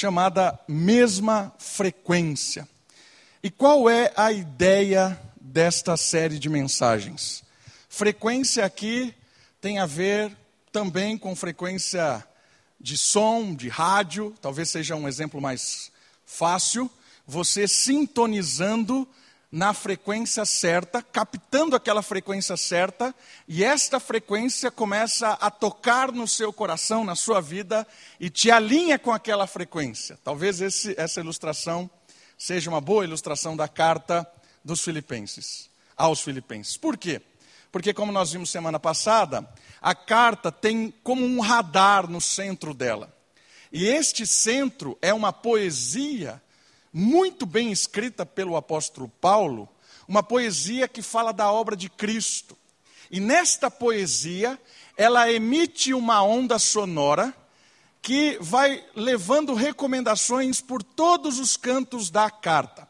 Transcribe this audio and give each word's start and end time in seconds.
chamada 0.00 0.58
mesma 0.66 1.52
frequência. 1.58 2.66
E 3.42 3.50
qual 3.50 3.88
é 3.88 4.10
a 4.16 4.32
ideia 4.32 5.20
desta 5.38 5.94
série 5.94 6.38
de 6.38 6.48
mensagens? 6.48 7.44
Frequência 7.86 8.64
aqui 8.64 9.14
tem 9.60 9.78
a 9.78 9.84
ver 9.84 10.34
também 10.72 11.18
com 11.18 11.36
frequência 11.36 12.26
de 12.80 12.96
som, 12.96 13.54
de 13.54 13.68
rádio, 13.68 14.34
talvez 14.40 14.70
seja 14.70 14.96
um 14.96 15.06
exemplo 15.06 15.38
mais 15.38 15.92
fácil, 16.24 16.90
você 17.26 17.68
sintonizando 17.68 19.06
na 19.50 19.74
frequência 19.74 20.44
certa, 20.44 21.02
captando 21.02 21.74
aquela 21.74 22.02
frequência 22.02 22.56
certa, 22.56 23.14
e 23.48 23.64
esta 23.64 23.98
frequência 23.98 24.70
começa 24.70 25.30
a 25.30 25.50
tocar 25.50 26.12
no 26.12 26.28
seu 26.28 26.52
coração, 26.52 27.04
na 27.04 27.16
sua 27.16 27.40
vida, 27.40 27.86
e 28.20 28.30
te 28.30 28.50
alinha 28.50 28.98
com 28.98 29.12
aquela 29.12 29.46
frequência. 29.46 30.18
Talvez 30.22 30.60
esse, 30.60 30.94
essa 30.96 31.20
ilustração 31.20 31.90
seja 32.38 32.70
uma 32.70 32.80
boa 32.80 33.04
ilustração 33.04 33.56
da 33.56 33.66
carta 33.66 34.26
dos 34.64 34.82
Filipenses, 34.82 35.68
aos 35.96 36.20
Filipenses. 36.20 36.76
Por 36.76 36.96
quê? 36.96 37.20
Porque, 37.72 37.92
como 37.92 38.12
nós 38.12 38.32
vimos 38.32 38.50
semana 38.50 38.78
passada, 38.78 39.48
a 39.80 39.94
carta 39.94 40.52
tem 40.52 40.92
como 41.02 41.24
um 41.24 41.40
radar 41.40 42.08
no 42.08 42.20
centro 42.20 42.72
dela. 42.72 43.12
E 43.72 43.86
este 43.86 44.26
centro 44.26 44.98
é 45.00 45.14
uma 45.14 45.32
poesia 45.32 46.42
muito 46.92 47.46
bem 47.46 47.70
escrita 47.70 48.26
pelo 48.26 48.56
apóstolo 48.56 49.08
Paulo, 49.20 49.68
uma 50.08 50.22
poesia 50.22 50.88
que 50.88 51.02
fala 51.02 51.32
da 51.32 51.50
obra 51.52 51.76
de 51.76 51.88
Cristo. 51.88 52.56
E 53.10 53.20
nesta 53.20 53.70
poesia, 53.70 54.58
ela 54.96 55.30
emite 55.30 55.94
uma 55.94 56.22
onda 56.22 56.58
sonora 56.58 57.34
que 58.02 58.38
vai 58.40 58.84
levando 58.94 59.54
recomendações 59.54 60.60
por 60.60 60.82
todos 60.82 61.38
os 61.38 61.56
cantos 61.56 62.10
da 62.10 62.30
carta. 62.30 62.88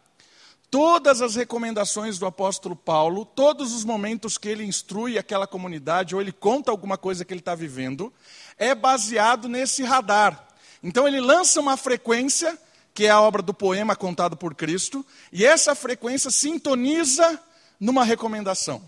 Todas 0.70 1.20
as 1.20 1.34
recomendações 1.34 2.16
do 2.18 2.26
apóstolo 2.26 2.76
Paulo, 2.76 3.24
todos 3.24 3.74
os 3.74 3.84
momentos 3.84 4.38
que 4.38 4.48
ele 4.48 4.64
instrui 4.64 5.18
aquela 5.18 5.46
comunidade 5.46 6.14
ou 6.14 6.20
ele 6.20 6.30
conta 6.30 6.70
alguma 6.70 6.96
coisa 6.96 7.24
que 7.24 7.32
ele 7.32 7.40
está 7.40 7.56
vivendo, 7.56 8.12
é 8.56 8.72
baseado 8.72 9.48
nesse 9.48 9.82
radar. 9.82 10.46
Então 10.82 11.08
ele 11.08 11.20
lança 11.20 11.60
uma 11.60 11.76
frequência 11.76 12.56
que 12.94 13.06
é 13.06 13.10
a 13.10 13.20
obra 13.20 13.42
do 13.42 13.54
poema 13.54 13.94
contado 13.94 14.36
por 14.36 14.54
Cristo, 14.54 15.04
e 15.32 15.44
essa 15.44 15.74
frequência 15.74 16.30
sintoniza 16.30 17.40
numa 17.78 18.04
recomendação. 18.04 18.82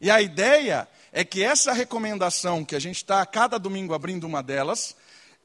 E 0.00 0.10
a 0.10 0.20
ideia 0.20 0.88
é 1.12 1.24
que 1.24 1.42
essa 1.42 1.72
recomendação, 1.72 2.64
que 2.64 2.76
a 2.76 2.80
gente 2.80 2.96
está 2.96 3.24
cada 3.26 3.58
domingo 3.58 3.94
abrindo 3.94 4.24
uma 4.24 4.42
delas, 4.42 4.96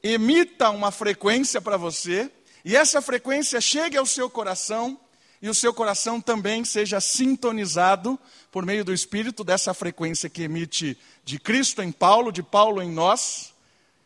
emita 0.02 0.70
uma 0.70 0.90
frequência 0.90 1.60
para 1.60 1.76
você, 1.76 2.30
e 2.64 2.76
essa 2.76 3.00
frequência 3.00 3.60
chegue 3.60 3.96
ao 3.96 4.06
seu 4.06 4.28
coração, 4.28 4.98
e 5.40 5.48
o 5.48 5.54
seu 5.54 5.72
coração 5.72 6.20
também 6.20 6.64
seja 6.64 7.00
sintonizado 7.00 8.18
por 8.50 8.64
meio 8.64 8.84
do 8.84 8.92
Espírito 8.92 9.44
dessa 9.44 9.74
frequência 9.74 10.30
que 10.30 10.42
emite 10.42 10.98
de 11.24 11.38
Cristo 11.38 11.82
em 11.82 11.92
Paulo, 11.92 12.32
de 12.32 12.42
Paulo 12.42 12.82
em 12.82 12.90
nós, 12.90 13.52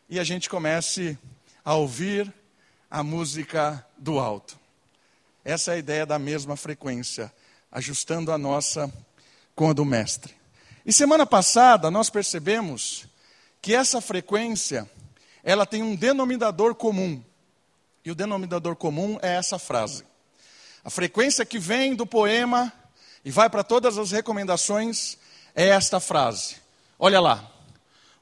e 0.09 0.19
a 0.19 0.25
gente 0.25 0.51
comece 0.51 1.17
a 1.65 1.75
ouvir 1.75 2.33
a 2.91 3.05
música 3.05 3.87
do 3.97 4.19
alto. 4.19 4.59
Essa 5.45 5.71
é 5.71 5.75
a 5.75 5.79
ideia 5.79 6.05
da 6.05 6.19
mesma 6.19 6.57
frequência, 6.57 7.33
ajustando 7.71 8.33
a 8.33 8.39
nossa 8.39 8.93
com 9.55 9.71
a 9.71 9.73
do 9.73 9.85
mestre. 9.85 10.35
E 10.85 10.93
semana 10.93 11.25
passada 11.25 11.91
nós 11.91 12.11
percebemos 12.11 13.07
que 13.63 13.75
essa 13.75 14.01
frequência, 14.01 14.91
ela 15.45 15.65
tem 15.65 15.83
um 15.83 15.95
denominador 15.95 16.75
comum. 16.75 17.23
E 18.05 18.11
o 18.11 18.15
denominador 18.15 18.75
comum 18.75 19.19
é 19.23 19.35
essa 19.35 19.59
frase. 19.59 20.05
A 20.83 20.91
frequência 20.91 21.45
que 21.45 21.59
vem 21.59 21.95
do 21.95 22.07
poema 22.07 22.73
e 23.25 23.31
vai 23.31 23.49
para 23.49 23.63
todas 23.63 23.99
as 23.99 24.11
recomendações 24.11 25.19
é 25.55 25.69
esta 25.69 26.01
frase. 26.01 26.57
Olha 26.99 27.21
lá. 27.21 27.51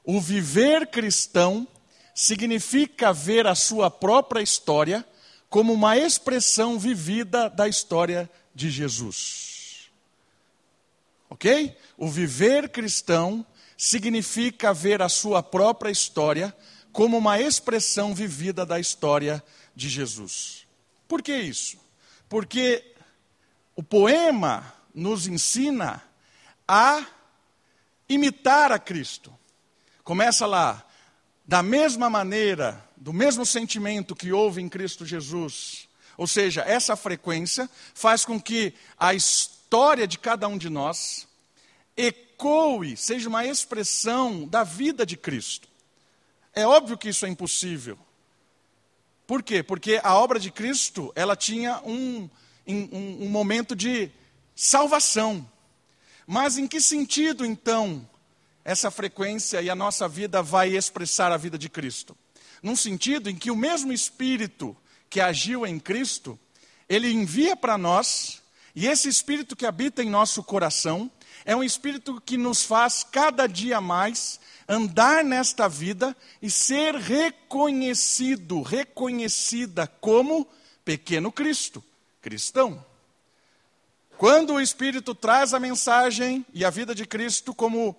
O 0.03 0.19
viver 0.19 0.87
cristão 0.87 1.67
significa 2.13 3.13
ver 3.13 3.47
a 3.47 3.55
sua 3.55 3.89
própria 3.89 4.41
história 4.41 5.05
como 5.49 5.73
uma 5.73 5.97
expressão 5.97 6.77
vivida 6.77 7.49
da 7.49 7.67
história 7.67 8.29
de 8.53 8.69
Jesus. 8.69 9.89
Ok? 11.29 11.75
O 11.97 12.09
viver 12.09 12.69
cristão 12.69 13.45
significa 13.77 14.73
ver 14.73 15.01
a 15.01 15.09
sua 15.09 15.41
própria 15.41 15.89
história 15.89 16.55
como 16.91 17.17
uma 17.17 17.39
expressão 17.39 18.13
vivida 18.13 18.65
da 18.65 18.79
história 18.79 19.43
de 19.75 19.87
Jesus. 19.87 20.67
Por 21.07 21.21
que 21.21 21.35
isso? 21.35 21.77
Porque 22.27 22.93
o 23.75 23.81
poema 23.81 24.73
nos 24.93 25.27
ensina 25.27 26.03
a 26.67 27.05
imitar 28.07 28.71
a 28.71 28.77
Cristo. 28.77 29.33
Começa 30.03 30.45
lá, 30.45 30.85
da 31.49 31.63
mesma 31.63 32.11
maneira, 32.11 32.79
do 32.95 33.11
mesmo 33.11 33.43
sentimento 33.43 34.15
que 34.15 34.31
houve 34.31 34.61
em 34.61 34.69
Cristo 34.69 35.03
Jesus. 35.03 35.89
Ou 36.15 36.27
seja, 36.27 36.61
essa 36.61 36.95
frequência 36.95 37.67
faz 37.95 38.23
com 38.23 38.39
que 38.39 38.71
a 38.99 39.15
história 39.15 40.07
de 40.07 40.19
cada 40.19 40.47
um 40.47 40.59
de 40.59 40.69
nós 40.69 41.27
ecoe, 41.97 42.95
seja 42.95 43.27
uma 43.27 43.47
expressão 43.47 44.47
da 44.47 44.63
vida 44.63 45.07
de 45.07 45.17
Cristo. 45.17 45.67
É 46.53 46.67
óbvio 46.67 46.99
que 46.99 47.09
isso 47.09 47.25
é 47.25 47.29
impossível. 47.29 47.97
Por 49.25 49.41
quê? 49.41 49.63
Porque 49.63 49.99
a 50.03 50.13
obra 50.13 50.39
de 50.39 50.51
Cristo, 50.51 51.11
ela 51.15 51.35
tinha 51.35 51.81
um, 51.83 52.29
um, 52.67 53.23
um 53.23 53.29
momento 53.29 53.75
de 53.75 54.11
salvação. 54.55 55.49
Mas 56.27 56.59
em 56.59 56.67
que 56.67 56.79
sentido, 56.79 57.43
então, 57.43 58.07
essa 58.69 58.91
frequência 58.91 59.63
e 59.63 59.67
a 59.67 59.73
nossa 59.73 60.07
vida 60.07 60.43
vai 60.43 60.77
expressar 60.77 61.31
a 61.31 61.37
vida 61.37 61.57
de 61.57 61.67
Cristo. 61.67 62.15
Num 62.61 62.75
sentido 62.75 63.27
em 63.27 63.35
que 63.35 63.49
o 63.49 63.55
mesmo 63.55 63.91
Espírito 63.91 64.77
que 65.09 65.19
agiu 65.19 65.65
em 65.65 65.79
Cristo, 65.79 66.37
ele 66.87 67.11
envia 67.11 67.55
para 67.55 67.79
nós, 67.79 68.43
e 68.75 68.85
esse 68.85 69.09
Espírito 69.09 69.55
que 69.55 69.65
habita 69.65 70.03
em 70.03 70.09
nosso 70.11 70.43
coração, 70.43 71.09
é 71.45 71.55
um 71.55 71.63
Espírito 71.63 72.21
que 72.23 72.37
nos 72.37 72.63
faz 72.63 73.03
cada 73.03 73.47
dia 73.47 73.81
mais 73.81 74.39
andar 74.67 75.25
nesta 75.25 75.67
vida 75.67 76.15
e 76.39 76.51
ser 76.51 76.93
reconhecido, 76.93 78.61
reconhecida 78.61 79.87
como 79.99 80.47
pequeno 80.85 81.31
Cristo, 81.31 81.83
cristão. 82.21 82.85
Quando 84.15 84.53
o 84.53 84.61
Espírito 84.61 85.15
traz 85.15 85.55
a 85.55 85.59
mensagem 85.59 86.45
e 86.53 86.63
a 86.63 86.69
vida 86.69 86.93
de 86.93 87.07
Cristo 87.07 87.51
como 87.51 87.97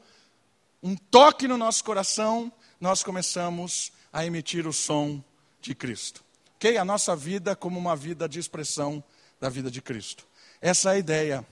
um 0.82 0.96
toque 0.96 1.46
no 1.46 1.56
nosso 1.56 1.84
coração, 1.84 2.52
nós 2.80 3.02
começamos 3.02 3.92
a 4.12 4.24
emitir 4.24 4.66
o 4.66 4.72
som 4.72 5.22
de 5.60 5.74
Cristo. 5.74 6.24
Ok? 6.56 6.76
A 6.76 6.84
nossa 6.84 7.14
vida 7.14 7.54
como 7.54 7.78
uma 7.78 7.94
vida 7.94 8.28
de 8.28 8.38
expressão 8.38 9.02
da 9.40 9.48
vida 9.48 9.70
de 9.70 9.82
Cristo. 9.82 10.26
Essa 10.60 10.90
é 10.90 10.92
a 10.94 10.98
ideia 10.98 11.46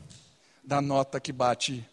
da 0.62 0.80
nota 0.80 1.20
que 1.20 1.32
bate 1.32 1.86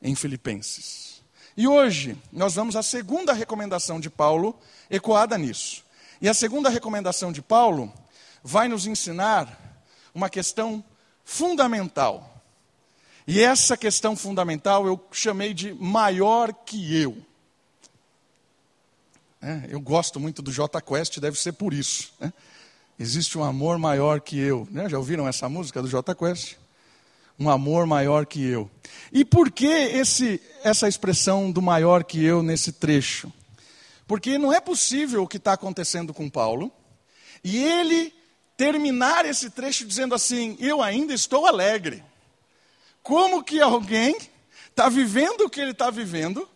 em 0.00 0.14
Filipenses. 0.14 1.22
E 1.56 1.68
hoje 1.68 2.16
nós 2.32 2.54
vamos 2.54 2.76
à 2.76 2.82
segunda 2.82 3.32
recomendação 3.32 4.00
de 4.00 4.10
Paulo, 4.10 4.58
ecoada 4.90 5.38
nisso. 5.38 5.84
E 6.20 6.28
a 6.28 6.34
segunda 6.34 6.68
recomendação 6.68 7.32
de 7.32 7.42
Paulo 7.42 7.92
vai 8.42 8.68
nos 8.68 8.86
ensinar 8.86 9.82
uma 10.14 10.28
questão 10.28 10.84
fundamental 11.24 12.33
e 13.26 13.40
essa 13.40 13.76
questão 13.76 14.14
fundamental 14.14 14.86
eu 14.86 15.02
chamei 15.10 15.54
de 15.54 15.72
maior 15.72 16.52
que 16.52 17.00
eu. 17.00 17.16
É, 19.40 19.66
eu 19.68 19.80
gosto 19.80 20.20
muito 20.20 20.42
do 20.42 20.52
J 20.52 20.80
Quest, 20.80 21.18
deve 21.18 21.38
ser 21.38 21.52
por 21.52 21.72
isso. 21.72 22.12
Né? 22.20 22.32
Existe 22.98 23.36
um 23.38 23.44
amor 23.44 23.78
maior 23.78 24.20
que 24.20 24.38
eu. 24.38 24.68
Né? 24.70 24.88
Já 24.88 24.98
ouviram 24.98 25.26
essa 25.26 25.48
música 25.48 25.80
do 25.80 25.88
J 25.88 26.14
Quest? 26.14 26.56
Um 27.38 27.48
amor 27.50 27.86
maior 27.86 28.26
que 28.26 28.42
eu. 28.42 28.70
E 29.12 29.24
por 29.24 29.50
que 29.50 29.66
esse, 29.66 30.40
essa 30.62 30.86
expressão 30.86 31.50
do 31.50 31.60
maior 31.60 32.04
que 32.04 32.22
eu 32.22 32.42
nesse 32.42 32.72
trecho? 32.72 33.32
Porque 34.06 34.38
não 34.38 34.52
é 34.52 34.60
possível 34.60 35.22
o 35.22 35.28
que 35.28 35.38
está 35.38 35.54
acontecendo 35.54 36.12
com 36.12 36.28
Paulo 36.28 36.70
e 37.42 37.56
ele 37.56 38.14
terminar 38.56 39.24
esse 39.24 39.50
trecho 39.50 39.86
dizendo 39.86 40.14
assim: 40.14 40.56
Eu 40.60 40.82
ainda 40.82 41.12
estou 41.12 41.46
alegre 41.46 42.02
como 43.04 43.44
que 43.44 43.60
alguém 43.60 44.16
está 44.70 44.88
vivendo 44.88 45.42
o 45.42 45.50
que 45.50 45.60
ele 45.60 45.72
está 45.72 45.90
vivendo, 45.90 46.48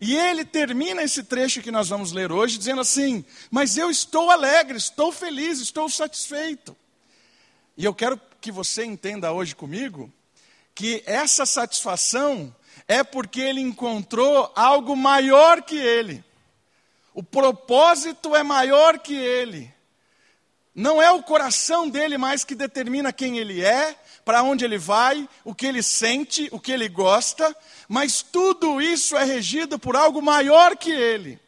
e 0.00 0.16
ele 0.16 0.44
termina 0.44 1.02
esse 1.02 1.22
trecho 1.22 1.60
que 1.60 1.70
nós 1.70 1.88
vamos 1.90 2.10
ler 2.10 2.32
hoje 2.32 2.56
dizendo 2.56 2.80
assim: 2.80 3.24
Mas 3.50 3.76
eu 3.76 3.90
estou 3.90 4.30
alegre, 4.30 4.78
estou 4.78 5.12
feliz, 5.12 5.60
estou 5.60 5.88
satisfeito. 5.88 6.76
E 7.76 7.84
eu 7.84 7.94
quero 7.94 8.20
que 8.40 8.50
você 8.50 8.84
entenda 8.84 9.30
hoje 9.30 9.54
comigo 9.54 10.12
que 10.74 11.02
essa 11.04 11.44
satisfação 11.44 12.54
é 12.86 13.04
porque 13.04 13.40
ele 13.40 13.60
encontrou 13.60 14.50
algo 14.56 14.96
maior 14.96 15.62
que 15.62 15.76
ele. 15.76 16.24
O 17.12 17.22
propósito 17.22 18.34
é 18.34 18.42
maior 18.42 18.98
que 19.00 19.14
ele. 19.14 19.72
Não 20.74 21.02
é 21.02 21.10
o 21.10 21.22
coração 21.22 21.88
dele 21.88 22.16
mais 22.16 22.44
que 22.44 22.54
determina 22.54 23.12
quem 23.12 23.38
ele 23.38 23.64
é, 23.64 23.98
para 24.28 24.42
onde 24.42 24.62
ele 24.62 24.76
vai, 24.76 25.26
o 25.42 25.54
que 25.54 25.64
ele 25.64 25.82
sente, 25.82 26.50
o 26.52 26.60
que 26.60 26.70
ele 26.70 26.86
gosta, 26.86 27.56
mas 27.88 28.20
tudo 28.20 28.78
isso 28.78 29.16
é 29.16 29.24
regido 29.24 29.78
por 29.78 29.96
algo 29.96 30.20
maior 30.20 30.76
que 30.76 30.90
ele. 30.90 31.40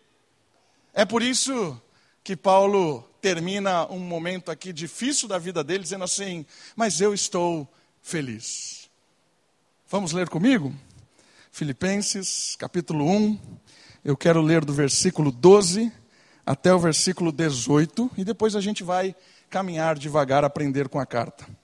É 0.95 1.05
por 1.05 1.23
isso 1.23 1.79
que 2.25 2.35
Paulo 2.35 3.07
termina 3.21 3.85
um 3.93 3.99
momento 3.99 4.51
aqui 4.51 4.73
difícil 4.73 5.29
da 5.29 5.37
vida 5.37 5.63
dele, 5.63 5.83
dizendo 5.83 6.05
assim: 6.05 6.47
Mas 6.75 7.03
eu 7.03 7.13
estou 7.13 7.69
feliz. 8.01 8.89
Vamos 9.87 10.13
ler 10.13 10.31
comigo? 10.31 10.75
Filipenses, 11.53 12.57
capítulo 12.57 13.05
1. 13.05 13.39
Eu 14.03 14.17
quero 14.17 14.41
ler 14.41 14.65
do 14.65 14.73
versículo 14.73 15.31
12 15.31 15.93
até 16.47 16.73
o 16.73 16.79
versículo 16.79 17.31
18 17.31 18.13
e 18.17 18.25
depois 18.25 18.57
a 18.57 18.61
gente 18.63 18.83
vai 18.83 19.15
caminhar 19.51 19.99
devagar, 19.99 20.47
aprender 20.47 20.89
com 20.89 20.99
a 20.99 21.05
carta. 21.05 21.60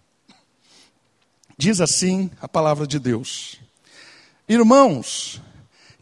Diz 1.59 1.81
assim 1.81 2.31
a 2.41 2.47
palavra 2.47 2.87
de 2.87 2.99
Deus: 2.99 3.59
Irmãos, 4.47 5.41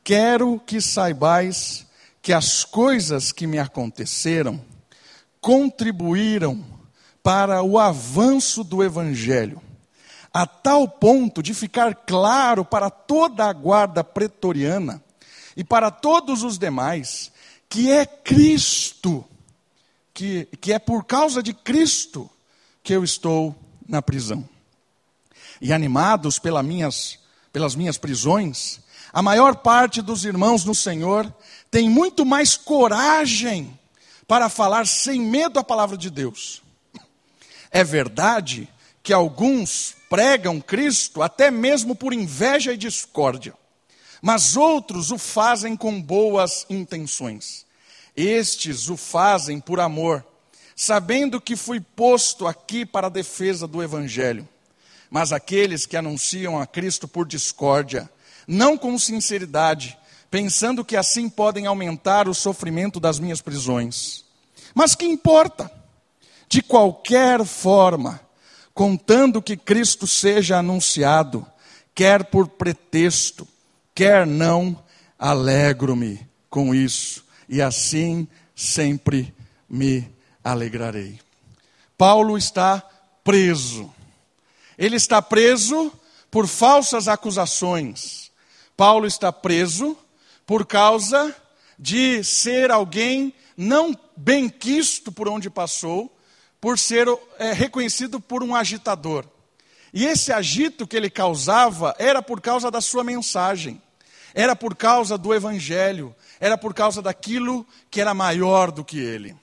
quero 0.02 0.58
que 0.58 0.80
saibais 0.80 1.86
que 2.20 2.32
as 2.32 2.64
coisas 2.64 3.30
que 3.30 3.46
me 3.46 3.58
aconteceram 3.58 4.60
contribuíram 5.40 6.64
para 7.22 7.62
o 7.62 7.78
avanço 7.78 8.64
do 8.64 8.82
Evangelho, 8.82 9.62
a 10.32 10.46
tal 10.46 10.88
ponto 10.88 11.42
de 11.42 11.54
ficar 11.54 11.94
claro 11.94 12.64
para 12.64 12.90
toda 12.90 13.44
a 13.44 13.52
guarda 13.52 14.02
pretoriana 14.02 15.02
e 15.56 15.62
para 15.62 15.90
todos 15.90 16.42
os 16.42 16.58
demais 16.58 17.30
que 17.68 17.90
é 17.90 18.04
Cristo, 18.04 19.24
que, 20.12 20.48
que 20.60 20.72
é 20.72 20.78
por 20.78 21.04
causa 21.04 21.42
de 21.42 21.54
Cristo 21.54 22.28
que 22.82 22.92
eu 22.92 23.04
estou 23.04 23.54
na 23.86 24.02
prisão. 24.02 24.48
E 25.64 25.72
animados 25.72 26.38
pelas 26.38 26.62
minhas, 26.62 27.18
pelas 27.50 27.74
minhas 27.74 27.96
prisões, 27.96 28.80
a 29.10 29.22
maior 29.22 29.56
parte 29.56 30.02
dos 30.02 30.26
irmãos 30.26 30.62
no 30.62 30.74
Senhor 30.74 31.34
tem 31.70 31.88
muito 31.88 32.26
mais 32.26 32.54
coragem 32.54 33.80
para 34.28 34.50
falar 34.50 34.86
sem 34.86 35.18
medo 35.18 35.58
a 35.58 35.64
palavra 35.64 35.96
de 35.96 36.10
Deus. 36.10 36.62
É 37.70 37.82
verdade 37.82 38.68
que 39.02 39.10
alguns 39.10 39.96
pregam 40.10 40.60
Cristo 40.60 41.22
até 41.22 41.50
mesmo 41.50 41.96
por 41.96 42.12
inveja 42.12 42.74
e 42.74 42.76
discórdia, 42.76 43.54
mas 44.20 44.58
outros 44.58 45.10
o 45.10 45.16
fazem 45.16 45.74
com 45.74 45.98
boas 45.98 46.66
intenções. 46.68 47.64
Estes 48.14 48.90
o 48.90 48.98
fazem 48.98 49.58
por 49.60 49.80
amor, 49.80 50.22
sabendo 50.76 51.40
que 51.40 51.56
fui 51.56 51.80
posto 51.80 52.46
aqui 52.46 52.84
para 52.84 53.06
a 53.06 53.10
defesa 53.10 53.66
do 53.66 53.82
Evangelho. 53.82 54.46
Mas 55.14 55.30
aqueles 55.32 55.86
que 55.86 55.96
anunciam 55.96 56.60
a 56.60 56.66
Cristo 56.66 57.06
por 57.06 57.24
discórdia, 57.24 58.10
não 58.48 58.76
com 58.76 58.98
sinceridade, 58.98 59.96
pensando 60.28 60.84
que 60.84 60.96
assim 60.96 61.28
podem 61.28 61.66
aumentar 61.66 62.28
o 62.28 62.34
sofrimento 62.34 62.98
das 62.98 63.20
minhas 63.20 63.40
prisões. 63.40 64.24
Mas 64.74 64.96
que 64.96 65.04
importa? 65.04 65.70
De 66.48 66.60
qualquer 66.60 67.44
forma, 67.44 68.20
contando 68.74 69.40
que 69.40 69.56
Cristo 69.56 70.04
seja 70.04 70.58
anunciado, 70.58 71.46
quer 71.94 72.24
por 72.24 72.48
pretexto, 72.48 73.46
quer 73.94 74.26
não, 74.26 74.82
alegro-me 75.16 76.26
com 76.50 76.74
isso, 76.74 77.24
e 77.48 77.62
assim 77.62 78.26
sempre 78.52 79.32
me 79.70 80.10
alegrarei. 80.42 81.20
Paulo 81.96 82.36
está 82.36 82.82
preso. 83.22 83.94
Ele 84.76 84.96
está 84.96 85.22
preso 85.22 85.92
por 86.30 86.46
falsas 86.46 87.08
acusações. 87.08 88.30
Paulo 88.76 89.06
está 89.06 89.32
preso 89.32 89.96
por 90.46 90.66
causa 90.66 91.34
de 91.78 92.22
ser 92.24 92.70
alguém 92.70 93.34
não 93.56 93.96
bem 94.16 94.48
quisto 94.48 95.12
por 95.12 95.28
onde 95.28 95.48
passou, 95.48 96.14
por 96.60 96.78
ser 96.78 97.06
é, 97.38 97.52
reconhecido 97.52 98.20
por 98.20 98.42
um 98.42 98.54
agitador. 98.54 99.24
E 99.92 100.04
esse 100.04 100.32
agito 100.32 100.86
que 100.86 100.96
ele 100.96 101.08
causava 101.08 101.94
era 101.98 102.20
por 102.20 102.40
causa 102.40 102.70
da 102.70 102.80
sua 102.80 103.04
mensagem, 103.04 103.80
era 104.34 104.56
por 104.56 104.74
causa 104.74 105.16
do 105.16 105.32
evangelho, 105.32 106.14
era 106.40 106.58
por 106.58 106.74
causa 106.74 107.00
daquilo 107.00 107.64
que 107.90 108.00
era 108.00 108.12
maior 108.12 108.72
do 108.72 108.84
que 108.84 108.98
ele. 108.98 109.36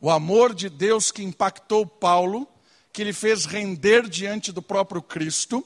O 0.00 0.10
amor 0.10 0.54
de 0.54 0.70
Deus 0.70 1.12
que 1.12 1.22
impactou 1.22 1.86
Paulo, 1.86 2.48
que 2.92 3.00
ele 3.00 3.12
fez 3.12 3.44
render 3.44 4.08
diante 4.08 4.52
do 4.52 4.60
próprio 4.60 5.00
Cristo, 5.00 5.64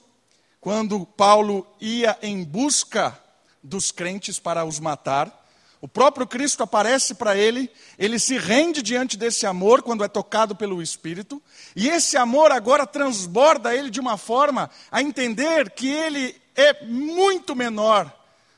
quando 0.61 1.05
Paulo 1.05 1.67
ia 1.81 2.17
em 2.23 2.45
busca 2.45 3.19
dos 3.63 3.91
crentes 3.91 4.39
para 4.39 4.65
os 4.65 4.79
matar. 4.79 5.45
O 5.81 5.89
próprio 5.89 6.27
Cristo 6.27 6.63
aparece 6.63 7.15
para 7.15 7.37
ele, 7.37 7.71
ele 7.99 8.19
se 8.19 8.39
rende 8.39 8.81
diante 8.83 9.17
desse 9.17 9.47
amor 9.47 9.83
quando 9.83 10.03
é 10.03 10.09
tocado 10.09 10.57
pelo 10.57 10.81
Espírito, 10.81 11.43
e 11.75 11.89
esse 11.89 12.17
amor 12.17 12.51
agora 12.51 12.87
transborda 12.87 13.75
ele 13.75 13.91
de 13.91 14.01
uma 14.01 14.17
forma 14.17 14.71
a 14.91 15.03
entender 15.03 15.71
que 15.71 15.89
ele 15.89 16.35
é 16.55 16.85
muito 16.85 17.55
menor 17.55 18.11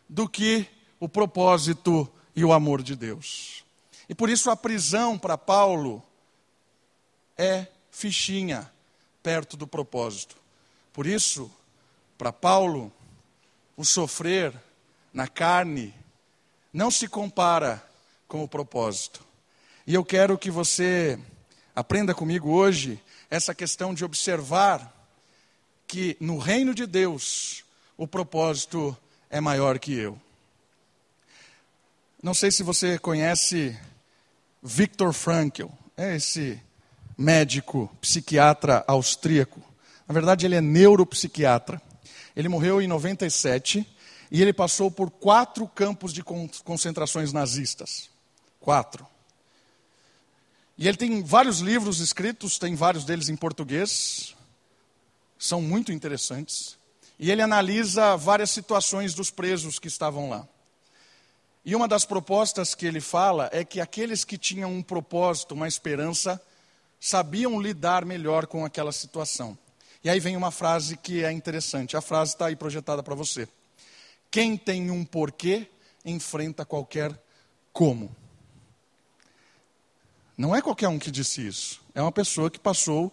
do 0.09 0.29
que 0.29 0.67
o 1.01 1.09
propósito 1.09 2.09
e 2.35 2.45
o 2.45 2.53
amor 2.53 2.83
de 2.83 2.95
Deus. 2.95 3.65
E 4.09 4.15
por 4.15 4.31
isso 4.31 4.51
a 4.51 4.57
prisão 4.57 5.19
para 5.19 5.37
Paulo 5.37 6.03
é 7.37 7.67
fichinha 7.91 8.71
perto 9.23 9.57
do 9.57 9.67
propósito. 9.67 10.37
Por 10.93 11.07
isso, 11.07 11.51
para 12.17 12.33
Paulo, 12.33 12.93
o 13.77 13.85
sofrer 13.85 14.53
na 15.13 15.27
carne, 15.27 15.95
não 16.73 16.91
se 16.91 17.09
compara 17.09 17.83
com 18.27 18.43
o 18.43 18.49
propósito. 18.49 19.25
E 19.87 19.95
eu 19.95 20.05
quero 20.05 20.37
que 20.37 20.51
você 20.51 21.19
aprenda 21.75 22.15
comigo 22.15 22.51
hoje 22.51 23.03
essa 23.31 23.55
questão 23.55 23.95
de 23.95 24.05
observar 24.05 24.95
que 25.87 26.17
no 26.21 26.39
reino 26.39 26.75
de 26.75 26.87
Deus 26.87 27.65
o 27.97 28.07
propósito 28.07 28.97
é 29.31 29.41
maior 29.41 29.79
que 29.79 29.95
eu. 29.95 30.21
Não 32.23 32.35
sei 32.35 32.51
se 32.51 32.63
você 32.63 32.99
conhece 32.99 33.79
Viktor 34.63 35.13
Frankl, 35.13 35.69
é 35.97 36.17
esse 36.17 36.61
médico, 37.19 37.91
psiquiatra 38.01 38.85
austríaco. 38.87 39.61
Na 40.07 40.15
verdade, 40.15 40.47
ele 40.47 40.55
é 40.55 40.61
neuropsiquiatra. 40.61 41.83
Ele 42.37 42.49
morreu 42.49 42.81
em 42.81 42.87
97 42.87 43.85
e 44.31 44.41
ele 44.41 44.53
passou 44.53 44.89
por 44.89 45.11
quatro 45.11 45.67
campos 45.67 46.13
de 46.13 46.23
concentrações 46.23 47.33
nazistas. 47.33 48.09
Quatro. 48.61 49.05
E 50.77 50.87
ele 50.87 50.97
tem 50.97 51.25
vários 51.25 51.59
livros 51.59 51.99
escritos, 51.99 52.57
tem 52.57 52.77
vários 52.77 53.05
deles 53.05 53.29
em 53.29 53.35
português, 53.35 54.37
são 55.37 55.61
muito 55.61 55.91
interessantes. 55.91 56.79
E 57.19 57.33
ele 57.33 57.43
analisa 57.43 58.17
várias 58.17 58.51
situações 58.51 59.13
dos 59.13 59.29
presos 59.29 59.81
que 59.81 59.89
estavam 59.89 60.31
lá. 60.31 60.47
E 61.65 61.75
uma 61.75 61.89
das 61.89 62.05
propostas 62.05 62.77
que 62.77 62.87
ele 62.87 63.01
fala 63.01 63.51
é 63.53 63.65
que 63.65 63.81
aqueles 63.81 64.25
que 64.25 64.39
tinham 64.39 64.73
um 64.73 64.83
propósito, 64.83 65.53
uma 65.53 65.67
esperança, 65.67 66.41
sabiam 67.01 67.61
lidar 67.61 68.05
melhor 68.05 68.47
com 68.47 68.65
aquela 68.65 68.93
situação. 68.93 69.57
E 70.03 70.09
aí 70.11 70.21
vem 70.21 70.37
uma 70.37 70.51
frase 70.51 70.97
que 70.97 71.25
é 71.25 71.33
interessante. 71.33 71.97
A 71.97 72.01
frase 72.01 72.33
está 72.33 72.47
aí 72.47 72.57
projetada 72.57 73.03
para 73.03 73.15
você. 73.15 73.49
Quem 74.31 74.57
tem 74.57 74.91
um 74.91 75.05
porquê 75.05 75.69
enfrenta 76.05 76.65
qualquer 76.65 77.19
como. 77.73 78.15
Não 80.37 80.55
é 80.55 80.63
qualquer 80.63 80.89
um 80.89 80.99
que 80.99 81.11
disse 81.11 81.47
isso. 81.47 81.81
É 81.95 82.01
uma 82.01 82.13
pessoa 82.13 82.51
que 82.51 82.59
passou 82.59 83.13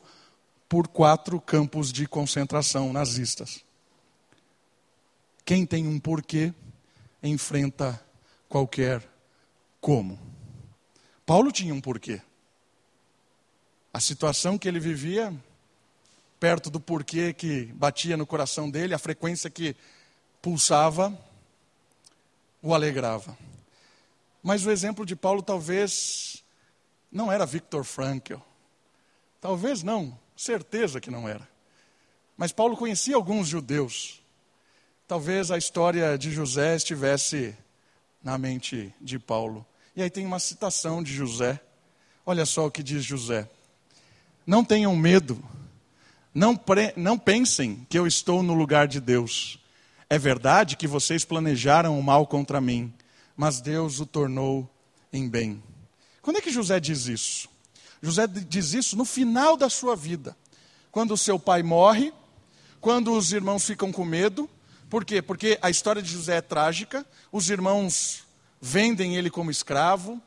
por 0.69 0.87
quatro 0.87 1.39
campos 1.39 1.91
de 1.91 2.07
concentração 2.07 2.93
nazistas. 2.93 3.63
Quem 5.43 5.65
tem 5.65 5.87
um 5.87 5.99
porquê 5.99 6.53
enfrenta 7.23 7.99
qualquer 8.47 9.01
como. 9.81 10.19
Paulo 11.25 11.51
tinha 11.51 11.73
um 11.73 11.81
porquê. 11.81 12.21
A 13.95 13.99
situação 14.01 14.57
que 14.57 14.67
ele 14.67 14.77
vivia, 14.77 15.33
perto 16.37 16.69
do 16.69 16.81
porquê 16.81 17.31
que 17.31 17.67
batia 17.67 18.17
no 18.17 18.27
coração 18.27 18.69
dele, 18.69 18.93
a 18.93 18.99
frequência 18.99 19.49
que 19.49 19.73
pulsava, 20.41 21.17
o 22.61 22.73
alegrava. 22.73 23.37
Mas 24.43 24.65
o 24.65 24.69
exemplo 24.69 25.05
de 25.05 25.15
Paulo 25.15 25.41
talvez 25.41 26.43
não 27.09 27.31
era 27.31 27.45
Victor 27.45 27.85
Frankl. 27.85 28.35
Talvez 29.39 29.81
não, 29.81 30.19
certeza 30.35 30.99
que 30.99 31.09
não 31.09 31.29
era. 31.29 31.47
Mas 32.35 32.51
Paulo 32.51 32.75
conhecia 32.75 33.15
alguns 33.15 33.47
judeus. 33.47 34.21
Talvez 35.07 35.51
a 35.51 35.57
história 35.57 36.17
de 36.17 36.31
José 36.31 36.75
estivesse 36.75 37.57
na 38.21 38.37
mente 38.37 38.93
de 38.99 39.17
Paulo. 39.17 39.65
E 39.95 40.03
aí 40.03 40.09
tem 40.09 40.25
uma 40.25 40.39
citação 40.39 41.01
de 41.01 41.13
José. 41.13 41.61
Olha 42.25 42.45
só 42.45 42.65
o 42.65 42.71
que 42.71 42.83
diz 42.83 43.01
José. 43.01 43.49
Não 44.45 44.63
tenham 44.63 44.95
medo, 44.95 45.43
não, 46.33 46.55
pre... 46.55 46.93
não 46.95 47.17
pensem 47.17 47.85
que 47.89 47.97
eu 47.97 48.05
estou 48.05 48.43
no 48.43 48.53
lugar 48.53 48.87
de 48.87 48.99
Deus. 48.99 49.59
É 50.09 50.19
verdade 50.19 50.75
que 50.75 50.87
vocês 50.87 51.25
planejaram 51.25 51.97
o 51.97 52.03
mal 52.03 52.27
contra 52.27 52.61
mim, 52.61 52.93
mas 53.35 53.61
Deus 53.61 53.99
o 53.99 54.05
tornou 54.05 54.69
em 55.11 55.27
bem. 55.27 55.63
Quando 56.21 56.37
é 56.37 56.41
que 56.41 56.51
José 56.51 56.79
diz 56.79 57.07
isso? 57.07 57.49
José 58.01 58.27
diz 58.27 58.73
isso 58.73 58.95
no 58.95 59.05
final 59.05 59.55
da 59.57 59.69
sua 59.69 59.95
vida, 59.95 60.35
quando 60.91 61.17
seu 61.17 61.39
pai 61.39 61.63
morre, 61.63 62.13
quando 62.79 63.13
os 63.13 63.31
irmãos 63.31 63.65
ficam 63.65 63.91
com 63.91 64.05
medo. 64.05 64.49
Por 64.89 65.03
quê? 65.03 65.21
Porque 65.21 65.57
a 65.61 65.69
história 65.69 66.01
de 66.01 66.11
José 66.11 66.37
é 66.37 66.41
trágica, 66.41 67.05
os 67.31 67.49
irmãos 67.49 68.23
vendem 68.61 69.15
ele 69.15 69.29
como 69.29 69.49
escravo, 69.49 70.21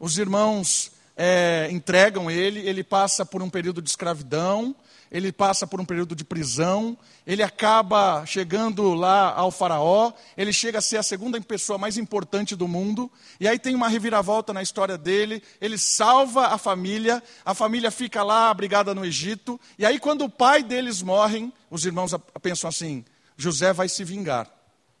os 0.00 0.18
irmãos 0.18 0.90
é, 1.16 1.68
entregam 1.70 2.30
ele, 2.30 2.60
ele 2.60 2.82
passa 2.82 3.24
por 3.24 3.42
um 3.42 3.50
período 3.50 3.80
de 3.80 3.88
escravidão, 3.88 4.74
ele 5.10 5.30
passa 5.30 5.64
por 5.64 5.80
um 5.80 5.84
período 5.84 6.16
de 6.16 6.24
prisão, 6.24 6.98
ele 7.24 7.40
acaba 7.40 8.26
chegando 8.26 8.94
lá 8.94 9.32
ao 9.32 9.52
Faraó, 9.52 10.12
ele 10.36 10.52
chega 10.52 10.78
a 10.78 10.82
ser 10.82 10.96
a 10.96 11.04
segunda 11.04 11.40
pessoa 11.40 11.78
mais 11.78 11.96
importante 11.96 12.56
do 12.56 12.66
mundo, 12.66 13.10
e 13.38 13.46
aí 13.46 13.56
tem 13.56 13.76
uma 13.76 13.88
reviravolta 13.88 14.52
na 14.52 14.60
história 14.60 14.98
dele, 14.98 15.40
ele 15.60 15.78
salva 15.78 16.48
a 16.48 16.58
família, 16.58 17.22
a 17.44 17.54
família 17.54 17.92
fica 17.92 18.24
lá 18.24 18.50
abrigada 18.50 18.92
no 18.92 19.04
Egito, 19.04 19.60
e 19.78 19.86
aí 19.86 20.00
quando 20.00 20.24
o 20.24 20.30
pai 20.30 20.64
deles 20.64 21.00
morre, 21.00 21.48
os 21.70 21.86
irmãos 21.86 22.12
pensam 22.42 22.68
assim: 22.68 23.04
José 23.36 23.72
vai 23.72 23.88
se 23.88 24.02
vingar, 24.02 24.50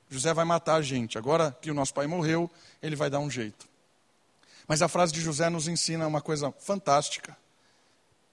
José 0.08 0.32
vai 0.32 0.44
matar 0.44 0.76
a 0.76 0.82
gente, 0.82 1.18
agora 1.18 1.56
que 1.60 1.72
o 1.72 1.74
nosso 1.74 1.92
pai 1.92 2.06
morreu, 2.06 2.48
ele 2.80 2.94
vai 2.94 3.10
dar 3.10 3.18
um 3.18 3.28
jeito. 3.28 3.73
Mas 4.66 4.82
a 4.82 4.88
frase 4.88 5.12
de 5.12 5.20
José 5.20 5.50
nos 5.50 5.68
ensina 5.68 6.06
uma 6.06 6.20
coisa 6.20 6.52
fantástica 6.52 7.36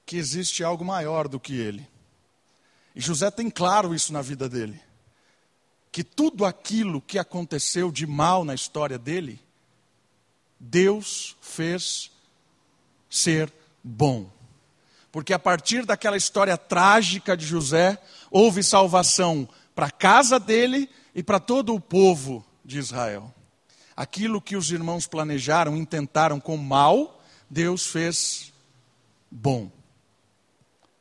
que 0.05 0.17
existe 0.17 0.63
algo 0.63 0.83
maior 0.83 1.27
do 1.27 1.39
que 1.39 1.53
ele. 1.53 1.87
E 2.95 3.01
José 3.01 3.29
tem 3.31 3.49
claro 3.49 3.93
isso 3.93 4.11
na 4.11 4.21
vida 4.21 4.49
dele. 4.49 4.81
Que 5.91 6.03
tudo 6.03 6.45
aquilo 6.45 7.01
que 7.01 7.19
aconteceu 7.19 7.91
de 7.91 8.07
mal 8.07 8.43
na 8.43 8.53
história 8.53 8.97
dele, 8.97 9.39
Deus 10.59 11.35
fez 11.41 12.11
ser 13.09 13.51
bom. 13.83 14.29
Porque 15.11 15.33
a 15.33 15.39
partir 15.39 15.85
daquela 15.85 16.15
história 16.15 16.57
trágica 16.57 17.35
de 17.35 17.45
José, 17.45 18.01
houve 18.29 18.63
salvação 18.63 19.47
para 19.75 19.87
a 19.87 19.91
casa 19.91 20.39
dele 20.39 20.89
e 21.13 21.21
para 21.21 21.39
todo 21.39 21.75
o 21.75 21.79
povo 21.79 22.45
de 22.63 22.79
Israel. 22.79 23.33
Aquilo 23.95 24.41
que 24.41 24.55
os 24.55 24.71
irmãos 24.71 25.07
planejaram, 25.07 25.75
intentaram 25.75 26.39
com 26.39 26.57
mal, 26.57 27.21
Deus 27.49 27.87
fez 27.87 28.53
bom. 29.29 29.71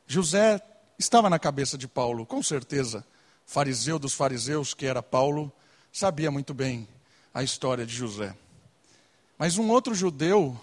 José 0.05 0.61
estava 0.99 1.29
na 1.29 1.39
cabeça 1.39 1.77
de 1.77 1.87
Paulo, 1.87 2.25
com 2.25 2.43
certeza. 2.43 3.05
Fariseu 3.45 3.97
dos 3.97 4.13
fariseus, 4.13 4.73
que 4.73 4.85
era 4.85 5.01
Paulo, 5.01 5.51
sabia 5.91 6.29
muito 6.29 6.53
bem 6.53 6.87
a 7.33 7.43
história 7.43 7.85
de 7.85 7.93
José. 7.93 8.35
Mas 9.37 9.57
um 9.57 9.69
outro 9.69 9.95
judeu, 9.95 10.59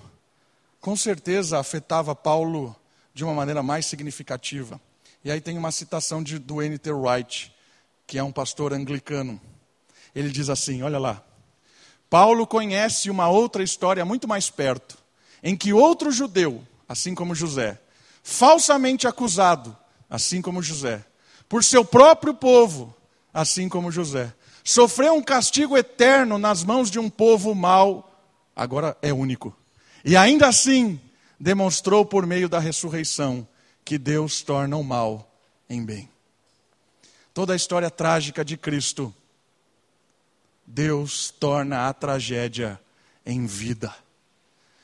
com 0.81 0.97
certeza, 0.97 1.59
afetava 1.59 2.15
Paulo 2.15 2.77
de 3.13 3.25
uma 3.25 3.35
maneira 3.35 3.63
mais 3.63 3.87
significativa. 3.87 4.81
E 5.25 5.31
aí 5.31 5.41
tem 5.41 5.59
uma 5.59 5.73
citação 5.73 6.23
de, 6.23 6.39
do 6.39 6.63
N.T. 6.63 6.93
Wright, 6.93 7.53
que 8.07 8.19
é 8.19 8.23
um 8.23 8.31
pastor 8.31 8.73
anglicano. 8.73 9.41
Ele 10.15 10.31
diz 10.31 10.49
assim: 10.49 10.83
olha 10.83 10.99
lá. 10.99 11.25
Paulo 12.11 12.47
conhece 12.47 13.11
uma 13.11 13.29
outra 13.29 13.63
história 13.63 14.05
muito 14.05 14.27
mais 14.27 14.51
perto, 14.51 14.97
em 15.43 15.57
que 15.57 15.73
outro 15.73 16.11
judeu, 16.11 16.63
assim 16.89 17.15
como 17.15 17.35
José, 17.35 17.81
falsamente 18.23 19.07
acusado, 19.07 19.77
assim 20.09 20.41
como 20.41 20.63
José, 20.63 21.05
por 21.49 21.63
seu 21.63 21.85
próprio 21.85 22.35
povo, 22.35 22.95
assim 23.33 23.69
como 23.69 23.91
José, 23.93 24.33
sofreu 24.65 25.15
um 25.15 25.23
castigo 25.23 25.77
eterno 25.77 26.39
nas 26.39 26.65
mãos 26.65 26.91
de 26.91 26.99
um 26.99 27.09
povo 27.09 27.55
mau, 27.55 28.11
agora 28.55 28.97
é 29.03 29.13
único. 29.13 29.57
E 30.05 30.17
ainda 30.17 30.49
assim, 30.49 31.01
demonstrou 31.39 32.05
por 32.05 32.27
meio 32.27 32.49
da 32.49 32.59
ressurreição 32.59 33.47
que 33.85 33.99
Deus 33.99 34.43
torna 34.43 34.77
o 34.77 34.85
mal 34.85 35.31
em 35.69 35.85
bem. 35.85 36.09
Toda 37.33 37.53
a 37.53 37.57
história 37.57 37.91
trágica 37.91 38.45
de 38.45 38.57
Cristo, 38.57 39.15
Deus 40.71 41.31
torna 41.31 41.89
a 41.89 41.95
tragédia 41.95 42.79
em 43.25 43.47
vida. 43.47 43.95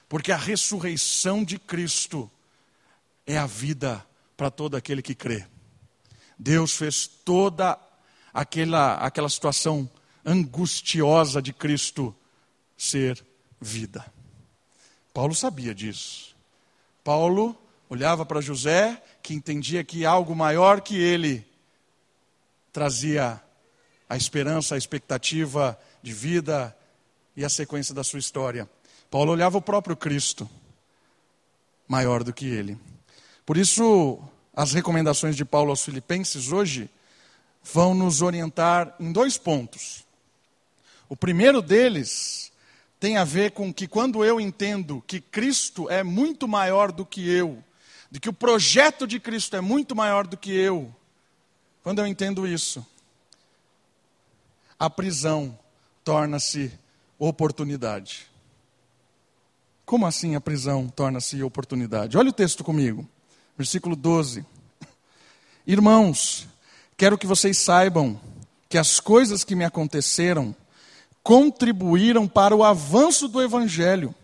Porque 0.09 0.33
a 0.33 0.37
ressurreição 0.37 1.45
de 1.45 1.59
Cristo 1.59 2.31
é 3.27 3.37
a 3.37 3.45
vida 3.45 4.05
para 4.35 4.51
todo 4.51 4.77
aquele 4.79 5.03
que 5.03 5.15
crê. 5.15 5.47
Deus 6.39 6.75
fez 6.75 7.07
toda 7.07 7.79
aquela, 8.33 8.95
aquela 8.95 9.29
situação 9.29 9.89
angustiosa 10.25 11.43
de 11.43 11.53
Cristo 11.53 12.17
ser 12.79 13.23
vida. 13.61 14.11
Paulo 15.13 15.35
sabia 15.35 15.75
disso. 15.75 16.35
Paulo 17.05 17.55
olhava 17.91 18.25
para 18.25 18.41
José, 18.41 19.01
que 19.23 19.35
entendia 19.35 19.85
que 19.85 20.07
algo 20.07 20.35
maior 20.35 20.81
que 20.81 20.97
ele 20.97 21.47
trazia 22.73 23.44
a 24.09 24.17
esperança, 24.17 24.75
a 24.75 24.79
expectativa 24.79 25.79
de 26.03 26.13
vida 26.13 26.77
e 27.37 27.45
a 27.45 27.49
sequência 27.49 27.95
da 27.95 28.05
sua 28.05 28.19
história. 28.19 28.69
Paulo 29.11 29.33
olhava 29.33 29.59
o 29.59 29.63
próprio 29.63 29.97
Cristo, 29.97 30.49
maior 31.89 32.23
do 32.23 32.33
que 32.33 32.47
ele. 32.47 32.79
Por 33.47 33.57
isso, 33.57 34.21
as 34.55 34.73
recomendações 34.73 35.37
de 35.37 35.45
Paulo 35.45 35.71
aos 35.71 35.85
Filipenses 35.85 36.53
hoje 36.53 36.89
vão 37.63 37.95
nos 37.95 38.23
orientar 38.23 38.95
em 39.01 39.13
dois 39.13 39.39
pontos. 39.39 40.05
O 41.09 41.17
primeiro 41.17 41.63
deles 41.63 42.53
tem 42.99 43.17
a 43.17 43.25
ver 43.25 43.53
com 43.53 43.73
que 43.73 43.87
quando 43.87 44.25
eu 44.25 44.41
entendo 44.41 45.03
que 45.07 45.21
Cristo 45.21 45.91
é 45.91 46.03
muito 46.03 46.49
maior 46.49 46.91
do 46.91 47.05
que 47.05 47.29
eu, 47.29 47.63
de 48.11 48.19
que 48.19 48.29
o 48.29 48.33
projeto 48.33 49.07
de 49.07 49.21
Cristo 49.21 49.57
é 49.57 49.61
muito 49.61 49.95
maior 49.95 50.27
do 50.27 50.37
que 50.37 50.53
eu, 50.53 50.95
quando 51.83 51.99
eu 51.99 52.07
entendo 52.07 52.47
isso, 52.47 52.85
a 54.85 54.91
prisão 54.91 55.59
torna-se 56.05 56.71
oportunidade. 57.19 58.27
Como 59.87 60.07
assim 60.07 60.35
a 60.35 60.41
prisão 60.41 60.89
torna-se 60.89 61.43
oportunidade? 61.43 62.19
Olha 62.19 62.31
o 62.31 62.33
texto 62.33 62.63
comigo 62.63 63.09
versículo 63.57 63.95
12. 63.95 64.45
Irmãos, 65.67 66.47
quero 66.97 67.17
que 67.17 67.27
vocês 67.27 67.57
saibam 67.57 68.21
que 68.69 68.77
as 68.77 69.01
coisas 69.01 69.45
que 69.45 69.55
me 69.55 69.65
aconteceram 69.65 70.55
contribuíram 71.23 72.29
para 72.29 72.55
o 72.55 72.65
avanço 72.65 73.29
do 73.29 73.41
Evangelho, 73.41 74.15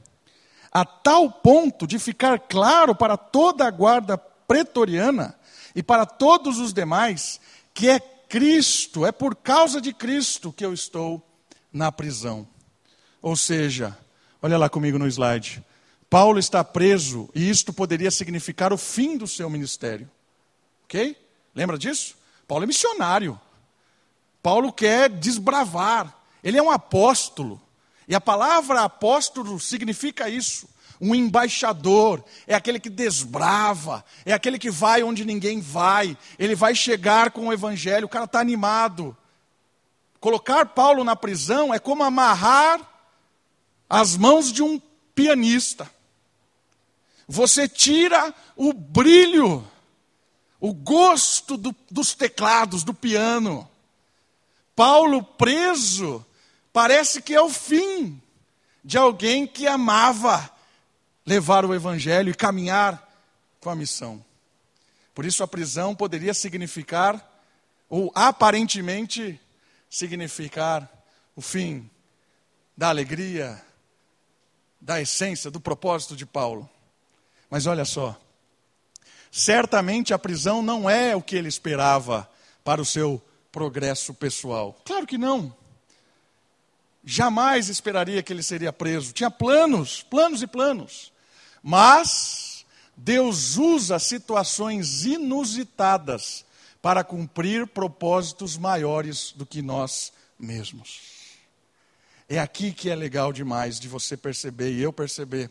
a 0.70 0.84
tal 0.84 1.30
ponto 1.30 1.86
de 1.86 1.98
ficar 1.98 2.38
claro 2.38 2.94
para 2.94 3.16
toda 3.16 3.66
a 3.66 3.70
guarda 3.70 4.18
pretoriana 4.18 5.34
e 5.74 5.82
para 5.82 6.04
todos 6.04 6.58
os 6.58 6.74
demais 6.74 7.40
que 7.72 7.88
é 7.88 8.00
Cristo, 8.30 9.04
é 9.04 9.10
por 9.10 9.34
causa 9.34 9.80
de 9.80 9.92
Cristo 9.92 10.52
que 10.52 10.64
eu 10.64 10.72
estou 10.72 11.20
na 11.72 11.90
prisão. 11.90 12.46
Ou 13.20 13.34
seja, 13.34 13.98
olha 14.40 14.56
lá 14.56 14.68
comigo 14.68 15.00
no 15.00 15.08
slide. 15.08 15.60
Paulo 16.08 16.38
está 16.38 16.62
preso 16.62 17.28
e 17.34 17.50
isto 17.50 17.72
poderia 17.72 18.08
significar 18.08 18.72
o 18.72 18.78
fim 18.78 19.18
do 19.18 19.26
seu 19.26 19.50
ministério. 19.50 20.08
Ok? 20.84 21.16
Lembra 21.52 21.76
disso? 21.76 22.16
Paulo 22.46 22.62
é 22.62 22.66
missionário. 22.68 23.38
Paulo 24.40 24.72
quer 24.72 25.10
desbravar. 25.10 26.16
Ele 26.42 26.56
é 26.56 26.62
um 26.62 26.70
apóstolo. 26.70 27.60
E 28.06 28.14
a 28.14 28.20
palavra 28.20 28.82
apóstolo 28.82 29.58
significa 29.58 30.28
isso. 30.28 30.68
Um 31.00 31.14
embaixador 31.14 32.22
é 32.46 32.54
aquele 32.54 32.78
que 32.78 32.90
desbrava, 32.90 34.04
é 34.24 34.32
aquele 34.32 34.58
que 34.58 34.70
vai 34.70 35.02
onde 35.02 35.24
ninguém 35.24 35.60
vai. 35.60 36.16
Ele 36.38 36.54
vai 36.54 36.74
chegar 36.74 37.30
com 37.30 37.48
o 37.48 37.52
evangelho. 37.52 38.06
O 38.06 38.10
cara 38.10 38.26
está 38.26 38.40
animado. 38.40 39.16
Colocar 40.20 40.66
Paulo 40.66 41.02
na 41.02 41.16
prisão 41.16 41.72
é 41.72 41.78
como 41.78 42.02
amarrar 42.02 42.80
as 43.88 44.16
mãos 44.16 44.52
de 44.52 44.62
um 44.62 44.80
pianista 45.14 45.90
você 47.30 47.68
tira 47.68 48.34
o 48.56 48.72
brilho, 48.72 49.64
o 50.58 50.74
gosto 50.74 51.56
do, 51.56 51.72
dos 51.88 52.12
teclados, 52.12 52.82
do 52.82 52.92
piano. 52.92 53.70
Paulo 54.74 55.22
preso, 55.22 56.26
parece 56.72 57.22
que 57.22 57.32
é 57.32 57.40
o 57.40 57.48
fim 57.48 58.20
de 58.84 58.98
alguém 58.98 59.46
que 59.46 59.68
amava 59.68 60.50
levar 61.30 61.64
o 61.64 61.72
evangelho 61.72 62.30
e 62.30 62.34
caminhar 62.34 63.08
com 63.60 63.70
a 63.70 63.76
missão. 63.76 64.24
Por 65.14 65.24
isso 65.24 65.44
a 65.44 65.48
prisão 65.48 65.94
poderia 65.94 66.34
significar, 66.34 67.24
ou 67.88 68.10
aparentemente 68.16 69.40
significar, 69.88 70.90
o 71.36 71.40
fim 71.40 71.88
da 72.76 72.88
alegria, 72.88 73.62
da 74.80 75.00
essência, 75.00 75.50
do 75.50 75.60
propósito 75.60 76.16
de 76.16 76.26
Paulo. 76.26 76.68
Mas 77.48 77.66
olha 77.66 77.84
só, 77.84 78.18
Certamente 79.30 80.12
a 80.12 80.18
prisão 80.18 80.60
não 80.60 80.90
é 80.90 81.14
o 81.14 81.22
que 81.22 81.36
ele 81.36 81.48
esperava 81.48 82.28
para 82.64 82.82
o 82.82 82.84
seu 82.84 83.22
progresso 83.52 84.12
pessoal. 84.12 84.76
Claro 84.84 85.06
que 85.06 85.16
não. 85.16 85.54
Jamais 87.04 87.68
esperaria 87.68 88.22
que 88.22 88.32
ele 88.32 88.42
seria 88.42 88.72
preso. 88.72 89.12
Tinha 89.12 89.30
planos, 89.30 90.02
planos 90.02 90.42
e 90.42 90.46
planos. 90.48 91.12
Mas 91.62 92.64
Deus 92.96 93.56
usa 93.56 93.98
situações 93.98 95.04
inusitadas 95.04 96.44
para 96.82 97.04
cumprir 97.04 97.66
propósitos 97.66 98.56
maiores 98.56 99.32
do 99.32 99.44
que 99.44 99.60
nós 99.62 100.12
mesmos. 100.38 101.00
É 102.28 102.38
aqui 102.38 102.72
que 102.72 102.88
é 102.88 102.94
legal 102.94 103.32
demais 103.32 103.78
de 103.80 103.88
você 103.88 104.16
perceber 104.16 104.72
e 104.72 104.80
eu 104.80 104.92
perceber 104.92 105.50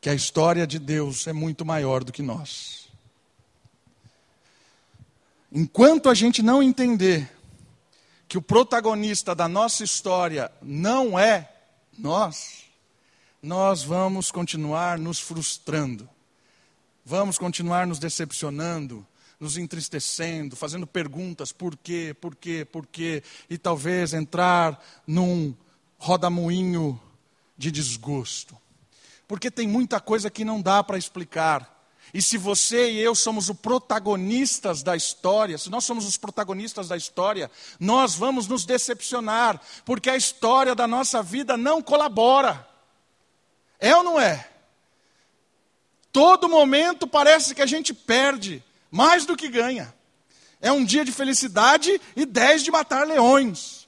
que 0.00 0.10
a 0.10 0.14
história 0.14 0.66
de 0.66 0.78
Deus 0.78 1.26
é 1.26 1.32
muito 1.32 1.64
maior 1.64 2.04
do 2.04 2.12
que 2.12 2.22
nós. 2.22 2.88
Enquanto 5.50 6.08
a 6.10 6.14
gente 6.14 6.42
não 6.42 6.62
entender 6.62 7.30
que 8.28 8.36
o 8.36 8.42
protagonista 8.42 9.34
da 9.34 9.48
nossa 9.48 9.84
história 9.84 10.50
não 10.60 11.18
é 11.18 11.50
nós, 11.96 12.65
nós 13.46 13.84
vamos 13.84 14.32
continuar 14.32 14.98
nos 14.98 15.20
frustrando, 15.20 16.08
vamos 17.04 17.38
continuar 17.38 17.86
nos 17.86 18.00
decepcionando, 18.00 19.06
nos 19.38 19.56
entristecendo, 19.56 20.56
fazendo 20.56 20.84
perguntas: 20.84 21.52
por 21.52 21.76
quê, 21.76 22.12
por 22.20 22.34
quê, 22.34 22.64
por 22.64 22.84
quê, 22.84 23.22
e 23.48 23.56
talvez 23.56 24.12
entrar 24.12 24.84
num 25.06 25.54
rodamuinho 25.96 27.00
de 27.56 27.70
desgosto. 27.70 28.56
Porque 29.28 29.48
tem 29.48 29.68
muita 29.68 30.00
coisa 30.00 30.28
que 30.28 30.44
não 30.44 30.60
dá 30.60 30.82
para 30.82 30.98
explicar. 30.98 31.72
E 32.12 32.20
se 32.20 32.36
você 32.36 32.90
e 32.90 32.98
eu 32.98 33.14
somos 33.14 33.48
os 33.48 33.56
protagonistas 33.56 34.82
da 34.82 34.96
história, 34.96 35.56
se 35.56 35.70
nós 35.70 35.84
somos 35.84 36.04
os 36.04 36.16
protagonistas 36.16 36.88
da 36.88 36.96
história, 36.96 37.48
nós 37.78 38.16
vamos 38.16 38.48
nos 38.48 38.64
decepcionar, 38.64 39.60
porque 39.84 40.10
a 40.10 40.16
história 40.16 40.74
da 40.74 40.88
nossa 40.88 41.22
vida 41.22 41.56
não 41.56 41.80
colabora. 41.80 42.74
É 43.78 43.94
ou 43.96 44.02
não 44.02 44.20
é? 44.20 44.48
Todo 46.12 46.48
momento 46.48 47.06
parece 47.06 47.54
que 47.54 47.62
a 47.62 47.66
gente 47.66 47.92
perde 47.92 48.64
mais 48.90 49.26
do 49.26 49.36
que 49.36 49.48
ganha. 49.48 49.94
É 50.60 50.72
um 50.72 50.84
dia 50.84 51.04
de 51.04 51.12
felicidade 51.12 52.00
e 52.14 52.24
dez 52.24 52.62
de 52.62 52.70
matar 52.70 53.06
leões. 53.06 53.86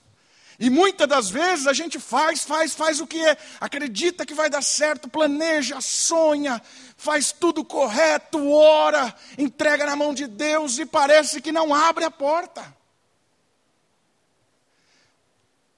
E 0.59 0.68
muitas 0.68 1.07
das 1.07 1.30
vezes 1.30 1.68
a 1.68 1.73
gente 1.73 2.00
faz, 2.00 2.42
faz, 2.42 2.75
faz 2.75 3.00
o 3.00 3.07
que 3.07 3.25
é, 3.25 3.38
acredita 3.61 4.26
que 4.26 4.35
vai 4.35 4.50
dar 4.50 4.62
certo, 4.62 5.09
planeja, 5.09 5.80
sonha, 5.80 6.61
faz 6.97 7.30
tudo 7.30 7.64
correto, 7.64 8.50
ora, 8.50 9.14
entrega 9.38 9.87
na 9.87 9.95
mão 9.95 10.12
de 10.12 10.26
Deus 10.26 10.78
e 10.78 10.85
parece 10.85 11.40
que 11.40 11.52
não 11.52 11.73
abre 11.73 12.04
a 12.04 12.11
porta. 12.11 12.76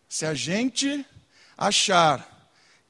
Se 0.08 0.24
a 0.24 0.32
gente 0.32 1.06
achar 1.58 2.26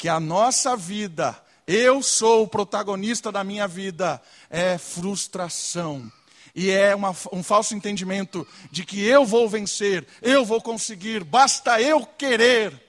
que 0.01 0.09
a 0.09 0.19
nossa 0.19 0.75
vida, 0.75 1.39
eu 1.67 2.03
sou 2.03 2.45
o 2.45 2.49
protagonista 2.49 3.31
da 3.31 3.45
minha 3.45 3.69
vida, 3.69 4.19
é 4.49 4.79
frustração 4.79 6.11
e 6.55 6.71
é 6.71 6.95
uma, 6.95 7.15
um 7.31 7.43
falso 7.43 7.75
entendimento 7.75 8.49
de 8.71 8.83
que 8.83 9.05
eu 9.05 9.27
vou 9.27 9.47
vencer, 9.47 10.07
eu 10.23 10.43
vou 10.43 10.63
conseguir, 10.63 11.23
basta 11.23 11.83
eu 11.83 12.07
querer. 12.07 12.83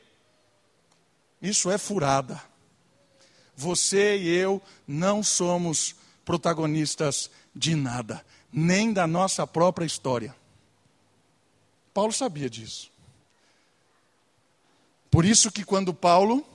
Isso 1.41 1.69
é 1.69 1.77
furada. 1.77 2.41
Você 3.57 4.17
e 4.17 4.29
eu 4.29 4.61
não 4.87 5.21
somos 5.21 5.93
protagonistas 6.23 7.29
de 7.53 7.75
nada, 7.75 8.25
nem 8.53 8.93
da 8.93 9.05
nossa 9.05 9.45
própria 9.45 9.83
história. 9.83 10.33
Paulo 11.93 12.13
sabia 12.13 12.49
disso. 12.49 12.89
Por 15.11 15.25
isso 15.25 15.51
que 15.51 15.65
quando 15.65 15.93
Paulo, 15.93 16.47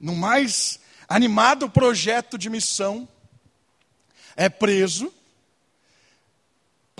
no 0.00 0.16
mais 0.16 0.80
animado 1.06 1.68
projeto 1.68 2.38
de 2.38 2.48
missão, 2.48 3.06
é 4.34 4.48
preso, 4.48 5.12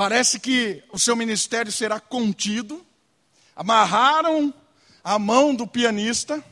Parece 0.01 0.41
que 0.41 0.83
o 0.91 0.99
seu 0.99 1.15
ministério 1.15 1.71
será 1.71 2.01
contido. 2.01 2.83
Amarraram 3.55 4.55
a 5.05 5.19
mão 5.19 5.55
do 5.55 5.67
pianista. 5.67 6.43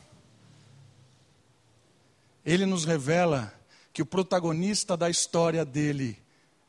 Ele 2.45 2.63
nos 2.67 2.85
revela 2.85 3.51
que 3.91 4.03
o 4.03 4.05
protagonista 4.05 4.95
da 4.95 5.09
história 5.09 5.65
dele 5.65 6.15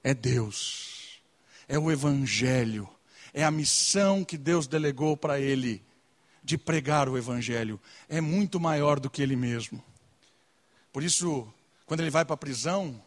é 0.03 0.15
Deus, 0.15 1.21
é 1.69 1.79
o 1.79 1.91
Evangelho, 1.91 2.89
é 3.35 3.45
a 3.45 3.51
missão 3.51 4.25
que 4.25 4.39
Deus 4.39 4.67
delegou 4.67 5.19
para 5.19 5.39
ele 5.39 5.85
de 6.51 6.59
pregar 6.59 7.09
o 7.09 7.17
Evangelho. 7.17 7.81
É 8.09 8.21
muito 8.21 8.59
maior 8.59 8.99
do 8.99 9.09
que 9.09 9.23
ele 9.23 9.37
mesmo. 9.37 9.81
Por 10.93 11.01
isso, 11.01 11.47
quando 11.87 12.01
ele 12.01 12.11
vai 12.11 12.25
para 12.25 12.35
a 12.35 12.37
prisão, 12.37 13.01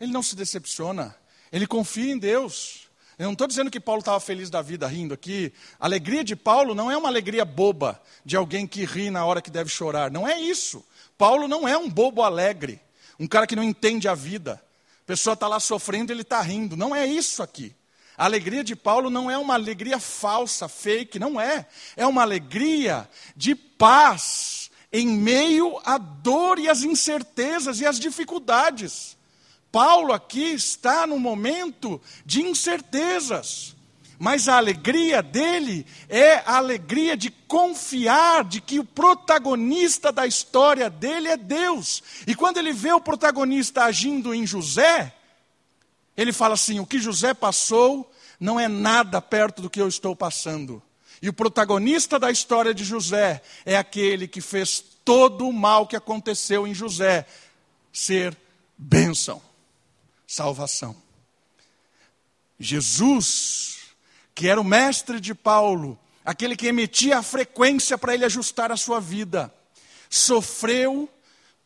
ele 0.00 0.10
não 0.10 0.20
se 0.20 0.34
decepciona, 0.34 1.14
ele 1.52 1.64
confia 1.64 2.12
em 2.12 2.18
Deus. 2.18 2.88
Eu 3.16 3.26
não 3.26 3.34
estou 3.34 3.46
dizendo 3.46 3.70
que 3.70 3.78
Paulo 3.78 4.00
estava 4.00 4.18
feliz 4.18 4.50
da 4.50 4.60
vida 4.60 4.88
rindo 4.88 5.14
aqui. 5.14 5.52
A 5.78 5.86
alegria 5.86 6.24
de 6.24 6.34
Paulo 6.34 6.74
não 6.74 6.90
é 6.90 6.96
uma 6.96 7.08
alegria 7.08 7.44
boba, 7.44 8.02
de 8.24 8.36
alguém 8.36 8.66
que 8.66 8.84
ri 8.84 9.10
na 9.10 9.24
hora 9.24 9.40
que 9.40 9.50
deve 9.50 9.70
chorar. 9.70 10.10
Não 10.10 10.26
é 10.26 10.40
isso. 10.40 10.84
Paulo 11.16 11.46
não 11.46 11.68
é 11.68 11.78
um 11.78 11.88
bobo 11.88 12.22
alegre, 12.22 12.80
um 13.18 13.28
cara 13.28 13.46
que 13.46 13.54
não 13.54 13.62
entende 13.62 14.08
a 14.08 14.14
vida. 14.14 14.60
A 15.02 15.06
pessoa 15.06 15.34
está 15.34 15.46
lá 15.46 15.60
sofrendo 15.60 16.10
e 16.10 16.14
ele 16.14 16.22
está 16.22 16.40
rindo. 16.42 16.76
Não 16.76 16.94
é 16.94 17.06
isso 17.06 17.44
aqui. 17.44 17.74
A 18.18 18.24
alegria 18.24 18.64
de 18.64 18.74
Paulo 18.74 19.10
não 19.10 19.30
é 19.30 19.38
uma 19.38 19.54
alegria 19.54 20.00
falsa, 20.00 20.68
fake, 20.68 21.20
não 21.20 21.40
é. 21.40 21.64
É 21.96 22.04
uma 22.04 22.22
alegria 22.22 23.08
de 23.36 23.54
paz 23.54 24.72
em 24.92 25.06
meio 25.06 25.78
à 25.84 25.98
dor 25.98 26.58
e 26.58 26.68
às 26.68 26.82
incertezas 26.82 27.80
e 27.80 27.86
às 27.86 28.00
dificuldades. 28.00 29.16
Paulo 29.70 30.12
aqui 30.12 30.52
está 30.52 31.06
no 31.06 31.16
momento 31.16 32.00
de 32.26 32.42
incertezas, 32.42 33.76
mas 34.18 34.48
a 34.48 34.56
alegria 34.56 35.22
dele 35.22 35.86
é 36.08 36.42
a 36.44 36.56
alegria 36.56 37.16
de 37.16 37.30
confiar 37.30 38.42
de 38.42 38.60
que 38.60 38.80
o 38.80 38.84
protagonista 38.84 40.10
da 40.10 40.26
história 40.26 40.90
dele 40.90 41.28
é 41.28 41.36
Deus. 41.36 42.02
E 42.26 42.34
quando 42.34 42.56
ele 42.56 42.72
vê 42.72 42.92
o 42.92 43.00
protagonista 43.00 43.84
agindo 43.84 44.34
em 44.34 44.44
José, 44.44 45.14
ele 46.18 46.32
fala 46.32 46.54
assim: 46.54 46.80
o 46.80 46.86
que 46.86 46.98
José 46.98 47.32
passou 47.32 48.12
não 48.38 48.58
é 48.58 48.68
nada 48.68 49.22
perto 49.22 49.62
do 49.62 49.70
que 49.70 49.80
eu 49.80 49.88
estou 49.88 50.14
passando. 50.14 50.82
E 51.22 51.28
o 51.28 51.32
protagonista 51.32 52.18
da 52.18 52.30
história 52.30 52.74
de 52.74 52.84
José 52.84 53.42
é 53.64 53.76
aquele 53.76 54.28
que 54.28 54.40
fez 54.40 54.84
todo 55.04 55.48
o 55.48 55.52
mal 55.52 55.86
que 55.86 55.96
aconteceu 55.96 56.66
em 56.66 56.74
José 56.74 57.24
ser 57.92 58.36
bênção 58.76 59.40
salvação. 60.26 60.94
Jesus, 62.60 63.78
que 64.34 64.46
era 64.46 64.60
o 64.60 64.64
mestre 64.64 65.18
de 65.18 65.34
Paulo, 65.34 65.98
aquele 66.24 66.54
que 66.54 66.66
emitia 66.66 67.18
a 67.18 67.22
frequência 67.22 67.96
para 67.96 68.12
ele 68.12 68.26
ajustar 68.26 68.70
a 68.70 68.76
sua 68.76 69.00
vida, 69.00 69.52
sofreu 70.10 71.08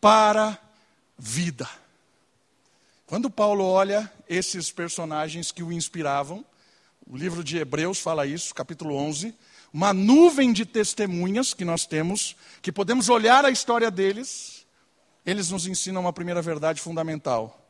para 0.00 0.56
vida. 1.18 1.68
Quando 3.12 3.29
Paulo 3.29 3.62
olha 3.66 4.11
esses 4.27 4.72
personagens 4.72 5.53
que 5.53 5.62
o 5.62 5.70
inspiravam, 5.70 6.42
o 7.07 7.14
livro 7.14 7.44
de 7.44 7.59
Hebreus 7.59 7.98
fala 7.98 8.27
isso, 8.27 8.55
capítulo 8.55 8.94
11, 8.94 9.35
uma 9.70 9.92
nuvem 9.92 10.51
de 10.51 10.64
testemunhas 10.64 11.53
que 11.53 11.62
nós 11.62 11.85
temos, 11.85 12.35
que 12.62 12.72
podemos 12.72 13.11
olhar 13.11 13.44
a 13.44 13.51
história 13.51 13.90
deles, 13.90 14.66
eles 15.27 15.51
nos 15.51 15.66
ensinam 15.66 16.01
uma 16.01 16.12
primeira 16.14 16.40
verdade 16.40 16.81
fundamental. 16.81 17.68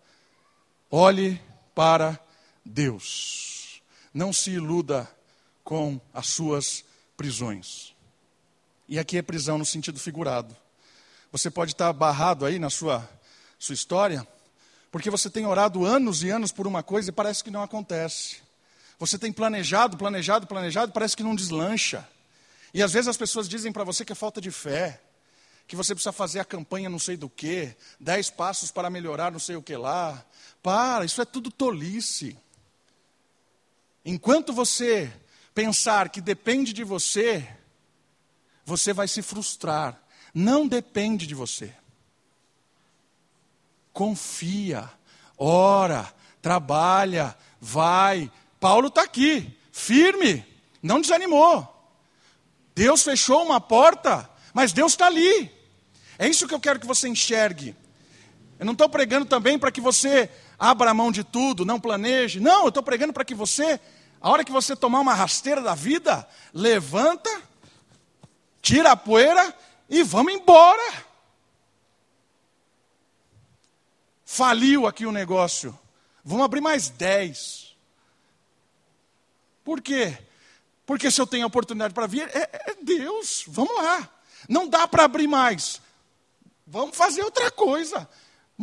Olhe 0.88 1.42
para 1.74 2.20
Deus. 2.64 3.82
Não 4.14 4.32
se 4.32 4.52
iluda 4.52 5.10
com 5.64 6.00
as 6.14 6.28
suas 6.28 6.84
prisões. 7.16 7.96
E 8.88 8.96
aqui 8.96 9.18
é 9.18 9.22
prisão 9.22 9.58
no 9.58 9.66
sentido 9.66 9.98
figurado. 9.98 10.56
Você 11.32 11.50
pode 11.50 11.72
estar 11.72 11.92
barrado 11.92 12.46
aí 12.46 12.60
na 12.60 12.70
sua, 12.70 13.10
sua 13.58 13.74
história, 13.74 14.24
porque 14.92 15.08
você 15.08 15.30
tem 15.30 15.46
orado 15.46 15.86
anos 15.86 16.22
e 16.22 16.28
anos 16.28 16.52
por 16.52 16.66
uma 16.66 16.82
coisa 16.82 17.08
e 17.08 17.12
parece 17.12 17.42
que 17.42 17.50
não 17.50 17.62
acontece. 17.62 18.36
Você 18.98 19.18
tem 19.18 19.32
planejado, 19.32 19.96
planejado, 19.96 20.46
planejado, 20.46 20.92
parece 20.92 21.16
que 21.16 21.22
não 21.22 21.34
deslancha. 21.34 22.06
E 22.74 22.82
às 22.82 22.92
vezes 22.92 23.08
as 23.08 23.16
pessoas 23.16 23.48
dizem 23.48 23.72
para 23.72 23.84
você 23.84 24.04
que 24.04 24.12
é 24.12 24.14
falta 24.14 24.38
de 24.38 24.50
fé, 24.50 25.00
que 25.66 25.74
você 25.74 25.94
precisa 25.94 26.12
fazer 26.12 26.40
a 26.40 26.44
campanha 26.44 26.90
não 26.90 26.98
sei 26.98 27.16
do 27.16 27.28
que, 27.28 27.74
dez 27.98 28.28
passos 28.28 28.70
para 28.70 28.90
melhorar 28.90 29.32
não 29.32 29.38
sei 29.38 29.56
o 29.56 29.62
que 29.62 29.74
lá, 29.74 30.22
para, 30.62 31.06
isso 31.06 31.22
é 31.22 31.24
tudo 31.24 31.50
tolice. 31.50 32.36
Enquanto 34.04 34.52
você 34.52 35.10
pensar 35.54 36.10
que 36.10 36.20
depende 36.20 36.74
de 36.74 36.84
você, 36.84 37.48
você 38.62 38.92
vai 38.92 39.08
se 39.08 39.22
frustrar. 39.22 39.98
Não 40.34 40.68
depende 40.68 41.26
de 41.26 41.34
você. 41.34 41.74
Confia, 43.92 44.90
ora, 45.36 46.12
trabalha, 46.40 47.36
vai. 47.60 48.30
Paulo 48.58 48.88
está 48.88 49.02
aqui, 49.02 49.56
firme, 49.70 50.44
não 50.82 51.00
desanimou. 51.00 51.68
Deus 52.74 53.02
fechou 53.02 53.42
uma 53.42 53.60
porta, 53.60 54.28
mas 54.54 54.72
Deus 54.72 54.92
está 54.92 55.06
ali. 55.06 55.50
É 56.18 56.28
isso 56.28 56.46
que 56.46 56.54
eu 56.54 56.60
quero 56.60 56.80
que 56.80 56.86
você 56.86 57.08
enxergue. 57.08 57.76
Eu 58.58 58.64
não 58.64 58.72
estou 58.72 58.88
pregando 58.88 59.26
também 59.26 59.58
para 59.58 59.72
que 59.72 59.80
você 59.80 60.30
abra 60.58 60.90
a 60.90 60.94
mão 60.94 61.10
de 61.10 61.24
tudo, 61.24 61.64
não 61.64 61.80
planeje. 61.80 62.38
Não, 62.38 62.62
eu 62.62 62.68
estou 62.68 62.82
pregando 62.82 63.12
para 63.12 63.24
que 63.24 63.34
você, 63.34 63.80
a 64.20 64.30
hora 64.30 64.44
que 64.44 64.52
você 64.52 64.76
tomar 64.76 65.00
uma 65.00 65.14
rasteira 65.14 65.60
da 65.60 65.74
vida, 65.74 66.26
levanta, 66.54 67.28
tira 68.60 68.92
a 68.92 68.96
poeira 68.96 69.54
e 69.90 70.02
vamos 70.04 70.32
embora. 70.32 71.11
Faliu 74.32 74.86
aqui 74.86 75.04
o 75.04 75.12
negócio. 75.12 75.78
Vamos 76.24 76.46
abrir 76.46 76.62
mais 76.62 76.88
dez. 76.88 77.76
Por 79.62 79.82
quê? 79.82 80.16
Porque 80.86 81.10
se 81.10 81.20
eu 81.20 81.26
tenho 81.26 81.44
a 81.44 81.48
oportunidade 81.48 81.92
para 81.92 82.06
vir, 82.06 82.26
é, 82.34 82.70
é 82.70 82.76
Deus, 82.80 83.44
vamos 83.46 83.76
lá. 83.76 84.08
Não 84.48 84.66
dá 84.66 84.88
para 84.88 85.04
abrir 85.04 85.26
mais. 85.26 85.82
Vamos 86.66 86.96
fazer 86.96 87.22
outra 87.22 87.50
coisa. 87.50 88.08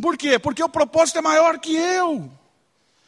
Por 0.02 0.16
quê? 0.16 0.40
Porque 0.40 0.60
o 0.60 0.68
propósito 0.68 1.18
é 1.18 1.22
maior 1.22 1.60
que 1.60 1.76
eu. 1.76 2.28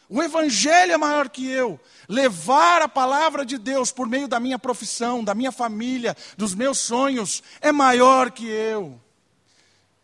O 0.09 0.22
Evangelho 0.22 0.92
é 0.92 0.96
maior 0.96 1.31
que 1.31 1.44
eu. 1.44 1.81
Levar 2.09 2.81
a 2.81 2.88
palavra 2.88 3.44
de 3.44 3.59
Deus 3.59 3.90
por 3.90 4.07
meio 4.07 4.29
da 4.29 4.38
minha 4.38 4.57
profissão, 4.57 5.25
da 5.25 5.35
minha 5.35 5.51
família, 5.51 6.16
dos 6.37 6.55
meus 6.55 6.79
sonhos, 6.79 7.42
é 7.61 7.72
maior 7.72 8.31
que 8.31 8.46
eu. 8.46 9.02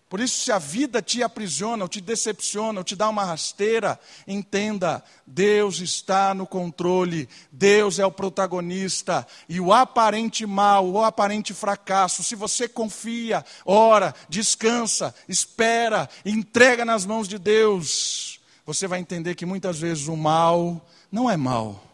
Por 0.09 0.21
isso, 0.21 0.41
se 0.41 0.51
a 0.51 0.59
vida 0.59 1.03
te 1.03 1.23
aprisiona, 1.23 1.85
ou 1.85 1.89
te 1.89 2.01
decepciona, 2.01 2.81
ou 2.81 2.85
te 2.85 2.97
dá 2.97 3.11
uma 3.11 3.25
rasteira, 3.25 4.01
entenda: 4.27 5.05
Deus 5.27 5.81
está 5.81 6.33
no 6.33 6.47
controle, 6.47 7.29
Deus 7.53 7.99
é 7.99 8.07
o 8.07 8.11
protagonista, 8.11 9.27
e 9.47 9.61
o 9.61 9.71
aparente 9.71 10.47
mal, 10.47 10.89
o 10.89 11.05
aparente 11.05 11.53
fracasso, 11.53 12.25
se 12.25 12.35
você 12.35 12.67
confia, 12.67 13.45
ora, 13.67 14.15
descansa, 14.31 15.15
espera, 15.29 16.09
entrega 16.25 16.87
nas 16.87 17.05
mãos 17.05 17.29
de 17.29 17.39
Deus, 17.39 18.41
você 18.65 18.87
vai 18.87 19.01
entender 19.01 19.35
que 19.35 19.45
muitas 19.45 19.79
vezes 19.79 20.09
o 20.09 20.17
mal 20.17 20.87
não 21.13 21.29
é 21.29 21.37
mal, 21.37 21.85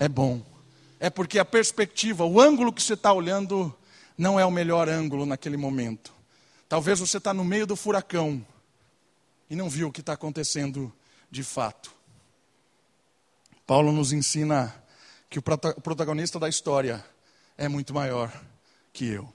é 0.00 0.08
bom. 0.08 0.42
É 1.00 1.08
porque 1.08 1.38
a 1.38 1.44
perspectiva, 1.44 2.24
o 2.24 2.40
ângulo 2.40 2.72
que 2.72 2.82
você 2.82 2.94
está 2.94 3.12
olhando, 3.12 3.72
não 4.16 4.40
é 4.40 4.44
o 4.44 4.50
melhor 4.50 4.88
ângulo 4.88 5.24
naquele 5.24 5.56
momento. 5.56 6.17
Talvez 6.68 7.00
você 7.00 7.16
está 7.16 7.32
no 7.32 7.44
meio 7.44 7.66
do 7.66 7.74
furacão 7.74 8.46
e 9.48 9.56
não 9.56 9.70
viu 9.70 9.88
o 9.88 9.92
que 9.92 10.00
está 10.00 10.12
acontecendo 10.12 10.92
de 11.30 11.42
fato. 11.42 11.90
Paulo 13.66 13.92
nos 13.92 14.12
ensina 14.12 14.74
que 15.30 15.38
o 15.38 15.42
protagonista 15.42 16.38
da 16.38 16.48
história 16.48 17.04
é 17.56 17.68
muito 17.68 17.94
maior 17.94 18.32
que 18.92 19.06
eu. 19.06 19.32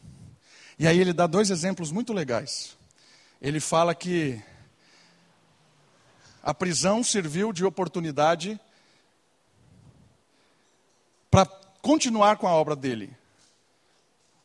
E 0.78 0.88
aí 0.88 1.00
ele 1.00 1.14
dá 1.14 1.28
dois 1.28 1.50
exemplos 1.50 1.92
muito 1.92 2.14
legais. 2.14 2.78
Ele 3.42 3.60
fala 3.60 3.94
que 3.94 4.42
a 6.42 6.54
prisão 6.54 7.04
serviu 7.04 7.54
de 7.54 7.64
oportunidade 7.64 8.60
para 11.32 11.46
continuar 11.82 12.38
com 12.38 12.48
a 12.48 12.54
obra 12.54 12.76
dele. 12.76 13.16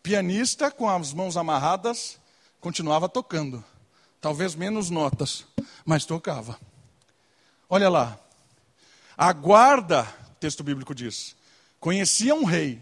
Pianista 0.02 0.70
com 0.70 0.88
as 0.88 1.12
mãos 1.12 1.36
amarradas, 1.36 2.18
continuava 2.60 3.08
tocando. 3.08 3.64
Talvez 4.20 4.54
menos 4.54 4.90
notas, 4.90 5.46
mas 5.84 6.04
tocava. 6.04 6.58
Olha 7.68 7.88
lá. 7.88 8.18
A 9.16 9.32
guarda, 9.32 10.04
texto 10.40 10.62
bíblico 10.62 10.94
diz, 10.94 11.36
conhecia 11.80 12.34
um 12.34 12.44
rei, 12.44 12.80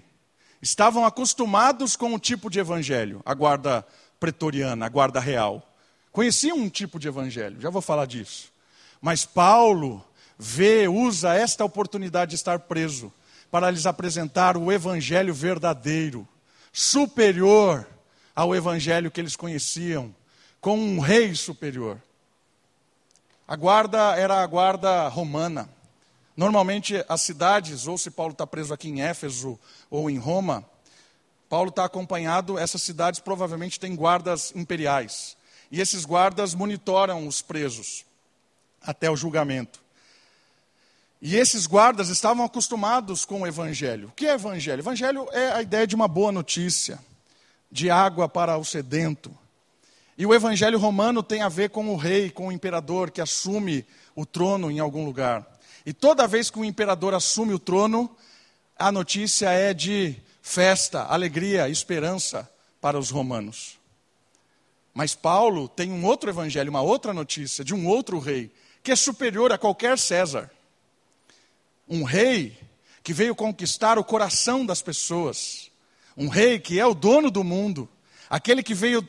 estavam 0.61 1.05
acostumados 1.05 1.97
com 1.97 2.15
o 2.15 2.19
tipo 2.19 2.51
de 2.51 2.59
evangelho, 2.59 3.23
a 3.25 3.35
guarda 3.35 3.87
pretoriana, 4.21 4.87
a 4.87 4.89
guarda 4.89 5.21
real. 5.21 5.75
Conheciam 6.13 6.59
um 6.59 6.69
tipo 6.69 6.99
de 6.99 7.09
evangelho, 7.09 7.61
já 7.61 7.71
vou 7.71 7.83
falar 7.83 8.07
disso. 8.07 8.53
Mas 9.01 9.25
Paulo 9.25 10.05
vê, 10.39 10.89
usa 10.89 11.35
esta 11.35 11.65
oportunidade 11.65 12.31
de 12.31 12.37
estar 12.37 12.59
preso 12.61 13.13
para 13.51 13.71
lhes 13.71 13.87
apresentar 13.87 14.57
o 14.57 14.73
evangelho 14.73 15.33
verdadeiro, 15.33 16.27
superior 16.73 17.87
ao 18.37 18.55
evangelho 18.55 19.11
que 19.11 19.19
eles 19.19 19.35
conheciam, 19.35 20.15
com 20.61 20.79
um 20.79 21.01
rei 21.01 21.35
superior. 21.35 21.99
A 23.49 23.57
guarda 23.57 24.15
era 24.15 24.43
a 24.43 24.47
guarda 24.47 25.09
romana. 25.09 25.71
Normalmente, 26.37 27.03
as 27.09 27.23
cidades, 27.23 27.87
ou 27.87 27.97
se 27.97 28.11
Paulo 28.11 28.33
está 28.33 28.47
preso 28.47 28.75
aqui 28.75 28.91
em 28.91 29.01
Éfeso 29.01 29.59
ou 29.89 30.11
em 30.11 30.19
Roma, 30.19 30.63
Paulo 31.49 31.71
está 31.71 31.87
acompanhado, 31.87 32.59
essas 32.59 32.83
cidades 32.83 33.21
provavelmente 33.21 33.81
têm 33.81 33.97
guardas 33.97 34.53
imperiais. 34.55 35.35
E 35.71 35.81
esses 35.81 36.05
guardas 36.05 36.55
monitoram 36.55 37.27
os 37.27 37.41
presos 37.41 38.05
até 38.83 39.11
o 39.11 39.17
julgamento. 39.17 39.81
E 41.23 41.37
esses 41.37 41.67
guardas 41.67 42.11
estavam 42.11 42.45
acostumados 42.45 43.25
com 43.25 43.43
o 43.43 43.47
evangelho. 43.47 44.09
O 44.09 44.13
que 44.13 44.27
é 44.27 44.35
evangelho? 44.35 44.81
Evangelho 44.81 45.29
é 45.33 45.53
a 45.53 45.63
ideia 45.63 45.87
de 45.87 45.95
uma 45.95 46.07
boa 46.07 46.31
notícia 46.31 46.99
de 47.71 47.91
água 47.91 48.29
para 48.29 48.57
o 48.57 48.65
sedento. 48.65 49.37
E 50.19 50.25
o 50.25 50.35
evangelho 50.35 50.79
romano 50.79 51.23
tem 51.23 51.43
a 51.43 51.49
ver 51.49 51.71
com 51.71 51.89
o 51.89 51.97
rei, 51.97 52.31
com 52.31 52.49
o 52.49 52.53
imperador 52.53 53.11
que 53.11 53.21
assume 53.21 53.85
o 54.15 54.25
trono 54.25 54.71
em 54.71 54.79
algum 54.79 55.05
lugar. 55.05 55.47
E 55.85 55.93
toda 55.93 56.27
vez 56.27 56.51
que 56.51 56.59
o 56.59 56.65
imperador 56.65 57.13
assume 57.13 57.53
o 57.53 57.59
trono, 57.59 58.11
a 58.79 58.91
notícia 58.91 59.51
é 59.51 59.75
de 59.75 60.17
festa, 60.41 61.05
alegria, 61.05 61.69
esperança 61.69 62.51
para 62.81 62.99
os 62.99 63.11
romanos. 63.11 63.79
Mas 64.95 65.15
Paulo 65.15 65.69
tem 65.69 65.93
um 65.93 66.05
outro 66.07 66.31
evangelho, 66.31 66.71
uma 66.71 66.81
outra 66.81 67.13
notícia 67.13 67.63
de 67.63 67.75
um 67.75 67.87
outro 67.87 68.19
rei, 68.19 68.51
que 68.83 68.91
é 68.91 68.97
superior 68.97 69.53
a 69.53 69.59
qualquer 69.59 69.99
César. 69.99 70.51
Um 71.87 72.03
rei 72.03 72.59
que 73.03 73.13
veio 73.13 73.35
conquistar 73.35 73.99
o 73.99 74.05
coração 74.05 74.65
das 74.65 74.81
pessoas 74.81 75.71
um 76.17 76.29
rei 76.29 76.59
que 76.59 76.81
é 76.81 76.87
o 76.87 76.95
dono 76.95 77.31
do 77.31 77.45
mundo, 77.45 77.89
aquele 78.31 78.63
que 78.63 78.75
veio 78.75 79.07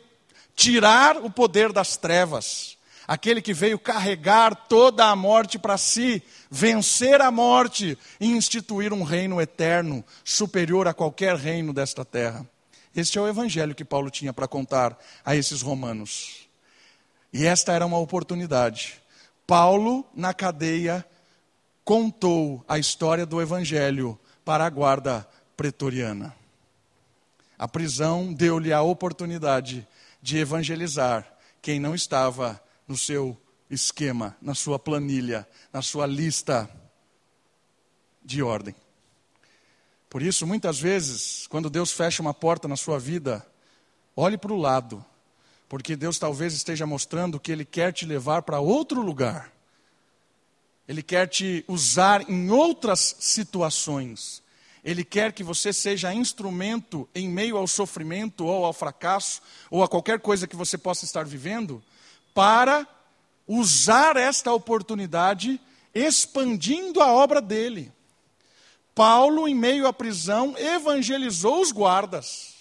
tirar 0.56 1.18
o 1.18 1.30
poder 1.30 1.72
das 1.72 1.96
trevas, 1.96 2.78
aquele 3.08 3.42
que 3.42 3.54
veio 3.54 3.80
carregar 3.80 4.56
toda 4.68 5.06
a 5.06 5.16
morte 5.16 5.58
para 5.58 5.78
si, 5.78 6.22
vencer 6.50 7.22
a 7.22 7.32
morte 7.32 7.98
e 8.20 8.28
instituir 8.28 8.92
um 8.92 9.04
reino 9.04 9.40
eterno, 9.40 10.04
superior 10.24 10.88
a 10.88 10.94
qualquer 10.94 11.36
reino 11.36 11.74
desta 11.74 12.04
terra. 12.04 12.46
Este 12.96 13.18
é 13.18 13.22
o 13.22 13.28
evangelho 13.28 13.76
que 13.76 13.86
Paulo 13.86 14.10
tinha 14.10 14.34
para 14.34 14.48
contar 14.48 14.98
a 15.24 15.36
esses 15.36 15.62
romanos. 15.62 16.48
E 17.32 17.46
esta 17.46 17.72
era 17.72 17.86
uma 17.86 18.00
oportunidade. 18.00 18.96
Paulo, 19.46 20.06
na 20.16 20.34
cadeia, 20.34 21.06
contou 21.86 22.66
a 22.68 22.80
história 22.80 23.26
do 23.26 23.42
evangelho 23.42 24.20
para 24.44 24.66
a 24.66 24.70
guarda 24.70 25.28
pretoriana. 25.56 26.36
A 27.58 27.68
prisão 27.68 28.34
deu-lhe 28.34 28.72
a 28.72 28.82
oportunidade 28.82 29.88
de 30.22 30.38
evangelizar 30.38 31.28
quem 31.62 31.80
não 31.80 31.96
estava 31.96 32.62
no 32.88 32.98
seu 32.98 33.36
esquema, 33.70 34.38
na 34.42 34.54
sua 34.54 34.78
planilha, 34.78 35.48
na 35.74 35.82
sua 35.82 36.06
lista 36.06 36.70
de 38.24 38.42
ordem. 38.44 38.76
Por 40.10 40.22
isso, 40.22 40.48
muitas 40.48 40.80
vezes, 40.80 41.48
quando 41.48 41.70
Deus 41.70 41.92
fecha 41.92 42.22
uma 42.22 42.34
porta 42.34 42.68
na 42.68 42.78
sua 42.78 42.98
vida, 42.98 43.46
olhe 44.16 44.38
para 44.38 44.54
o 44.54 44.58
lado, 44.58 45.04
porque 45.68 45.96
Deus 45.96 46.18
talvez 46.18 46.54
esteja 46.54 46.86
mostrando 46.86 47.40
que 47.40 47.52
Ele 47.52 47.66
quer 47.66 47.92
te 47.92 48.06
levar 48.06 48.44
para 48.44 48.60
outro 48.60 49.02
lugar. 49.02 49.52
Ele 50.88 51.04
quer 51.04 51.28
te 51.28 51.66
usar 51.68 52.30
em 52.30 52.50
outras 52.50 53.18
situações. 53.20 54.42
Ele 54.88 55.04
quer 55.04 55.34
que 55.34 55.44
você 55.44 55.74
seja 55.74 56.14
instrumento 56.14 57.10
em 57.14 57.28
meio 57.28 57.58
ao 57.58 57.68
sofrimento 57.68 58.46
ou 58.46 58.64
ao 58.64 58.72
fracasso 58.72 59.42
ou 59.70 59.84
a 59.84 59.88
qualquer 59.88 60.18
coisa 60.22 60.48
que 60.48 60.56
você 60.56 60.78
possa 60.78 61.04
estar 61.04 61.26
vivendo, 61.26 61.84
para 62.34 62.88
usar 63.46 64.16
esta 64.16 64.54
oportunidade 64.54 65.60
expandindo 65.94 67.02
a 67.02 67.12
obra 67.12 67.42
dele. 67.42 67.92
Paulo, 68.96 69.46
em 69.46 69.54
meio 69.54 69.88
à 69.88 69.92
prisão, 69.92 70.58
evangelizou 70.58 71.60
os 71.62 71.74
guardas. 71.74 72.56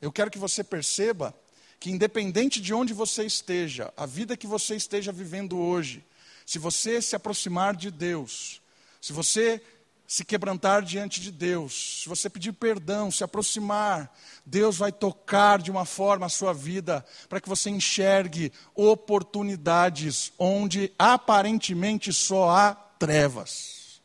Eu 0.00 0.12
quero 0.12 0.30
que 0.30 0.38
você 0.38 0.62
perceba 0.62 1.34
que, 1.80 1.90
independente 1.90 2.60
de 2.60 2.72
onde 2.72 2.94
você 2.94 3.24
esteja, 3.24 3.92
a 3.96 4.06
vida 4.06 4.36
que 4.36 4.46
você 4.46 4.76
esteja 4.76 5.10
vivendo 5.10 5.58
hoje, 5.58 6.04
se 6.46 6.60
você 6.60 7.02
se 7.02 7.16
aproximar 7.16 7.74
de 7.74 7.90
Deus, 7.90 8.60
se 9.00 9.12
você 9.12 9.62
se 10.06 10.24
quebrantar 10.24 10.82
diante 10.82 11.20
de 11.20 11.30
Deus, 11.30 12.02
se 12.02 12.08
você 12.08 12.28
pedir 12.28 12.52
perdão, 12.52 13.12
se 13.12 13.22
aproximar, 13.22 14.12
Deus 14.44 14.76
vai 14.76 14.90
tocar 14.90 15.62
de 15.62 15.70
uma 15.70 15.84
forma 15.84 16.26
a 16.26 16.28
sua 16.28 16.52
vida 16.52 17.06
para 17.28 17.40
que 17.40 17.48
você 17.48 17.70
enxergue 17.70 18.52
oportunidades 18.74 20.32
onde 20.36 20.92
aparentemente 20.98 22.12
só 22.12 22.50
há 22.50 22.74
trevas. 22.74 24.02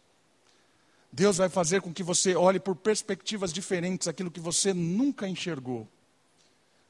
Deus 1.12 1.38
vai 1.38 1.50
fazer 1.50 1.82
com 1.82 1.92
que 1.92 2.04
você 2.04 2.36
olhe 2.36 2.60
por 2.60 2.76
perspectivas 2.76 3.52
diferentes 3.52 4.08
aquilo 4.08 4.30
que 4.30 4.40
você 4.40 4.76
nunca 4.76 5.28
enxergou. 5.28 5.88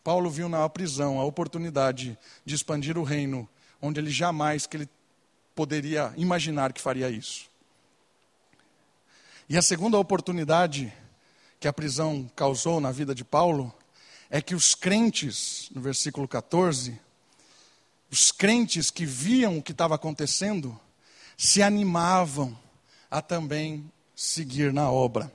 Paulo 0.03 0.29
viu 0.29 0.49
na 0.49 0.67
prisão 0.67 1.21
a 1.21 1.23
oportunidade 1.23 2.17
de 2.43 2.53
expandir 2.53 2.97
o 2.97 3.03
reino, 3.03 3.47
onde 3.81 3.99
ele 3.99 4.11
jamais 4.11 4.67
que 4.67 4.75
ele 4.75 4.89
poderia 5.55 6.13
imaginar 6.17 6.73
que 6.73 6.81
faria 6.81 7.09
isso. 7.09 7.54
E 9.47 9.57
a 9.57 9.61
segunda 9.61 9.99
oportunidade 9.99 10.91
que 11.59 11.67
a 11.67 11.73
prisão 11.73 12.29
causou 12.35 12.79
na 12.79 12.91
vida 12.91 13.13
de 13.13 13.23
Paulo 13.23 13.71
é 14.27 14.41
que 14.41 14.55
os 14.55 14.73
crentes, 14.73 15.69
no 15.71 15.79
versículo 15.81 16.27
14, 16.27 16.99
os 18.11 18.31
crentes 18.31 18.89
que 18.89 19.05
viam 19.05 19.59
o 19.59 19.61
que 19.61 19.71
estava 19.71 19.93
acontecendo, 19.93 20.79
se 21.37 21.61
animavam 21.61 22.57
a 23.09 23.21
também 23.21 23.91
seguir 24.15 24.73
na 24.73 24.89
obra. 24.89 25.31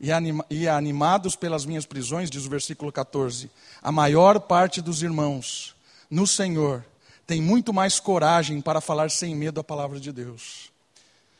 E, 0.00 0.10
anima, 0.10 0.46
animados 0.74 1.36
pelas 1.36 1.66
minhas 1.66 1.84
prisões, 1.84 2.30
diz 2.30 2.46
o 2.46 2.50
versículo 2.50 2.90
14, 2.90 3.50
a 3.82 3.92
maior 3.92 4.40
parte 4.40 4.80
dos 4.80 5.02
irmãos 5.02 5.76
no 6.08 6.26
Senhor 6.26 6.82
tem 7.26 7.42
muito 7.42 7.74
mais 7.74 8.00
coragem 8.00 8.62
para 8.62 8.80
falar 8.80 9.10
sem 9.10 9.36
medo 9.36 9.60
a 9.60 9.64
palavra 9.64 10.00
de 10.00 10.12
Deus. 10.12 10.72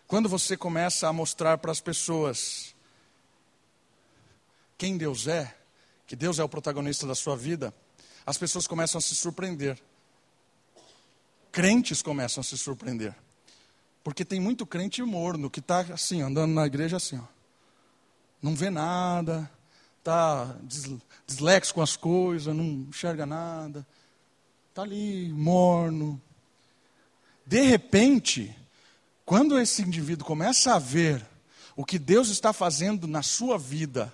Quando 0.09 0.27
você 0.27 0.57
começa 0.57 1.07
a 1.07 1.13
mostrar 1.13 1.59
para 1.59 1.71
as 1.71 1.83
pessoas 1.83 2.75
quem 4.79 4.97
Deus 4.97 5.29
é, 5.29 5.55
que 6.07 6.17
Deus 6.17 6.39
é 6.39 6.45
o 6.45 6.49
protagonista 6.49 7.07
da 7.07 7.15
sua 7.15 7.37
vida, 7.37 7.75
as 8.25 8.39
pessoas 8.39 8.67
começam 8.67 8.99
a 8.99 9.03
se 9.03 9.15
surpreender. 9.15 9.79
Crentes 11.53 12.01
começam 12.01 12.41
a 12.41 12.45
se 12.45 12.57
surpreender. 12.57 13.15
Porque 14.03 14.25
tem 14.25 14.41
muito 14.41 14.65
crente 14.65 15.03
morno 15.03 15.51
que 15.51 15.61
está 15.61 15.81
assim, 15.81 16.23
andando 16.23 16.55
na 16.55 16.65
igreja 16.65 16.97
assim, 16.97 17.19
ó. 17.19 17.25
não 18.41 18.55
vê 18.55 18.71
nada, 18.71 19.51
está 19.99 20.57
dislexo 21.27 21.75
com 21.75 21.83
as 21.83 21.99
coisas, 21.99 22.57
não 22.57 22.65
enxerga 22.65 23.27
nada, 23.27 23.87
está 24.71 24.81
ali 24.81 25.29
morno. 25.29 26.19
De 27.45 27.61
repente, 27.61 28.57
quando 29.29 29.61
esse 29.61 29.83
indivíduo 29.83 30.27
começa 30.27 30.75
a 30.75 30.79
ver 30.79 31.23
o 31.77 31.85
que 31.85 31.99
Deus 31.99 32.31
está 32.31 32.51
fazendo 32.51 33.07
na 33.07 33.23
sua 33.23 33.59
vida, 33.59 34.11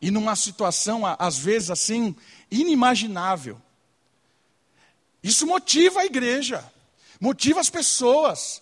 e 0.00 0.10
numa 0.10 0.34
situação, 0.34 1.02
às 1.06 1.38
vezes 1.38 1.70
assim, 1.70 2.12
inimaginável, 2.50 3.62
isso 5.22 5.46
motiva 5.46 6.00
a 6.00 6.04
igreja, 6.04 6.68
motiva 7.20 7.60
as 7.60 7.70
pessoas. 7.70 8.60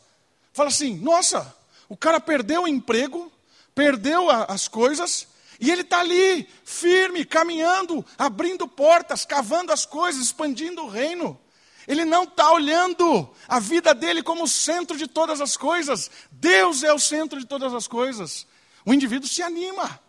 Fala 0.53 0.69
assim: 0.69 0.99
nossa, 0.99 1.57
o 1.89 1.97
cara 1.97 2.21
perdeu 2.21 2.65
o 2.65 2.69
emprego, 2.69 3.33
perdeu 3.75 4.29
a, 4.29 4.45
as 4.45 4.69
coisas, 4.69 5.27
e 5.59 5.71
ele 5.71 5.81
está 5.81 6.01
ali, 6.01 6.47
firme, 6.67 7.25
caminhando, 7.25 8.05
abrindo 8.19 8.69
portas, 8.69 9.25
cavando 9.25 9.73
as 9.73 9.87
coisas, 9.87 10.23
expandindo 10.23 10.83
o 10.83 10.91
reino. 10.91 11.41
Ele 11.87 12.05
não 12.05 12.25
está 12.25 12.53
olhando 12.53 13.29
a 13.49 13.59
vida 13.59 13.95
dele 13.95 14.23
como 14.23 14.45
o 14.45 14.49
centro 14.49 14.97
de 14.97 15.07
todas 15.07 15.41
as 15.41 15.57
coisas. 15.57 16.11
Deus 16.31 16.83
é 16.83 16.93
o 16.93 16.99
centro 16.99 17.39
de 17.39 17.47
todas 17.47 17.75
as 17.75 17.89
coisas. 17.89 18.47
O 18.85 18.95
indivíduo 18.95 19.29
se 19.29 19.43
anima. 19.43 20.01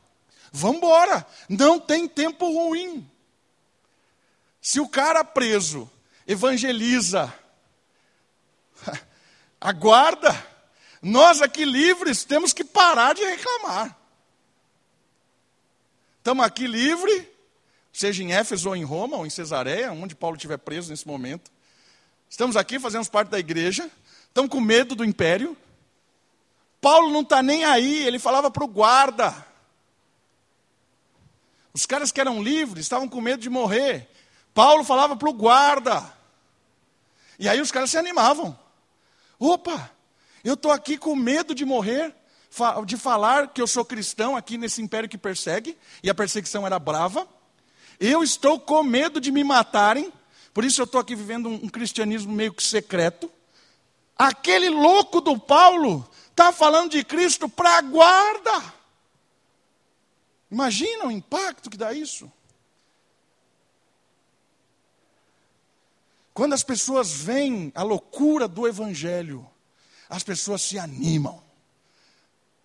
Vamos 0.51 0.77
embora. 0.77 1.25
Não 1.49 1.79
tem 1.79 2.07
tempo 2.07 2.45
ruim. 2.51 3.10
Se 4.62 4.79
o 4.79 4.88
cara 4.88 5.23
preso 5.23 5.89
evangeliza, 6.27 7.34
aguarda. 9.60 10.47
Nós 11.01 11.41
aqui 11.41 11.65
livres 11.65 12.23
temos 12.23 12.53
que 12.53 12.63
parar 12.63 13.15
de 13.15 13.23
reclamar. 13.23 13.97
Estamos 16.17 16.45
aqui 16.45 16.67
livre, 16.67 17.27
seja 17.91 18.21
em 18.21 18.31
Éfeso 18.31 18.69
ou 18.69 18.75
em 18.75 18.84
Roma 18.84 19.17
ou 19.17 19.25
em 19.25 19.29
Cesareia, 19.29 19.91
onde 19.91 20.13
Paulo 20.13 20.36
estiver 20.36 20.57
preso 20.57 20.91
nesse 20.91 21.07
momento. 21.07 21.51
Estamos 22.31 22.55
aqui, 22.55 22.79
fazemos 22.79 23.09
parte 23.09 23.27
da 23.27 23.37
igreja, 23.37 23.91
estamos 24.23 24.49
com 24.49 24.61
medo 24.61 24.95
do 24.95 25.03
império. 25.03 25.55
Paulo 26.79 27.11
não 27.11 27.23
está 27.23 27.43
nem 27.43 27.65
aí, 27.65 28.07
ele 28.07 28.17
falava 28.17 28.49
para 28.49 28.63
o 28.63 28.69
guarda. 28.69 29.45
Os 31.73 31.85
caras 31.85 32.09
que 32.09 32.21
eram 32.21 32.41
livres 32.41 32.85
estavam 32.85 33.09
com 33.09 33.19
medo 33.19 33.41
de 33.41 33.49
morrer. 33.49 34.09
Paulo 34.53 34.85
falava 34.85 35.13
para 35.17 35.29
o 35.29 35.33
guarda. 35.33 36.01
E 37.37 37.49
aí 37.49 37.59
os 37.59 37.69
caras 37.69 37.91
se 37.91 37.97
animavam. 37.97 38.57
Opa, 39.37 39.91
eu 40.41 40.53
estou 40.53 40.71
aqui 40.71 40.97
com 40.97 41.13
medo 41.13 41.53
de 41.53 41.65
morrer, 41.65 42.15
de 42.85 42.95
falar 42.95 43.49
que 43.49 43.61
eu 43.61 43.67
sou 43.67 43.83
cristão 43.83 44.37
aqui 44.37 44.57
nesse 44.57 44.81
império 44.81 45.09
que 45.09 45.17
persegue, 45.17 45.77
e 46.01 46.09
a 46.09 46.15
perseguição 46.15 46.65
era 46.65 46.79
brava. 46.79 47.27
Eu 47.99 48.23
estou 48.23 48.57
com 48.57 48.81
medo 48.83 49.19
de 49.19 49.33
me 49.33 49.43
matarem, 49.43 50.13
por 50.53 50.65
isso 50.65 50.81
eu 50.81 50.85
estou 50.85 50.99
aqui 50.99 51.15
vivendo 51.15 51.47
um, 51.47 51.53
um 51.53 51.69
cristianismo 51.69 52.33
meio 52.33 52.53
que 52.53 52.63
secreto. 52.63 53.31
Aquele 54.17 54.69
louco 54.69 55.21
do 55.21 55.39
Paulo 55.39 56.07
está 56.29 56.51
falando 56.51 56.91
de 56.91 57.03
Cristo 57.03 57.47
para 57.47 57.77
a 57.77 57.81
guarda. 57.81 58.73
Imagina 60.51 61.05
o 61.05 61.11
impacto 61.11 61.69
que 61.69 61.77
dá 61.77 61.93
isso. 61.93 62.31
Quando 66.33 66.53
as 66.53 66.63
pessoas 66.63 67.11
veem 67.11 67.71
a 67.75 67.83
loucura 67.83 68.47
do 68.47 68.67
Evangelho, 68.67 69.47
as 70.09 70.23
pessoas 70.23 70.61
se 70.61 70.77
animam. 70.77 71.41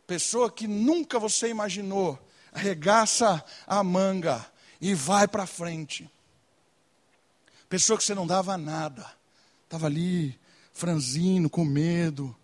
Pessoa 0.07 0.51
que 0.51 0.67
nunca 0.67 1.19
você 1.19 1.49
imaginou, 1.49 2.19
arregaça 2.53 3.45
a 3.67 3.83
manga 3.83 4.45
e 4.81 4.95
vai 4.95 5.27
para 5.27 5.47
frente. 5.47 6.11
Pessoa 7.69 7.99
que 7.99 8.05
você 8.05 8.15
não 8.15 8.27
dava 8.27 8.57
nada, 8.57 9.11
estava 9.65 9.87
ali, 9.87 10.39
franzino, 10.73 11.51
com 11.51 11.65
medo. 11.65 12.35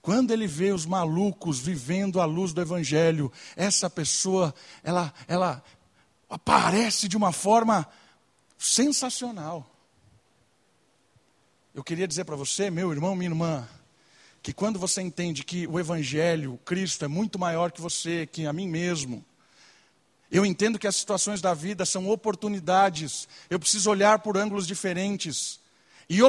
Quando 0.00 0.32
ele 0.32 0.46
vê 0.46 0.72
os 0.72 0.84
malucos 0.84 1.60
vivendo 1.60 2.20
à 2.20 2.24
luz 2.24 2.52
do 2.52 2.60
Evangelho, 2.60 3.30
essa 3.54 3.88
pessoa, 3.88 4.52
ela, 4.82 5.14
ela 5.28 5.62
aparece 6.28 7.06
de 7.06 7.16
uma 7.16 7.30
forma 7.30 7.86
sensacional. 8.58 9.68
Eu 11.74 11.84
queria 11.84 12.08
dizer 12.08 12.24
para 12.24 12.36
você, 12.36 12.70
meu 12.70 12.90
irmão, 12.92 13.14
minha 13.14 13.30
irmã, 13.30 13.68
que 14.42 14.52
quando 14.52 14.78
você 14.78 15.00
entende 15.00 15.44
que 15.44 15.66
o 15.68 15.78
Evangelho, 15.78 16.58
Cristo, 16.64 17.04
é 17.04 17.08
muito 17.08 17.38
maior 17.38 17.70
que 17.70 17.80
você, 17.80 18.26
que 18.26 18.44
a 18.44 18.52
mim 18.52 18.68
mesmo, 18.68 19.24
eu 20.32 20.46
entendo 20.46 20.78
que 20.78 20.86
as 20.86 20.96
situações 20.96 21.42
da 21.42 21.52
vida 21.52 21.84
são 21.84 22.08
oportunidades. 22.08 23.28
Eu 23.50 23.60
preciso 23.60 23.90
olhar 23.90 24.20
por 24.20 24.38
ângulos 24.38 24.66
diferentes. 24.66 25.60
E 26.08 26.20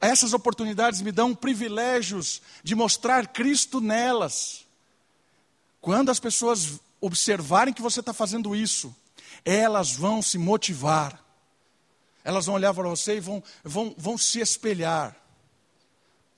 essas 0.00 0.32
oportunidades 0.32 1.00
me 1.00 1.12
dão 1.12 1.32
privilégios 1.32 2.42
de 2.64 2.74
mostrar 2.74 3.28
Cristo 3.28 3.80
nelas. 3.80 4.66
Quando 5.80 6.10
as 6.10 6.18
pessoas 6.18 6.80
observarem 7.00 7.72
que 7.72 7.80
você 7.80 8.00
está 8.00 8.12
fazendo 8.12 8.56
isso, 8.56 8.92
elas 9.44 9.92
vão 9.92 10.20
se 10.20 10.38
motivar. 10.38 11.24
Elas 12.24 12.46
vão 12.46 12.56
olhar 12.56 12.74
para 12.74 12.88
você 12.88 13.18
e 13.18 13.20
vão, 13.20 13.40
vão, 13.62 13.94
vão 13.96 14.18
se 14.18 14.40
espelhar. 14.40 15.16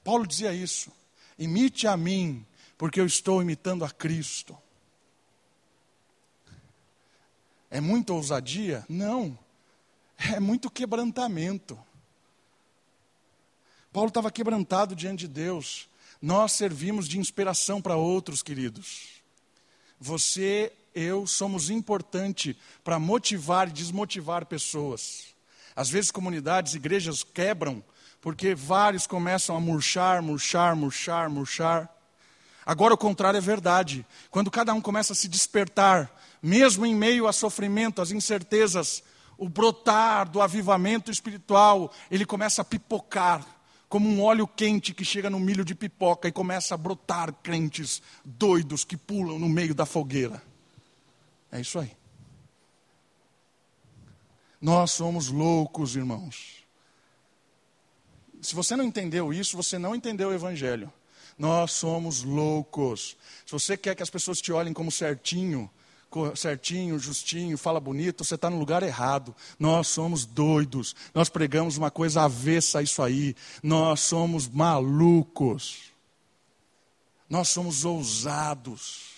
Paulo 0.04 0.26
dizia 0.26 0.52
isso. 0.52 0.92
Imite 1.38 1.86
a 1.86 1.96
mim, 1.96 2.44
porque 2.76 3.00
eu 3.00 3.06
estou 3.06 3.40
imitando 3.40 3.82
a 3.82 3.90
Cristo. 3.90 4.54
É 7.74 7.80
muita 7.80 8.12
ousadia? 8.12 8.86
Não. 8.88 9.36
É 10.16 10.38
muito 10.38 10.70
quebrantamento. 10.70 11.76
Paulo 13.92 14.06
estava 14.06 14.30
quebrantado 14.30 14.94
diante 14.94 15.26
de 15.26 15.28
Deus. 15.28 15.88
Nós 16.22 16.52
servimos 16.52 17.08
de 17.08 17.18
inspiração 17.18 17.82
para 17.82 17.96
outros, 17.96 18.44
queridos. 18.44 19.20
Você, 19.98 20.72
eu, 20.94 21.26
somos 21.26 21.68
importante 21.68 22.56
para 22.84 23.00
motivar 23.00 23.68
e 23.68 23.72
desmotivar 23.72 24.46
pessoas. 24.46 25.34
Às 25.74 25.90
vezes, 25.90 26.12
comunidades, 26.12 26.74
igrejas 26.74 27.24
quebram 27.24 27.82
porque 28.20 28.54
vários 28.54 29.04
começam 29.04 29.56
a 29.56 29.60
murchar, 29.60 30.22
murchar, 30.22 30.76
murchar, 30.76 31.28
murchar. 31.28 31.93
Agora 32.66 32.94
o 32.94 32.98
contrário 32.98 33.38
é 33.38 33.40
verdade. 33.40 34.06
Quando 34.30 34.50
cada 34.50 34.72
um 34.72 34.80
começa 34.80 35.12
a 35.12 35.16
se 35.16 35.28
despertar 35.28 36.10
mesmo 36.42 36.84
em 36.84 36.94
meio 36.94 37.26
a 37.26 37.32
sofrimento, 37.32 38.02
às 38.02 38.10
incertezas, 38.10 39.02
o 39.38 39.48
brotar 39.48 40.28
do 40.28 40.40
avivamento 40.40 41.10
espiritual, 41.10 41.90
ele 42.10 42.24
começa 42.26 42.62
a 42.62 42.64
pipocar 42.64 43.44
como 43.88 44.08
um 44.08 44.22
óleo 44.22 44.46
quente 44.46 44.92
que 44.92 45.04
chega 45.04 45.30
no 45.30 45.38
milho 45.38 45.64
de 45.64 45.74
pipoca 45.74 46.26
e 46.26 46.32
começa 46.32 46.74
a 46.74 46.78
brotar 46.78 47.32
crentes 47.32 48.02
doidos 48.24 48.84
que 48.84 48.96
pulam 48.96 49.38
no 49.38 49.48
meio 49.48 49.74
da 49.74 49.86
fogueira. 49.86 50.42
É 51.50 51.60
isso 51.60 51.78
aí. 51.78 51.92
Nós 54.60 54.92
somos 54.92 55.28
loucos, 55.28 55.94
irmãos. 55.94 56.64
Se 58.40 58.54
você 58.54 58.74
não 58.74 58.84
entendeu 58.84 59.32
isso, 59.32 59.56
você 59.56 59.78
não 59.78 59.94
entendeu 59.94 60.30
o 60.30 60.34
Evangelho. 60.34 60.92
Nós 61.38 61.72
somos 61.72 62.22
loucos. 62.22 63.16
Se 63.44 63.52
você 63.52 63.76
quer 63.76 63.94
que 63.94 64.02
as 64.02 64.10
pessoas 64.10 64.40
te 64.40 64.52
olhem 64.52 64.72
como 64.72 64.90
certinho, 64.90 65.70
certinho, 66.36 66.98
justinho, 66.98 67.58
fala 67.58 67.80
bonito, 67.80 68.24
você 68.24 68.36
está 68.36 68.48
no 68.48 68.58
lugar 68.58 68.82
errado. 68.82 69.34
Nós 69.58 69.88
somos 69.88 70.24
doidos. 70.24 70.94
Nós 71.12 71.28
pregamos 71.28 71.76
uma 71.76 71.90
coisa 71.90 72.22
avessa 72.22 72.78
a 72.78 72.82
isso 72.82 73.02
aí. 73.02 73.34
Nós 73.62 74.00
somos 74.00 74.48
malucos. 74.48 75.92
Nós 77.28 77.48
somos 77.48 77.84
ousados. 77.84 79.14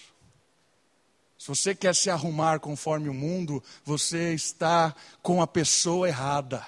Se 1.38 1.48
você 1.48 1.74
quer 1.74 1.94
se 1.94 2.09
arrumar 2.11 2.61
conforme 2.61 3.09
o 3.09 3.14
mundo, 3.14 3.62
você 3.85 4.33
está 4.33 4.94
com 5.22 5.42
a 5.42 5.46
pessoa 5.46 6.09
errada. 6.09 6.66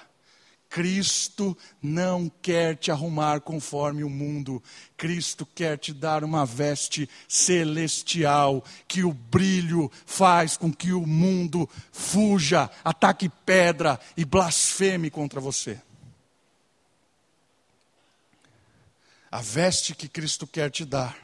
Cristo 0.69 1.57
não 1.81 2.29
quer 2.41 2.77
te 2.77 2.91
arrumar 2.91 3.41
conforme 3.41 4.03
o 4.03 4.09
mundo. 4.09 4.61
Cristo 4.95 5.43
quer 5.43 5.79
te 5.79 5.91
dar 5.91 6.23
uma 6.23 6.45
veste 6.45 7.09
celestial, 7.27 8.63
que 8.87 9.03
o 9.03 9.11
brilho 9.11 9.91
faz 10.05 10.55
com 10.55 10.71
que 10.71 10.93
o 10.93 11.07
mundo 11.07 11.67
fuja, 11.91 12.69
ataque 12.83 13.27
pedra 13.27 13.99
e 14.15 14.23
blasfeme 14.23 15.09
contra 15.09 15.41
você. 15.41 15.81
A 19.31 19.41
veste 19.41 19.95
que 19.95 20.07
Cristo 20.07 20.45
quer 20.45 20.69
te 20.69 20.85
dar, 20.85 21.17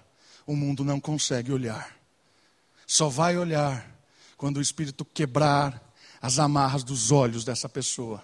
o 0.46 0.56
mundo 0.56 0.84
não 0.84 1.00
consegue 1.00 1.52
olhar. 1.52 1.96
Só 2.88 3.10
vai 3.10 3.38
olhar 3.38 3.96
quando 4.38 4.58
o 4.58 4.62
Espírito 4.62 5.06
quebrar 5.06 5.82
as 6.20 6.40
amarras 6.40 6.84
dos 6.84 7.12
olhos 7.12 7.44
dessa 7.44 7.70
pessoa 7.70 8.24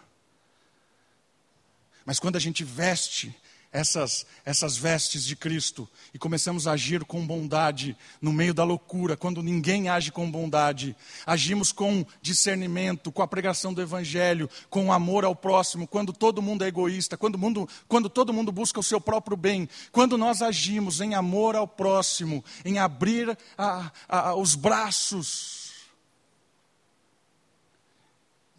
mas 2.05 2.19
quando 2.19 2.35
a 2.35 2.39
gente 2.39 2.63
veste 2.63 3.35
essas, 3.71 4.25
essas 4.43 4.75
vestes 4.75 5.23
de 5.23 5.35
Cristo 5.35 5.87
e 6.13 6.19
começamos 6.19 6.67
a 6.67 6.73
agir 6.73 7.05
com 7.05 7.25
bondade 7.25 7.95
no 8.21 8.33
meio 8.33 8.53
da 8.53 8.63
loucura, 8.63 9.15
quando 9.15 9.41
ninguém 9.41 9.87
age 9.87 10.11
com 10.11 10.29
bondade, 10.29 10.95
agimos 11.25 11.71
com 11.71 12.05
discernimento, 12.21 13.11
com 13.11 13.21
a 13.21 13.27
pregação 13.27 13.73
do 13.73 13.81
Evangelho, 13.81 14.49
com 14.69 14.91
amor 14.91 15.23
ao 15.23 15.35
próximo, 15.35 15.87
quando 15.87 16.11
todo 16.11 16.41
mundo 16.41 16.65
é 16.65 16.67
egoísta, 16.67 17.15
quando, 17.15 17.37
mundo, 17.37 17.67
quando 17.87 18.09
todo 18.09 18.33
mundo 18.33 18.51
busca 18.51 18.79
o 18.79 18.83
seu 18.83 18.99
próprio 18.99 19.37
bem, 19.37 19.69
quando 19.91 20.17
nós 20.17 20.41
agimos 20.41 20.99
em 20.99 21.15
amor 21.15 21.55
ao 21.55 21.67
próximo, 21.67 22.43
em 22.65 22.77
abrir 22.77 23.37
a, 23.57 23.91
a, 24.07 24.35
os 24.35 24.53
braços, 24.53 25.61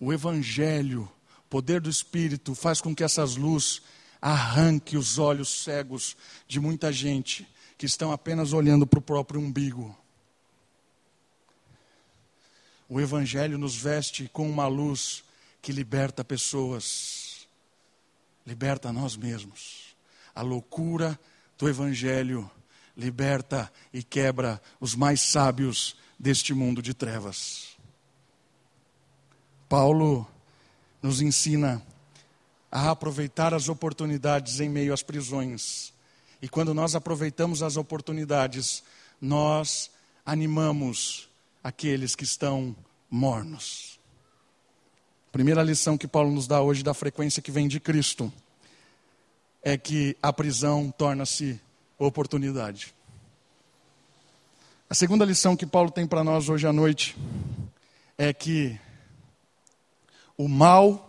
o 0.00 0.12
Evangelho 0.12 1.08
poder 1.52 1.82
do 1.82 1.90
Espírito 1.90 2.54
faz 2.54 2.80
com 2.80 2.94
que 2.94 3.04
essas 3.04 3.36
luzes 3.36 3.82
arranque 4.22 4.96
os 4.96 5.18
olhos 5.18 5.62
cegos 5.62 6.16
de 6.48 6.58
muita 6.58 6.90
gente 6.90 7.46
que 7.76 7.84
estão 7.84 8.10
apenas 8.10 8.54
olhando 8.54 8.86
para 8.86 8.98
o 8.98 9.02
próprio 9.02 9.38
umbigo. 9.38 9.94
O 12.88 12.98
Evangelho 12.98 13.58
nos 13.58 13.76
veste 13.76 14.30
com 14.32 14.48
uma 14.48 14.66
luz 14.66 15.24
que 15.60 15.72
liberta 15.72 16.24
pessoas, 16.24 17.46
liberta 18.46 18.90
nós 18.90 19.14
mesmos. 19.14 19.94
A 20.34 20.40
loucura 20.40 21.20
do 21.58 21.68
Evangelho 21.68 22.50
liberta 22.96 23.70
e 23.92 24.02
quebra 24.02 24.58
os 24.80 24.94
mais 24.94 25.20
sábios 25.20 25.96
deste 26.18 26.54
mundo 26.54 26.80
de 26.80 26.94
trevas. 26.94 27.76
Paulo 29.68 30.26
nos 31.02 31.20
ensina 31.20 31.82
a 32.70 32.90
aproveitar 32.90 33.52
as 33.52 33.68
oportunidades 33.68 34.60
em 34.60 34.68
meio 34.68 34.94
às 34.94 35.02
prisões. 35.02 35.92
E 36.40 36.48
quando 36.48 36.72
nós 36.72 36.94
aproveitamos 36.94 37.62
as 37.62 37.76
oportunidades, 37.76 38.82
nós 39.20 39.90
animamos 40.24 41.28
aqueles 41.62 42.14
que 42.14 42.24
estão 42.24 42.74
mornos. 43.10 44.00
Primeira 45.30 45.62
lição 45.62 45.98
que 45.98 46.08
Paulo 46.08 46.30
nos 46.30 46.46
dá 46.46 46.60
hoje 46.60 46.82
da 46.82 46.94
frequência 46.94 47.42
que 47.42 47.50
vem 47.50 47.68
de 47.68 47.80
Cristo 47.80 48.32
é 49.62 49.76
que 49.76 50.16
a 50.22 50.32
prisão 50.32 50.90
torna-se 50.90 51.60
oportunidade. 51.98 52.94
A 54.90 54.94
segunda 54.94 55.24
lição 55.24 55.56
que 55.56 55.64
Paulo 55.64 55.90
tem 55.90 56.06
para 56.06 56.24
nós 56.24 56.48
hoje 56.48 56.66
à 56.66 56.72
noite 56.72 57.16
é 58.18 58.32
que 58.32 58.78
o 60.42 60.48
mal, 60.48 61.08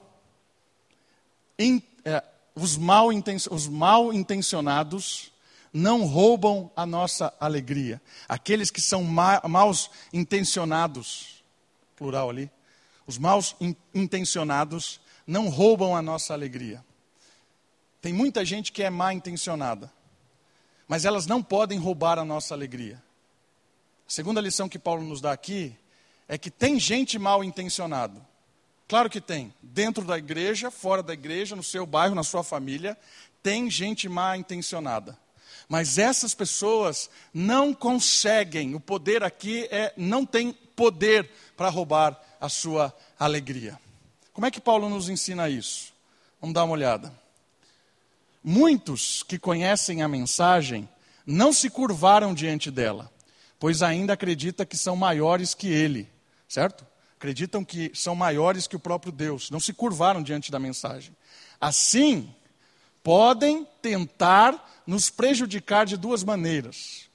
é, 2.05 2.23
os, 2.53 2.77
mal 2.77 3.07
os 3.49 3.67
mal 3.67 4.13
intencionados 4.13 5.33
não 5.73 6.05
roubam 6.05 6.69
a 6.75 6.85
nossa 6.85 7.33
alegria. 7.39 7.99
Aqueles 8.29 8.69
que 8.69 8.79
são 8.79 9.03
ma, 9.03 9.41
maus 9.49 9.89
intencionados, 10.13 11.43
plural 11.95 12.29
ali, 12.29 12.51
os 13.07 13.17
maus 13.17 13.55
in, 13.59 13.75
intencionados 13.91 15.01
não 15.25 15.49
roubam 15.49 15.95
a 15.95 16.01
nossa 16.01 16.31
alegria. 16.31 16.85
Tem 18.03 18.13
muita 18.13 18.45
gente 18.45 18.71
que 18.71 18.83
é 18.83 18.89
má 18.91 19.15
intencionada, 19.15 19.91
mas 20.87 21.05
elas 21.05 21.25
não 21.25 21.41
podem 21.41 21.79
roubar 21.79 22.19
a 22.19 22.25
nossa 22.25 22.53
alegria. 22.53 23.01
A 24.07 24.11
segunda 24.11 24.39
lição 24.39 24.69
que 24.69 24.77
Paulo 24.77 25.01
nos 25.01 25.21
dá 25.21 25.31
aqui 25.31 25.75
é 26.27 26.37
que 26.37 26.51
tem 26.51 26.79
gente 26.79 27.17
mal 27.17 27.43
intencionada, 27.43 28.32
Claro 28.93 29.09
que 29.09 29.19
tem. 29.19 29.51
Dentro 29.59 30.05
da 30.05 30.19
igreja, 30.19 30.69
fora 30.69 31.01
da 31.01 31.13
igreja, 31.13 31.55
no 31.55 31.63
seu 31.63 31.83
bairro, 31.83 32.13
na 32.13 32.21
sua 32.21 32.43
família, 32.43 32.95
tem 33.41 33.67
gente 33.67 34.07
mal 34.07 34.35
intencionada. 34.35 35.17
Mas 35.67 35.97
essas 35.97 36.35
pessoas 36.35 37.09
não 37.33 37.73
conseguem, 37.73 38.75
o 38.75 38.79
poder 38.79 39.23
aqui 39.23 39.67
é 39.71 39.91
não 39.97 40.23
tem 40.23 40.53
poder 40.75 41.27
para 41.57 41.69
roubar 41.69 42.21
a 42.39 42.47
sua 42.47 42.95
alegria. 43.17 43.79
Como 44.31 44.45
é 44.45 44.51
que 44.51 44.61
Paulo 44.61 44.87
nos 44.87 45.09
ensina 45.09 45.49
isso? 45.49 45.91
Vamos 46.39 46.53
dar 46.53 46.63
uma 46.63 46.73
olhada. 46.73 47.11
Muitos 48.43 49.23
que 49.23 49.39
conhecem 49.39 50.03
a 50.03 50.07
mensagem 50.07 50.87
não 51.25 51.51
se 51.51 51.67
curvaram 51.67 52.31
diante 52.31 52.69
dela, 52.69 53.11
pois 53.59 53.81
ainda 53.81 54.13
acreditam 54.13 54.67
que 54.67 54.77
são 54.77 54.95
maiores 54.95 55.55
que 55.55 55.67
ele, 55.67 56.07
certo? 56.47 56.92
Acreditam 57.23 57.63
que 57.63 57.89
são 57.93 58.13
maiores 58.13 58.67
que 58.67 58.75
o 58.75 58.79
próprio 58.79 59.09
Deus, 59.09 59.49
não 59.49 59.59
se 59.61 59.71
curvaram 59.71 60.21
diante 60.21 60.51
da 60.51 60.59
mensagem. 60.59 61.15
Assim, 61.59 62.29
podem 63.01 63.65
tentar 63.81 64.83
nos 64.85 65.09
prejudicar 65.09 65.85
de 65.85 65.95
duas 65.95 66.21
maneiras. 66.21 67.09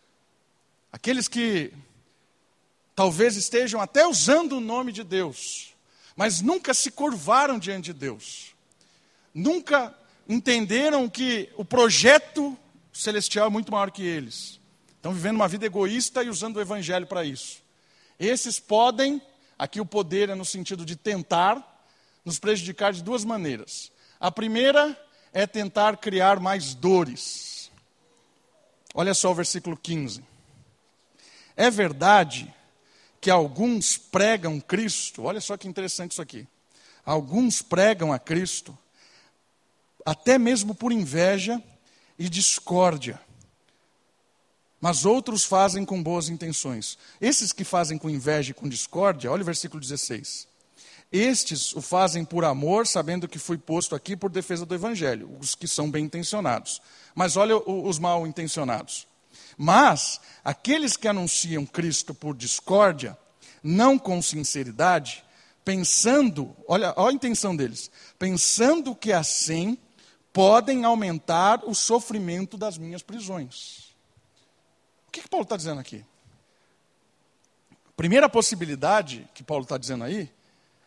Aqueles 0.91 1.29
que 1.29 1.75
talvez 2.97 3.37
estejam 3.37 3.83
até 3.83 4.07
usando 4.07 4.57
o 4.57 4.61
nome 4.63 4.93
de 4.93 5.05
Deus, 5.05 5.75
mas 6.17 6.41
nunca 6.41 6.73
se 6.73 6.91
curvaram 6.91 7.59
diante 7.59 7.93
de 7.93 7.99
Deus, 7.99 8.55
nunca 9.35 9.95
entenderam 10.27 11.07
que 11.07 11.51
o 11.55 11.67
projeto 11.67 12.57
celestial 12.95 13.49
é 13.49 13.51
muito 13.51 13.71
maior 13.71 13.91
que 13.91 14.03
eles. 14.03 14.59
Estão 14.97 15.13
vivendo 15.13 15.37
uma 15.37 15.49
vida 15.49 15.67
egoísta 15.67 16.23
e 16.23 16.31
usando 16.31 16.57
o 16.57 16.61
evangelho 16.63 17.07
para 17.07 17.27
isso. 17.27 17.63
Esses 18.19 18.59
podem 18.59 19.21
Aqui 19.59 19.81
o 19.81 19.87
poder 19.87 20.29
é 20.29 20.35
no 20.35 20.45
sentido 20.45 20.85
de 20.85 20.95
tentar 20.95 21.85
nos 22.25 22.39
prejudicar 22.39 22.93
de 22.93 23.03
duas 23.03 23.25
maneiras. 23.25 23.91
A 24.21 24.31
primeira 24.31 24.97
é 25.33 25.47
tentar 25.47 25.97
criar 25.97 26.39
mais 26.39 26.75
dores. 26.75 27.71
Olha 28.95 29.15
só 29.15 29.31
o 29.31 29.35
versículo 29.35 29.77
15. 29.77 30.25
É 31.57 31.71
verdade 31.71 32.55
que 33.21 33.31
alguns 33.31 33.97
pregam 33.97 34.61
Cristo, 34.61 35.25
olha 35.25 35.41
só 35.41 35.57
que 35.57 35.67
interessante 35.67 36.13
isso 36.13 36.23
aqui. 36.23 36.47
Alguns 37.05 37.63
pregam 37.63 38.13
a 38.13 38.19
Cristo, 38.19 38.77
até 40.07 40.39
mesmo 40.39 40.75
por 40.75 40.93
inveja 40.93 41.61
e 42.17 42.29
discórdia 42.29 43.21
mas 44.81 45.05
outros 45.05 45.45
fazem 45.45 45.85
com 45.85 46.03
boas 46.03 46.29
intenções. 46.29 46.99
Esses 47.21 47.53
que 47.53 47.65
fazem 47.65 47.99
com 47.99 48.09
inveja 48.09 48.53
e 48.53 48.55
com 48.55 48.69
discórdia, 48.69 49.31
olha 49.31 49.43
o 49.43 49.47
versículo 49.47 49.81
16. 49.81 50.47
Estes 51.11 51.75
o 51.75 51.81
fazem 51.81 52.25
por 52.25 52.45
amor, 52.45 52.87
sabendo 52.87 53.27
que 53.27 53.39
fui 53.39 53.57
posto 53.57 53.95
aqui 53.95 54.15
por 54.15 54.31
defesa 54.31 54.67
do 54.67 54.75
evangelho, 54.75 55.35
os 55.41 55.55
que 55.55 55.67
são 55.67 55.91
bem 55.91 56.05
intencionados. 56.05 56.83
Mas 57.15 57.37
olha 57.37 57.57
os 57.57 57.99
mal 57.99 58.27
intencionados. 58.27 59.07
Mas 59.57 60.21
aqueles 60.45 60.97
que 60.97 61.09
anunciam 61.09 61.65
Cristo 61.65 62.15
por 62.15 62.37
discórdia, 62.37 63.17
não 63.63 63.99
com 63.99 64.21
sinceridade, 64.21 65.25
pensando, 65.65 66.55
olha, 66.69 66.93
olha 66.97 67.13
a 67.13 67.15
intenção 67.15 67.57
deles, 67.57 67.91
pensando 68.19 68.95
que 68.95 69.13
assim 69.13 69.77
podem 70.33 70.85
aumentar 70.85 71.65
o 71.65 71.75
sofrimento 71.75 72.57
das 72.57 72.79
minhas 72.79 73.03
prisões. 73.03 73.88
O 75.09 75.11
que, 75.11 75.23
que 75.23 75.29
Paulo 75.29 75.45
está 75.45 75.57
dizendo 75.57 75.81
aqui? 75.81 76.05
Primeira 77.97 78.29
possibilidade 78.29 79.29
que 79.35 79.43
Paulo 79.43 79.65
está 79.65 79.77
dizendo 79.77 80.05
aí 80.05 80.31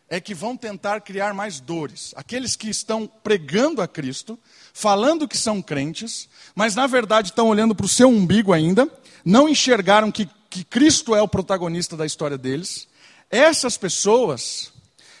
é 0.08 0.20
que 0.20 0.34
vão 0.34 0.56
tentar 0.56 1.00
criar 1.00 1.34
mais 1.34 1.58
dores. 1.60 2.14
Aqueles 2.16 2.54
que 2.54 2.70
estão 2.70 3.06
pregando 3.06 3.82
a 3.82 3.88
Cristo, 3.88 4.38
falando 4.72 5.26
que 5.26 5.36
são 5.36 5.60
crentes, 5.60 6.28
mas 6.54 6.74
na 6.74 6.86
verdade 6.86 7.28
estão 7.28 7.48
olhando 7.48 7.74
para 7.74 7.86
o 7.86 7.88
seu 7.88 8.08
umbigo 8.08 8.52
ainda, 8.52 8.88
não 9.24 9.48
enxergaram 9.48 10.12
que, 10.12 10.28
que 10.48 10.64
Cristo 10.64 11.14
é 11.14 11.20
o 11.20 11.28
protagonista 11.28 11.96
da 11.96 12.06
história 12.06 12.38
deles. 12.38 12.86
Essas 13.30 13.76
pessoas 13.76 14.72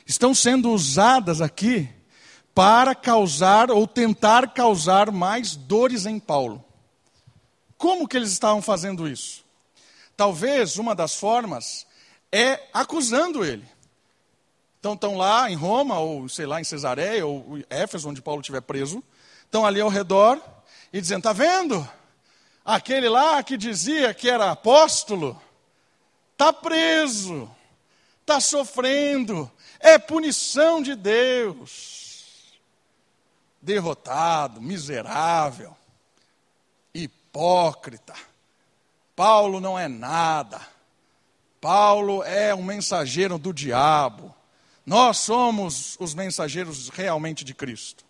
estão 0.06 0.34
sendo 0.34 0.70
usadas 0.70 1.40
aqui 1.40 1.88
para 2.54 2.94
causar 2.94 3.70
ou 3.70 3.86
tentar 3.86 4.52
causar 4.52 5.10
mais 5.10 5.56
dores 5.56 6.06
em 6.06 6.18
Paulo. 6.18 6.64
Como 7.82 8.06
que 8.06 8.16
eles 8.16 8.30
estavam 8.30 8.62
fazendo 8.62 9.08
isso? 9.08 9.44
Talvez 10.16 10.78
uma 10.78 10.94
das 10.94 11.16
formas 11.16 11.84
é 12.30 12.68
acusando 12.72 13.44
ele. 13.44 13.68
Então 14.78 14.92
estão 14.94 15.16
lá 15.16 15.50
em 15.50 15.56
Roma, 15.56 15.98
ou 15.98 16.28
sei 16.28 16.46
lá, 16.46 16.60
em 16.60 16.64
Cesareia, 16.64 17.26
ou 17.26 17.58
Éfeso, 17.68 18.08
onde 18.08 18.22
Paulo 18.22 18.40
estiver 18.40 18.60
preso. 18.60 19.02
Estão 19.44 19.66
ali 19.66 19.80
ao 19.80 19.88
redor 19.88 20.40
e 20.92 21.00
dizendo: 21.00 21.18
está 21.18 21.32
vendo? 21.32 21.84
Aquele 22.64 23.08
lá 23.08 23.42
que 23.42 23.56
dizia 23.56 24.14
que 24.14 24.30
era 24.30 24.52
apóstolo, 24.52 25.36
está 26.34 26.52
preso, 26.52 27.50
está 28.20 28.38
sofrendo, 28.38 29.50
é 29.80 29.98
punição 29.98 30.80
de 30.80 30.94
Deus. 30.94 32.60
Derrotado, 33.60 34.62
miserável, 34.62 35.76
hipócrita. 37.32 38.12
Paulo 39.16 39.58
não 39.58 39.78
é 39.78 39.88
nada. 39.88 40.60
Paulo 41.60 42.22
é 42.24 42.54
um 42.54 42.62
mensageiro 42.62 43.38
do 43.38 43.52
diabo. 43.52 44.34
Nós 44.84 45.18
somos 45.18 45.96
os 45.98 46.12
mensageiros 46.12 46.90
realmente 46.90 47.42
de 47.44 47.54
Cristo. 47.54 48.04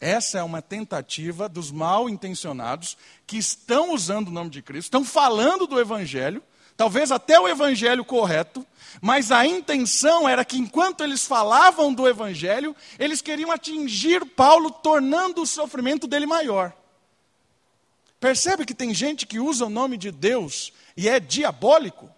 Essa 0.00 0.38
é 0.38 0.42
uma 0.42 0.62
tentativa 0.62 1.48
dos 1.48 1.70
mal 1.70 2.08
intencionados 2.08 2.96
que 3.26 3.36
estão 3.38 3.92
usando 3.92 4.28
o 4.28 4.32
nome 4.32 4.50
de 4.50 4.62
Cristo, 4.62 4.86
estão 4.86 5.04
falando 5.04 5.66
do 5.66 5.80
Evangelho, 5.80 6.42
talvez 6.76 7.12
até 7.12 7.38
o 7.38 7.48
Evangelho 7.48 8.04
correto, 8.04 8.66
mas 9.00 9.30
a 9.30 9.46
intenção 9.46 10.28
era 10.28 10.44
que 10.44 10.58
enquanto 10.58 11.02
eles 11.04 11.24
falavam 11.24 11.94
do 11.94 12.08
Evangelho, 12.08 12.74
eles 12.98 13.22
queriam 13.22 13.52
atingir 13.52 14.24
Paulo, 14.26 14.70
tornando 14.70 15.42
o 15.42 15.46
sofrimento 15.46 16.08
dele 16.08 16.26
maior. 16.26 16.74
Percebe 18.22 18.64
que 18.64 18.72
tem 18.72 18.94
gente 18.94 19.26
que 19.26 19.40
usa 19.40 19.66
o 19.66 19.68
nome 19.68 19.96
de 19.96 20.12
Deus 20.12 20.72
e 20.96 21.08
é 21.08 21.18
diabólico? 21.18 22.08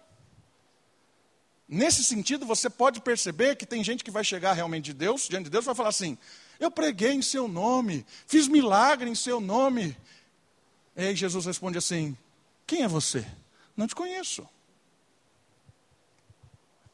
Nesse 1.67 2.03
sentido, 2.03 2.45
você 2.45 2.69
pode 2.69 3.01
perceber 3.01 3.55
que 3.55 3.65
tem 3.65 3.83
gente 3.83 4.03
que 4.03 4.11
vai 4.11 4.23
chegar 4.23 4.53
realmente 4.53 4.85
de 4.85 4.93
Deus, 4.93 5.27
diante 5.27 5.45
de 5.45 5.49
Deus, 5.49 5.65
vai 5.65 5.73
falar 5.73 5.89
assim: 5.89 6.15
Eu 6.59 6.69
preguei 6.69 7.13
em 7.13 7.23
seu 7.23 7.47
nome, 7.47 8.05
fiz 8.27 8.47
milagre 8.47 9.09
em 9.09 9.15
seu 9.15 9.41
nome. 9.41 9.97
E 10.95 11.05
aí 11.07 11.15
Jesus 11.15 11.47
responde 11.47 11.79
assim: 11.79 12.15
Quem 12.67 12.83
é 12.83 12.87
você? 12.87 13.25
Não 13.75 13.87
te 13.87 13.95
conheço. 13.95 14.47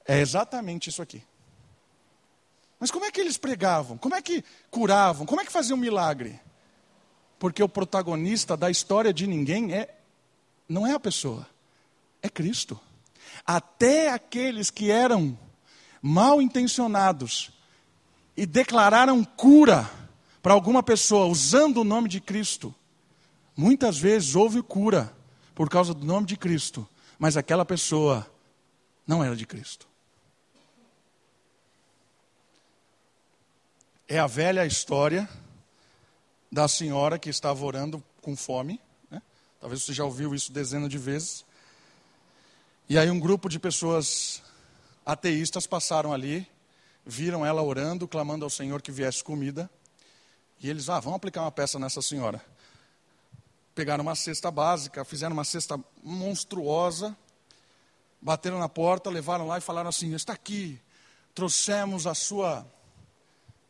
É 0.06 0.22
exatamente 0.22 0.90
isso 0.90 1.02
aqui. 1.02 1.22
Mas 2.80 2.90
como 2.90 3.04
é 3.04 3.12
que 3.12 3.20
eles 3.20 3.38
pregavam? 3.38 3.98
Como 3.98 4.16
é 4.16 4.22
que 4.22 4.42
curavam? 4.70 5.26
Como 5.26 5.42
é 5.42 5.46
que 5.46 5.52
faziam 5.52 5.76
milagre? 5.76 6.40
Porque 7.42 7.62
o 7.62 7.68
protagonista 7.68 8.56
da 8.56 8.72
história 8.72 9.12
de 9.12 9.28
ninguém 9.28 9.74
é 9.74 9.98
não 10.70 10.88
é 10.88 10.94
a 10.94 11.00
pessoa, 11.00 11.46
é 12.22 12.30
Cristo 12.30 12.80
até 13.46 14.10
aqueles 14.10 14.70
que 14.70 14.92
eram 14.92 15.38
mal 16.02 16.42
intencionados 16.42 17.52
e 18.36 18.46
declararam 18.46 19.24
cura 19.24 19.90
para 20.42 20.54
alguma 20.54 20.82
pessoa 20.82 21.28
usando 21.28 21.78
o 21.78 21.84
nome 21.84 22.10
de 22.10 22.20
Cristo, 22.20 22.74
muitas 23.56 23.98
vezes 23.98 24.36
houve 24.36 24.62
cura 24.62 25.14
por 25.54 25.70
causa 25.70 25.94
do 25.94 26.06
nome 26.06 26.26
de 26.26 26.36
Cristo, 26.36 26.88
mas 27.20 27.38
aquela 27.38 27.66
pessoa 27.66 28.26
não 29.06 29.24
era 29.24 29.36
de 29.36 29.46
Cristo. 29.46 29.88
É 34.08 34.20
a 34.20 34.28
velha 34.28 34.66
história 34.66 35.30
da 36.52 36.68
senhora 36.68 37.18
que 37.18 37.30
estava 37.30 37.64
orando 37.64 38.04
com 38.22 38.36
fome. 38.36 38.80
Né? 39.10 39.22
Talvez 39.60 39.84
você 39.84 39.94
já 39.94 40.04
ouviu 40.04 40.36
isso 40.36 40.52
dezenas 40.52 40.90
de 40.90 40.98
vezes. 40.98 41.46
E 42.90 42.98
aí 42.98 43.10
um 43.10 43.20
grupo 43.20 43.48
de 43.48 43.58
pessoas 43.58 44.44
ateístas 45.06 45.66
passaram 45.66 46.12
ali, 46.12 46.46
viram 47.06 47.46
ela 47.46 47.62
orando, 47.62 48.08
clamando 48.08 48.44
ao 48.44 48.50
Senhor 48.50 48.82
que 48.82 48.92
viesse 48.92 49.24
comida. 49.24 49.70
E 50.60 50.70
eles, 50.70 50.90
ah, 50.90 51.00
vamos 51.00 51.16
aplicar 51.18 51.42
uma 51.42 51.52
peça 51.52 51.80
nessa 51.80 52.02
senhora. 52.02 52.44
Pegaram 53.74 54.04
uma 54.04 54.16
cesta 54.16 54.52
básica, 54.52 55.06
fizeram 55.06 55.34
uma 55.34 55.46
cesta 55.46 55.80
monstruosa, 56.04 57.16
bateram 58.22 58.60
na 58.60 58.68
porta, 58.68 59.10
levaram 59.10 59.48
lá 59.48 59.58
e 59.58 59.62
falaram 59.62 59.90
assim: 59.90 60.14
está 60.14 60.34
aqui, 60.34 60.80
trouxemos 61.34 62.06
a 62.06 62.14
sua, 62.14 62.68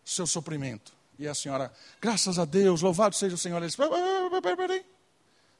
seu 0.03 0.25
suprimento. 0.25 1.00
E 1.21 1.27
a 1.27 1.35
senhora, 1.35 1.71
graças 2.01 2.39
a 2.39 2.45
Deus, 2.45 2.81
louvado 2.81 3.13
seja 3.15 3.35
o 3.35 3.37
Senhor. 3.37 3.61
Eles, 3.61 3.75
peraí, 3.75 4.83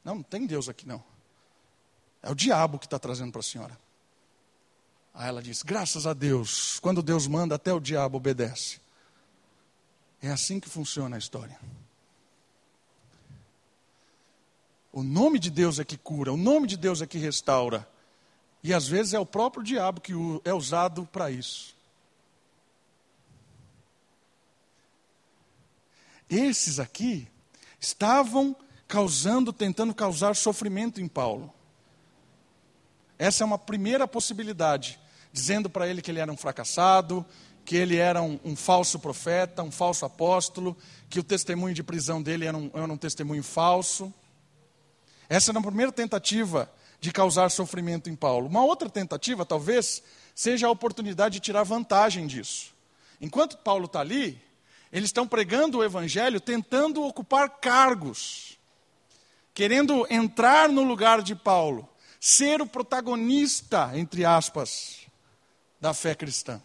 não, 0.04 0.16
não 0.16 0.24
tem 0.24 0.48
Deus 0.48 0.68
aqui 0.68 0.88
não. 0.88 1.04
É 2.24 2.32
o 2.32 2.36
diabo 2.36 2.80
que 2.80 2.88
está 2.88 2.98
trazendo 2.98 3.32
para 3.32 3.42
a 3.42 3.44
senhora. 3.44 3.78
Aí 5.14 5.30
ela 5.30 5.40
diz: 5.40 5.62
graças 5.62 6.08
a 6.08 6.14
Deus, 6.14 6.80
quando 6.80 7.04
Deus 7.04 7.28
manda, 7.28 7.54
até 7.54 7.72
o 7.72 7.80
diabo 7.80 8.18
obedece. 8.18 8.82
É 10.20 10.32
assim 10.32 10.60
que 10.60 10.68
funciona 10.68 11.16
a 11.16 11.20
história. 11.20 11.60
O 14.92 15.04
nome 15.04 15.38
de 15.38 15.52
Deus 15.52 15.78
é 15.78 15.86
que 15.86 15.96
cura, 15.96 16.34
o 16.34 16.38
nome 16.38 16.66
de 16.66 16.76
Deus 16.76 17.04
é 17.04 17.06
que 17.06 17.20
restaura. 17.20 17.88
E 18.64 18.74
às 18.74 18.88
vezes 18.88 19.14
é 19.14 19.20
o 19.20 19.28
próprio 19.28 19.64
diabo 19.64 20.02
que 20.02 20.14
é 20.44 20.56
usado 20.56 21.06
para 21.06 21.30
isso. 21.30 21.80
Esses 26.32 26.80
aqui 26.80 27.28
estavam 27.78 28.56
causando, 28.88 29.52
tentando 29.52 29.94
causar 29.94 30.34
sofrimento 30.34 31.02
em 31.02 31.08
Paulo. 31.08 31.54
Essa 33.20 33.44
é 33.44 33.46
uma 33.46 33.60
primeira 33.60 34.08
possibilidade, 34.08 34.98
dizendo 35.34 35.70
para 35.70 35.88
ele 35.88 36.02
que 36.02 36.10
ele 36.10 36.22
era 36.22 36.32
um 36.32 36.38
fracassado, 36.38 37.26
que 37.66 37.76
ele 37.76 37.98
era 37.98 38.22
um, 38.22 38.40
um, 38.46 38.56
falso 38.56 38.98
profeta, 38.98 39.62
um 39.62 39.72
falso 39.72 40.06
apóstolo, 40.06 40.76
que 41.10 41.20
o 41.20 41.24
testemunho 41.24 41.76
de 41.76 41.84
prisão 41.84 42.22
dele 42.22 42.46
era 42.46 42.58
um, 42.58 42.72
era 42.74 42.92
um 42.92 42.98
testemunho 42.98 43.44
falso. 43.44 44.12
Essa 45.30 45.52
era 45.52 45.60
a 45.60 45.64
primeira 45.64 45.92
tentativa 45.92 46.72
de 47.00 47.12
causar 47.12 47.52
sofrimento 47.52 48.10
em 48.10 48.16
Paulo. 48.16 48.48
Uma 48.48 48.64
outra 48.64 48.90
tentativa, 48.90 49.46
talvez, 49.46 50.02
seja 50.34 50.68
a 50.68 50.72
oportunidade 50.72 51.36
de 51.36 51.40
tirar 51.42 51.64
vantagem 51.64 52.26
disso. 52.26 52.74
Enquanto 53.20 53.58
Paulo 53.58 53.86
está 53.86 54.00
ali, 54.00 54.42
eles 54.92 55.10
estão 55.10 55.28
pregando 55.28 55.78
o 55.78 55.84
evangelho, 55.84 56.40
tentando 56.40 57.04
ocupar 57.04 57.50
cargos, 57.50 58.58
querendo 59.54 60.06
entrar 60.10 60.70
no 60.70 60.84
lugar 60.84 61.22
de 61.22 61.36
Paulo 61.36 61.88
ser 62.20 62.62
o 62.62 62.68
protagonista, 62.68 63.92
entre 63.96 64.24
aspas, 64.24 65.08
da 65.80 65.92
fé 65.92 66.14
cristã. 66.14 66.62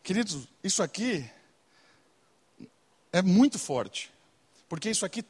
Queridos, 0.00 0.46
isso 0.62 0.82
aqui 0.82 1.28
é 3.12 3.20
muito 3.20 3.58
forte, 3.58 4.12
porque 4.68 4.90
isso 4.90 5.04
aqui, 5.04 5.24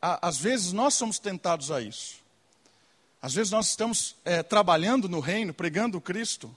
às 0.00 0.38
vezes, 0.38 0.72
nós 0.72 0.94
somos 0.94 1.18
tentados 1.18 1.70
a 1.70 1.82
isso. 1.82 2.20
Às 3.20 3.34
vezes 3.34 3.52
nós 3.52 3.68
estamos 3.68 4.16
é, 4.24 4.42
trabalhando 4.42 5.08
no 5.08 5.20
reino, 5.20 5.52
pregando 5.52 6.00
Cristo, 6.00 6.56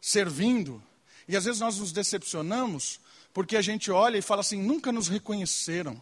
servindo, 0.00 0.82
e 1.26 1.36
às 1.36 1.44
vezes 1.44 1.60
nós 1.60 1.78
nos 1.78 1.92
decepcionamos 1.92 3.00
porque 3.32 3.56
a 3.56 3.62
gente 3.62 3.90
olha 3.90 4.16
e 4.18 4.22
fala 4.22 4.40
assim: 4.40 4.62
nunca 4.62 4.92
nos 4.92 5.08
reconheceram, 5.08 6.00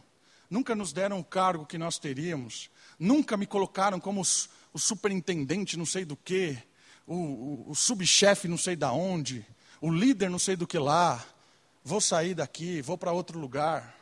nunca 0.50 0.74
nos 0.74 0.92
deram 0.92 1.18
o 1.18 1.24
cargo 1.24 1.66
que 1.66 1.78
nós 1.78 1.98
teríamos, 1.98 2.70
Nunca 3.02 3.36
me 3.36 3.48
colocaram 3.48 3.98
como 3.98 4.22
o 4.72 4.78
superintendente 4.78 5.76
não 5.76 5.84
sei 5.84 6.04
do 6.04 6.16
que, 6.16 6.56
o, 7.04 7.14
o, 7.14 7.70
o 7.70 7.74
subchefe 7.74 8.46
não 8.46 8.56
sei 8.56 8.76
da 8.76 8.92
onde, 8.92 9.44
o 9.80 9.90
líder 9.90 10.30
não 10.30 10.38
sei 10.38 10.54
do 10.54 10.68
que 10.68 10.78
lá. 10.78 11.24
Vou 11.84 12.00
sair 12.00 12.32
daqui, 12.32 12.80
vou 12.80 12.96
para 12.96 13.10
outro 13.10 13.40
lugar. 13.40 13.98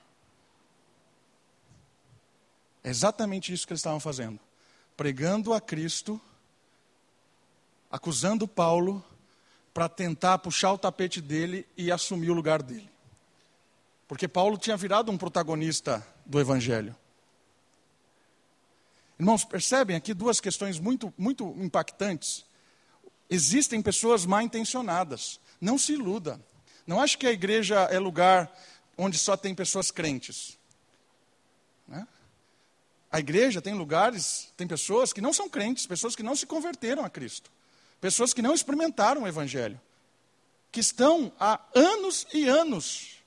É 2.84 2.90
exatamente 2.90 3.54
isso 3.54 3.66
que 3.66 3.72
eles 3.72 3.80
estavam 3.80 4.00
fazendo. 4.00 4.38
Pregando 4.98 5.54
a 5.54 5.62
Cristo, 5.62 6.20
acusando 7.90 8.46
Paulo, 8.46 9.02
para 9.72 9.88
tentar 9.88 10.38
puxar 10.38 10.72
o 10.72 10.78
tapete 10.78 11.20
dele 11.20 11.66
e 11.76 11.92
assumir 11.92 12.30
o 12.30 12.34
lugar 12.34 12.62
dele. 12.62 12.90
Porque 14.08 14.26
Paulo 14.26 14.58
tinha 14.58 14.76
virado 14.76 15.12
um 15.12 15.18
protagonista 15.18 16.04
do 16.26 16.40
Evangelho. 16.40 16.96
Irmãos, 19.18 19.44
percebem 19.44 19.96
aqui 19.96 20.14
duas 20.14 20.40
questões 20.40 20.78
muito, 20.78 21.12
muito 21.16 21.54
impactantes. 21.58 22.44
Existem 23.28 23.80
pessoas 23.80 24.26
mal 24.26 24.40
intencionadas. 24.40 25.38
Não 25.60 25.78
se 25.78 25.92
iluda. 25.92 26.40
Não 26.86 27.00
acho 27.00 27.18
que 27.18 27.26
a 27.26 27.30
igreja 27.30 27.80
é 27.90 27.98
lugar 27.98 28.50
onde 28.96 29.18
só 29.18 29.36
tem 29.36 29.54
pessoas 29.54 29.90
crentes. 29.90 30.58
Né? 31.86 32.06
A 33.12 33.20
igreja 33.20 33.62
tem 33.62 33.74
lugares, 33.74 34.52
tem 34.56 34.66
pessoas 34.66 35.12
que 35.12 35.20
não 35.20 35.32
são 35.32 35.48
crentes, 35.48 35.86
pessoas 35.86 36.16
que 36.16 36.22
não 36.22 36.34
se 36.34 36.46
converteram 36.46 37.04
a 37.04 37.10
Cristo, 37.10 37.50
pessoas 38.00 38.32
que 38.32 38.42
não 38.42 38.54
experimentaram 38.54 39.22
o 39.22 39.28
Evangelho, 39.28 39.80
que 40.72 40.80
estão 40.80 41.32
há 41.38 41.60
anos 41.74 42.26
e 42.32 42.48
anos 42.48 43.20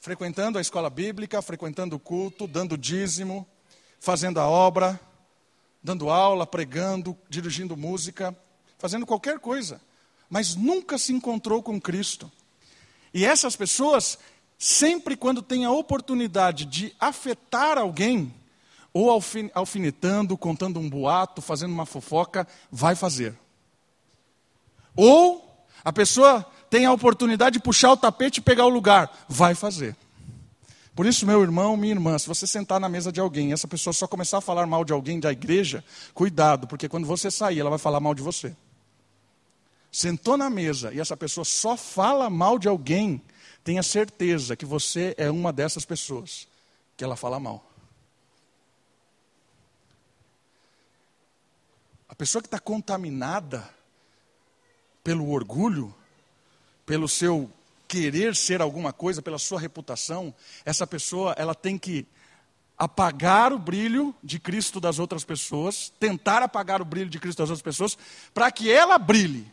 frequentando 0.00 0.56
a 0.56 0.62
escola 0.62 0.88
bíblica, 0.88 1.42
frequentando 1.42 1.96
o 1.96 2.00
culto, 2.00 2.46
dando 2.46 2.78
dízimo, 2.78 3.46
fazendo 4.00 4.40
a 4.40 4.48
obra, 4.48 4.98
dando 5.82 6.08
aula, 6.08 6.46
pregando, 6.46 7.16
dirigindo 7.28 7.76
música, 7.76 8.36
fazendo 8.78 9.04
qualquer 9.04 9.38
coisa, 9.38 9.80
mas 10.28 10.56
nunca 10.56 10.96
se 10.96 11.12
encontrou 11.12 11.62
com 11.62 11.78
Cristo. 11.78 12.32
E 13.12 13.26
essas 13.26 13.56
pessoas, 13.56 14.18
sempre 14.58 15.16
quando 15.16 15.42
têm 15.42 15.66
a 15.66 15.70
oportunidade 15.70 16.64
de 16.64 16.94
afetar 16.98 17.76
alguém, 17.76 18.34
ou 18.92 19.08
alfinetando, 19.54 20.36
contando 20.36 20.80
um 20.80 20.88
boato, 20.88 21.40
fazendo 21.40 21.72
uma 21.72 21.86
fofoca, 21.86 22.46
vai 22.72 22.96
fazer. 22.96 23.38
Ou 24.96 25.66
a 25.84 25.92
pessoa 25.92 26.44
tem 26.68 26.86
a 26.86 26.92
oportunidade 26.92 27.54
de 27.54 27.60
puxar 27.60 27.92
o 27.92 27.96
tapete 27.96 28.38
e 28.38 28.42
pegar 28.42 28.64
o 28.66 28.68
lugar, 28.68 29.24
vai 29.28 29.54
fazer. 29.54 29.96
Por 30.94 31.06
isso, 31.06 31.26
meu 31.26 31.42
irmão, 31.42 31.76
minha 31.76 31.94
irmã, 31.94 32.18
se 32.18 32.28
você 32.28 32.46
sentar 32.46 32.78
na 32.78 32.88
mesa 32.88 33.10
de 33.10 33.20
alguém 33.20 33.50
e 33.50 33.52
essa 33.52 33.66
pessoa 33.66 33.92
só 33.92 34.06
começar 34.06 34.38
a 34.38 34.40
falar 34.42 34.66
mal 34.66 34.84
de 34.84 34.92
alguém 34.92 35.18
da 35.18 35.32
igreja, 35.32 35.84
cuidado, 36.12 36.66
porque 36.66 36.88
quando 36.88 37.06
você 37.06 37.30
sair, 37.30 37.58
ela 37.58 37.70
vai 37.70 37.78
falar 37.78 38.00
mal 38.00 38.14
de 38.14 38.22
você. 38.22 38.54
Sentou 39.90 40.36
na 40.36 40.50
mesa 40.50 40.92
e 40.92 41.00
essa 41.00 41.16
pessoa 41.16 41.44
só 41.44 41.76
fala 41.76 42.28
mal 42.28 42.58
de 42.58 42.68
alguém, 42.68 43.20
tenha 43.64 43.82
certeza 43.82 44.54
que 44.54 44.64
você 44.64 45.14
é 45.16 45.30
uma 45.30 45.52
dessas 45.52 45.84
pessoas 45.84 46.46
que 46.96 47.02
ela 47.02 47.16
fala 47.16 47.40
mal. 47.40 47.64
A 52.08 52.14
pessoa 52.14 52.42
que 52.42 52.46
está 52.46 52.58
contaminada 52.58 53.68
pelo 55.02 55.30
orgulho, 55.30 55.94
pelo 56.84 57.08
seu 57.08 57.50
querer 57.86 58.36
ser 58.36 58.62
alguma 58.62 58.92
coisa, 58.92 59.20
pela 59.20 59.38
sua 59.38 59.58
reputação, 59.58 60.32
essa 60.64 60.86
pessoa 60.86 61.34
ela 61.36 61.54
tem 61.54 61.76
que 61.76 62.06
apagar 62.78 63.52
o 63.52 63.58
brilho 63.58 64.14
de 64.22 64.38
Cristo 64.38 64.80
das 64.80 64.98
outras 64.98 65.24
pessoas, 65.24 65.92
tentar 66.00 66.42
apagar 66.42 66.80
o 66.80 66.84
brilho 66.84 67.10
de 67.10 67.18
Cristo 67.18 67.38
das 67.38 67.50
outras 67.50 67.62
pessoas, 67.62 67.98
para 68.32 68.50
que 68.50 68.70
ela 68.70 68.96
brilhe, 68.96 69.46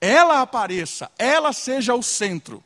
ela 0.00 0.42
apareça, 0.42 1.10
ela 1.18 1.52
seja 1.52 1.94
o 1.94 2.02
centro. 2.02 2.62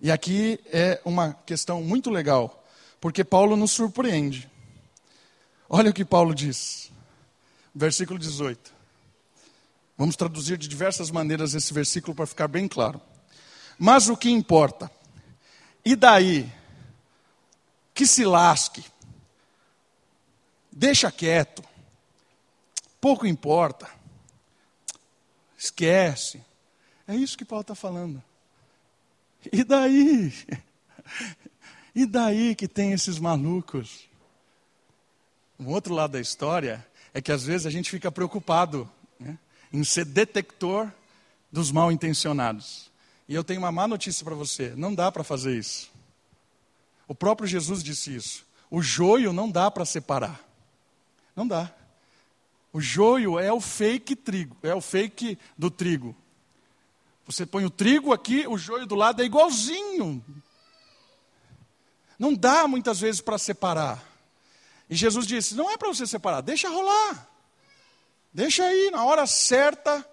E 0.00 0.10
aqui 0.10 0.60
é 0.66 1.00
uma 1.04 1.34
questão 1.44 1.82
muito 1.82 2.10
legal, 2.10 2.64
porque 3.00 3.24
Paulo 3.24 3.56
nos 3.56 3.72
surpreende. 3.72 4.50
Olha 5.68 5.90
o 5.90 5.94
que 5.94 6.04
Paulo 6.04 6.34
diz, 6.34 6.92
versículo 7.76 8.18
18. 8.18 8.74
Vamos 9.98 10.16
traduzir 10.16 10.56
de 10.56 10.66
diversas 10.66 11.10
maneiras 11.10 11.54
esse 11.54 11.72
versículo 11.72 12.14
para 12.14 12.26
ficar 12.26 12.48
bem 12.48 12.66
claro. 12.66 13.00
Mas 13.78 14.08
o 14.08 14.16
que 14.16 14.30
importa? 14.30 14.90
E 15.84 15.94
daí? 15.94 16.50
Que 17.94 18.06
se 18.06 18.24
lasque. 18.24 18.84
Deixa 20.72 21.10
quieto. 21.12 21.62
Pouco 23.00 23.26
importa. 23.26 23.88
Esquece. 25.56 26.42
É 27.06 27.14
isso 27.14 27.36
que 27.36 27.44
Paulo 27.44 27.60
está 27.60 27.74
falando. 27.74 28.22
E 29.52 29.62
daí? 29.62 30.32
E 31.94 32.04
daí 32.04 32.54
que 32.54 32.68
tem 32.68 32.92
esses 32.92 33.18
malucos? 33.18 34.06
Um 35.58 35.68
outro 35.68 35.94
lado 35.94 36.10
da 36.10 36.20
história 36.20 36.86
é 37.16 37.22
que 37.22 37.32
às 37.32 37.44
vezes 37.44 37.66
a 37.66 37.70
gente 37.70 37.90
fica 37.90 38.12
preocupado 38.12 38.86
né, 39.18 39.38
em 39.72 39.82
ser 39.82 40.04
detector 40.04 40.92
dos 41.50 41.72
mal 41.72 41.90
intencionados. 41.90 42.92
E 43.26 43.34
eu 43.34 43.42
tenho 43.42 43.58
uma 43.58 43.72
má 43.72 43.88
notícia 43.88 44.22
para 44.22 44.34
você: 44.34 44.74
não 44.76 44.94
dá 44.94 45.10
para 45.10 45.24
fazer 45.24 45.56
isso. 45.56 45.90
O 47.08 47.14
próprio 47.14 47.48
Jesus 47.48 47.82
disse 47.82 48.14
isso. 48.14 48.44
O 48.70 48.82
joio 48.82 49.32
não 49.32 49.50
dá 49.50 49.70
para 49.70 49.86
separar. 49.86 50.38
Não 51.34 51.48
dá. 51.48 51.72
O 52.70 52.82
joio 52.82 53.38
é 53.38 53.50
o 53.50 53.62
fake 53.62 54.14
trigo, 54.14 54.54
é 54.62 54.74
o 54.74 54.82
fake 54.82 55.38
do 55.56 55.70
trigo. 55.70 56.14
Você 57.24 57.46
põe 57.46 57.64
o 57.64 57.70
trigo 57.70 58.12
aqui, 58.12 58.46
o 58.46 58.58
joio 58.58 58.84
do 58.84 58.94
lado 58.94 59.22
é 59.22 59.24
igualzinho. 59.24 60.22
Não 62.18 62.34
dá 62.34 62.68
muitas 62.68 63.00
vezes 63.00 63.22
para 63.22 63.38
separar. 63.38 64.04
E 64.88 64.94
Jesus 64.94 65.26
disse: 65.26 65.54
não 65.54 65.70
é 65.70 65.76
para 65.76 65.88
você 65.88 66.06
separar, 66.06 66.40
deixa 66.40 66.68
rolar. 66.68 67.28
Deixa 68.32 68.64
aí, 68.64 68.90
na 68.90 69.04
hora 69.04 69.26
certa, 69.26 70.06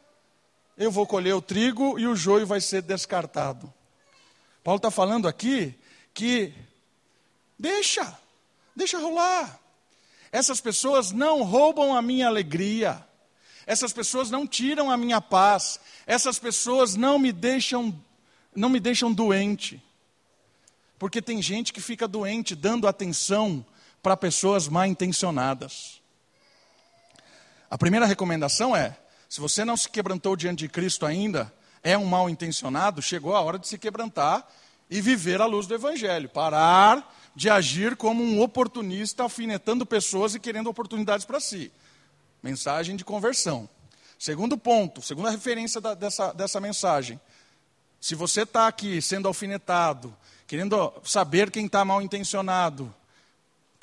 eu 0.77 0.89
vou 0.89 1.05
colher 1.05 1.35
o 1.35 1.41
trigo 1.41 1.99
e 1.99 2.07
o 2.07 2.15
joio 2.15 2.47
vai 2.47 2.61
ser 2.61 2.81
descartado. 2.81 3.71
Paulo 4.63 4.77
está 4.77 4.89
falando 4.89 5.27
aqui 5.27 5.75
que 6.13 6.53
deixa, 7.59 8.17
deixa 8.75 8.97
rolar. 8.97 9.59
Essas 10.31 10.61
pessoas 10.61 11.11
não 11.11 11.43
roubam 11.43 11.95
a 11.95 12.01
minha 12.01 12.27
alegria. 12.27 13.05
Essas 13.67 13.93
pessoas 13.93 14.31
não 14.31 14.47
tiram 14.47 14.89
a 14.89 14.97
minha 14.97 15.21
paz. 15.21 15.79
Essas 16.07 16.39
pessoas 16.39 16.95
não 16.95 17.19
me 17.19 17.31
deixam 17.31 17.93
não 18.55 18.69
me 18.69 18.79
deixam 18.79 19.11
doente. 19.11 19.83
Porque 20.97 21.21
tem 21.21 21.41
gente 21.41 21.73
que 21.73 21.81
fica 21.81 22.07
doente 22.07 22.55
dando 22.55 22.87
atenção 22.87 23.65
para 24.03 24.17
pessoas 24.17 24.67
mal 24.67 24.85
intencionadas. 24.85 26.01
A 27.71 27.77
primeira 27.77 28.05
recomendação 28.05 28.75
é: 28.75 28.95
se 29.29 29.39
você 29.39 29.63
não 29.63 29.77
se 29.77 29.89
quebrantou 29.89 30.35
diante 30.35 30.59
de 30.59 30.69
Cristo 30.69 31.05
ainda, 31.05 31.51
é 31.81 31.97
um 31.97 32.05
mal 32.05 32.29
intencionado, 32.29 33.01
chegou 33.01 33.35
a 33.35 33.41
hora 33.41 33.57
de 33.57 33.67
se 33.67 33.77
quebrantar 33.77 34.45
e 34.89 35.01
viver 35.01 35.41
à 35.41 35.45
luz 35.45 35.65
do 35.65 35.73
Evangelho. 35.73 36.29
Parar 36.29 37.15
de 37.35 37.49
agir 37.49 37.95
como 37.95 38.23
um 38.23 38.41
oportunista, 38.41 39.23
alfinetando 39.23 39.85
pessoas 39.85 40.35
e 40.35 40.39
querendo 40.39 40.69
oportunidades 40.69 41.25
para 41.25 41.39
si. 41.39 41.71
Mensagem 42.43 42.95
de 42.95 43.03
conversão. 43.03 43.67
Segundo 44.19 44.57
ponto, 44.57 45.01
segunda 45.01 45.31
referência 45.31 45.81
da, 45.81 45.93
dessa, 45.93 46.31
dessa 46.33 46.59
mensagem. 46.59 47.19
Se 47.99 48.15
você 48.15 48.43
está 48.43 48.67
aqui 48.67 49.01
sendo 49.01 49.27
alfinetado, 49.27 50.15
querendo 50.45 50.93
saber 51.03 51.49
quem 51.49 51.65
está 51.65 51.83
mal 51.83 52.01
intencionado, 52.01 52.93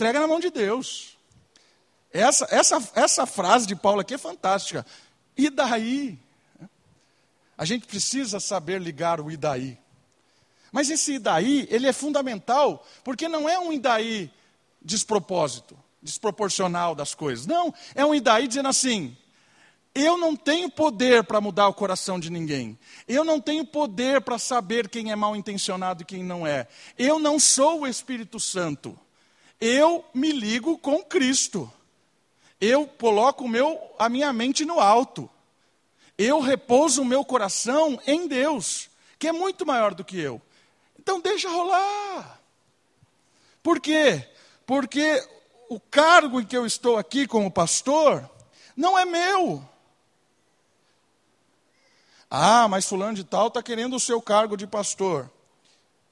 entrega 0.01 0.19
na 0.19 0.27
mão 0.27 0.41
de 0.41 0.49
Deus. 0.49 1.19
Essa, 2.11 2.49
essa, 2.51 2.91
essa 2.95 3.27
frase 3.27 3.67
de 3.67 3.77
Paulo 3.77 4.01
aqui 4.01 4.15
é 4.15 4.19
fantástica. 4.19 4.87
E 5.37 5.51
daí? 5.51 6.19
A 7.57 7.67
gente 7.67 7.87
precisa 7.87 8.41
saber 8.41 8.81
ligar 8.81 9.21
o 9.21 9.31
e 9.31 9.37
daí. 9.37 9.79
Mas 10.73 10.89
esse 10.89 11.15
e 11.15 11.19
daí, 11.19 11.69
ele 11.71 11.87
é 11.87 11.93
fundamental, 11.93 12.87
porque 13.05 13.29
não 13.29 13.47
é 13.47 13.59
um 13.59 13.75
e 13.75 13.79
daí 13.79 14.33
despropósito, 14.81 15.77
desproporcional 16.03 16.95
das 16.95 17.15
coisas. 17.15 17.45
Não, 17.45 17.75
é 17.95 18.03
um 18.03 18.15
e 18.15 18.21
daí 18.21 18.49
dizendo 18.49 18.69
assim: 18.69 19.15
eu 19.95 20.17
não 20.17 20.35
tenho 20.35 20.71
poder 20.71 21.25
para 21.25 21.43
mudar 21.43 21.69
o 21.69 21.75
coração 21.75 22.19
de 22.19 22.31
ninguém. 22.31 22.79
Eu 23.07 23.23
não 23.23 23.39
tenho 23.39 23.67
poder 23.67 24.23
para 24.23 24.39
saber 24.39 24.89
quem 24.89 25.13
é 25.13 25.17
mal 25.17 25.37
intencionado 25.37 26.03
e 26.03 26.07
quem 26.07 26.25
não 26.25 26.47
é. 26.47 26.67
Eu 26.97 27.19
não 27.19 27.39
sou 27.39 27.83
o 27.83 27.87
Espírito 27.87 28.41
Santo 28.41 28.99
eu 29.61 30.05
me 30.15 30.33
ligo 30.33 30.79
com 30.79 31.03
Cristo. 31.05 31.71
Eu 32.61 32.87
coloco 32.87 33.47
meu, 33.49 33.79
a 33.99 34.09
minha 34.09 34.33
mente 34.33 34.65
no 34.65 34.81
alto. 34.81 35.29
Eu 36.17 36.41
repouso 36.41 37.03
o 37.03 37.05
meu 37.05 37.25
coração 37.25 38.01
em 38.07 38.27
Deus, 38.27 38.91
que 39.19 39.29
é 39.29 39.33
muito 39.33 39.65
maior 39.65 39.95
do 39.95 40.05
que 40.05 40.19
eu. 40.19 40.41
Então 40.99 41.21
deixa 41.21 41.49
rolar. 41.49 42.41
Por 43.63 43.81
quê? 43.81 44.29
Porque 44.67 45.27
o 45.69 45.81
cargo 45.81 46.41
em 46.41 46.45
que 46.45 46.57
eu 46.57 46.67
estou 46.67 46.97
aqui 46.97 47.27
como 47.27 47.51
pastor 47.51 48.29
não 48.77 48.99
é 48.99 49.05
meu. 49.05 49.67
Ah, 52.31 52.69
mas 52.69 52.87
fulano 52.87 53.15
de 53.15 53.25
tal 53.25 53.49
está 53.49 53.63
querendo 53.63 53.97
o 53.97 54.01
seu 54.01 54.21
cargo 54.23 54.57
de 54.57 54.67
pastor. 54.67 55.31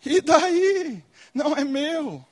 E 0.05 0.21
daí? 0.21 1.05
Não 1.33 1.57
é 1.57 1.65
meu. 1.65 2.25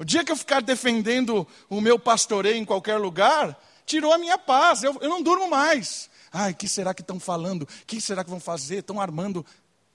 O 0.00 0.04
dia 0.04 0.24
que 0.24 0.32
eu 0.32 0.36
ficar 0.36 0.62
defendendo 0.62 1.46
o 1.68 1.78
meu 1.78 1.98
pastoreio 1.98 2.56
em 2.56 2.64
qualquer 2.64 2.96
lugar, 2.96 3.62
tirou 3.84 4.14
a 4.14 4.16
minha 4.16 4.38
paz, 4.38 4.82
eu, 4.82 4.96
eu 5.02 5.10
não 5.10 5.20
durmo 5.20 5.46
mais. 5.46 6.08
Ai, 6.32 6.54
que 6.54 6.66
será 6.66 6.94
que 6.94 7.02
estão 7.02 7.20
falando? 7.20 7.68
Que 7.86 8.00
será 8.00 8.24
que 8.24 8.30
vão 8.30 8.40
fazer? 8.40 8.78
Estão 8.78 8.98
armando. 8.98 9.44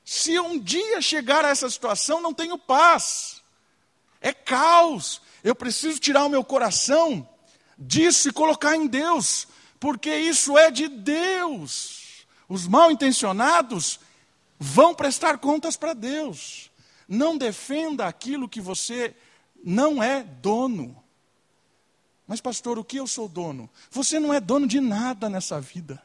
Se 0.03 0.39
um 0.39 0.59
dia 0.59 1.01
chegar 1.01 1.43
a 1.43 1.49
essa 1.49 1.67
situação, 1.71 2.21
não 2.21 2.35
tenho 2.35 2.55
paz. 2.55 3.41
É 4.21 4.31
caos. 4.31 5.23
Eu 5.43 5.55
preciso 5.55 5.99
tirar 5.99 6.23
o 6.25 6.29
meu 6.29 6.43
coração 6.43 7.27
disso 7.75 8.29
e 8.29 8.31
colocar 8.31 8.75
em 8.75 8.85
Deus, 8.85 9.47
porque 9.79 10.15
isso 10.15 10.55
é 10.55 10.69
de 10.69 10.87
Deus. 10.87 12.27
Os 12.47 12.67
mal 12.67 12.91
intencionados 12.91 13.99
vão 14.59 14.93
prestar 14.93 15.39
contas 15.39 15.75
para 15.75 15.95
Deus. 15.95 16.69
Não 17.09 17.35
defenda 17.35 18.05
aquilo 18.05 18.47
que 18.47 18.61
você 18.61 19.15
não 19.65 20.01
é 20.01 20.21
dono. 20.21 20.95
Mas, 22.27 22.39
pastor, 22.39 22.77
o 22.77 22.83
que 22.83 22.97
eu 22.97 23.07
sou 23.07 23.27
dono? 23.27 23.67
Você 23.89 24.19
não 24.19 24.31
é 24.31 24.39
dono 24.39 24.67
de 24.67 24.79
nada 24.79 25.27
nessa 25.27 25.59
vida. 25.59 26.01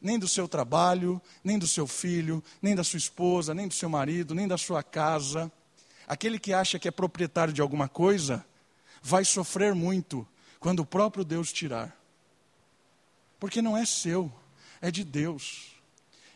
Nem 0.00 0.18
do 0.18 0.26
seu 0.26 0.48
trabalho, 0.48 1.22
nem 1.44 1.60
do 1.60 1.66
seu 1.66 1.86
filho, 1.86 2.42
nem 2.60 2.74
da 2.74 2.82
sua 2.82 2.96
esposa, 2.96 3.54
nem 3.54 3.68
do 3.68 3.74
seu 3.74 3.88
marido, 3.88 4.34
nem 4.34 4.48
da 4.48 4.58
sua 4.58 4.82
casa. 4.82 5.50
Aquele 6.08 6.40
que 6.40 6.52
acha 6.52 6.76
que 6.76 6.88
é 6.88 6.90
proprietário 6.90 7.54
de 7.54 7.60
alguma 7.60 7.88
coisa, 7.88 8.44
vai 9.00 9.24
sofrer 9.24 9.74
muito 9.74 10.26
quando 10.58 10.80
o 10.80 10.86
próprio 10.86 11.24
Deus 11.24 11.52
tirar. 11.52 11.96
Porque 13.38 13.62
não 13.62 13.76
é 13.76 13.86
seu, 13.86 14.32
é 14.80 14.90
de 14.90 15.04
Deus. 15.04 15.76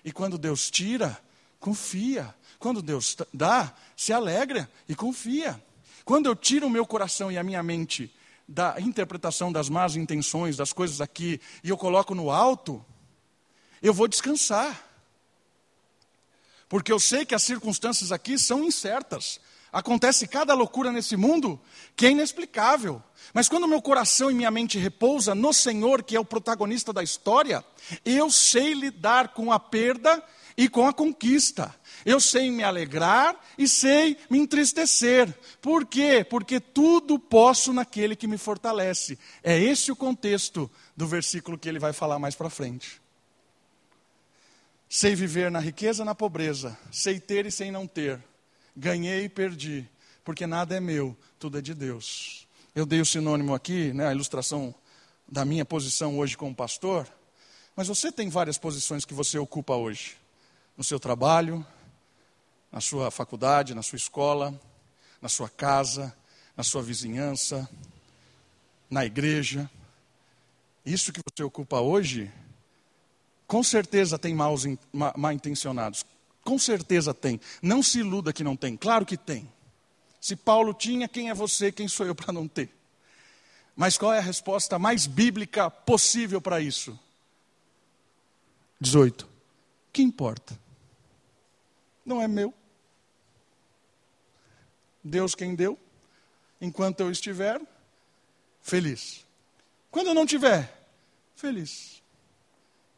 E 0.04 0.12
quando 0.12 0.38
Deus 0.38 0.70
tira, 0.70 1.20
confia. 1.58 2.32
Quando 2.60 2.80
Deus 2.80 3.16
dá, 3.34 3.74
se 3.96 4.12
alegra 4.12 4.70
e 4.88 4.94
confia. 4.94 5.60
Quando 6.06 6.26
eu 6.26 6.36
tiro 6.36 6.68
o 6.68 6.70
meu 6.70 6.86
coração 6.86 7.32
e 7.32 7.36
a 7.36 7.42
minha 7.42 7.60
mente 7.64 8.14
da 8.46 8.76
interpretação 8.80 9.50
das 9.50 9.68
más 9.68 9.96
intenções, 9.96 10.56
das 10.56 10.72
coisas 10.72 11.00
aqui, 11.00 11.40
e 11.64 11.68
eu 11.68 11.76
coloco 11.76 12.14
no 12.14 12.30
alto, 12.30 12.82
eu 13.82 13.92
vou 13.92 14.06
descansar. 14.06 14.88
Porque 16.68 16.92
eu 16.92 17.00
sei 17.00 17.26
que 17.26 17.34
as 17.34 17.42
circunstâncias 17.42 18.12
aqui 18.12 18.38
são 18.38 18.62
incertas. 18.62 19.40
Acontece 19.72 20.28
cada 20.28 20.54
loucura 20.54 20.92
nesse 20.92 21.16
mundo 21.16 21.60
que 21.96 22.06
é 22.06 22.10
inexplicável. 22.10 23.02
Mas 23.34 23.48
quando 23.48 23.66
meu 23.66 23.82
coração 23.82 24.30
e 24.30 24.34
minha 24.34 24.50
mente 24.50 24.78
repousa 24.78 25.34
no 25.34 25.52
Senhor, 25.52 26.04
que 26.04 26.14
é 26.14 26.20
o 26.20 26.24
protagonista 26.24 26.92
da 26.92 27.02
história, 27.02 27.64
eu 28.04 28.30
sei 28.30 28.74
lidar 28.74 29.34
com 29.34 29.50
a 29.50 29.58
perda 29.58 30.22
e 30.56 30.68
com 30.68 30.86
a 30.86 30.92
conquista. 30.92 31.74
Eu 32.04 32.20
sei 32.20 32.50
me 32.50 32.62
alegrar 32.62 33.38
e 33.58 33.66
sei 33.66 34.16
me 34.30 34.38
entristecer. 34.38 35.32
Por 35.60 35.84
quê? 35.84 36.24
Porque 36.28 36.60
tudo 36.60 37.18
posso 37.18 37.72
naquele 37.72 38.16
que 38.16 38.26
me 38.26 38.38
fortalece. 38.38 39.18
É 39.42 39.58
esse 39.58 39.92
o 39.92 39.96
contexto 39.96 40.70
do 40.96 41.06
versículo 41.06 41.58
que 41.58 41.68
ele 41.68 41.78
vai 41.78 41.92
falar 41.92 42.18
mais 42.18 42.34
para 42.34 42.50
frente. 42.50 43.00
Sei 44.88 45.14
viver 45.14 45.50
na 45.50 45.58
riqueza, 45.58 46.04
na 46.04 46.14
pobreza, 46.14 46.78
sei 46.92 47.18
ter 47.18 47.44
e 47.46 47.50
sem 47.50 47.70
não 47.70 47.86
ter 47.86 48.22
ganhei 48.76 49.24
e 49.24 49.28
perdi, 49.28 49.88
porque 50.22 50.46
nada 50.46 50.76
é 50.76 50.80
meu, 50.80 51.16
tudo 51.38 51.58
é 51.58 51.62
de 51.62 51.72
Deus. 51.72 52.46
Eu 52.74 52.84
dei 52.84 53.00
o 53.00 53.06
sinônimo 53.06 53.54
aqui, 53.54 53.92
né, 53.94 54.08
a 54.08 54.12
ilustração 54.12 54.74
da 55.26 55.44
minha 55.44 55.64
posição 55.64 56.18
hoje 56.18 56.36
como 56.36 56.54
pastor, 56.54 57.08
mas 57.74 57.88
você 57.88 58.12
tem 58.12 58.28
várias 58.28 58.58
posições 58.58 59.04
que 59.04 59.14
você 59.14 59.38
ocupa 59.38 59.74
hoje, 59.74 60.16
no 60.76 60.84
seu 60.84 61.00
trabalho, 61.00 61.64
na 62.70 62.80
sua 62.80 63.10
faculdade, 63.10 63.74
na 63.74 63.82
sua 63.82 63.96
escola, 63.96 64.58
na 65.20 65.28
sua 65.28 65.48
casa, 65.48 66.14
na 66.56 66.62
sua 66.62 66.82
vizinhança, 66.82 67.68
na 68.90 69.04
igreja. 69.04 69.70
Isso 70.84 71.12
que 71.12 71.20
você 71.20 71.42
ocupa 71.42 71.80
hoje, 71.80 72.30
com 73.46 73.62
certeza 73.62 74.18
tem 74.18 74.34
maus, 74.34 74.64
mal 74.92 75.32
intencionados. 75.32 76.04
Com 76.44 76.58
certeza 76.58 77.12
tem. 77.12 77.40
Não 77.60 77.82
se 77.82 78.00
iluda 78.00 78.32
que 78.32 78.44
não 78.44 78.56
tem. 78.56 78.76
Claro 78.76 79.04
que 79.04 79.16
tem. 79.16 79.50
Se 80.20 80.36
Paulo 80.36 80.72
tinha, 80.74 81.08
quem 81.08 81.30
é 81.30 81.34
você? 81.34 81.72
Quem 81.72 81.88
sou 81.88 82.06
eu 82.06 82.14
para 82.14 82.32
não 82.32 82.46
ter? 82.46 82.70
Mas 83.74 83.98
qual 83.98 84.12
é 84.12 84.18
a 84.18 84.22
resposta 84.22 84.78
mais 84.78 85.06
bíblica 85.06 85.70
possível 85.70 86.40
para 86.40 86.60
isso? 86.60 86.98
18. 88.80 89.28
Que 89.92 90.02
importa? 90.02 90.58
Não 92.06 92.22
é 92.22 92.28
meu. 92.28 92.54
Deus 95.02 95.34
quem 95.34 95.56
deu. 95.56 95.76
Enquanto 96.60 97.00
eu 97.00 97.10
estiver 97.10 97.60
feliz. 98.62 99.26
Quando 99.90 100.08
eu 100.08 100.14
não 100.14 100.24
tiver 100.24 100.72
feliz, 101.34 102.02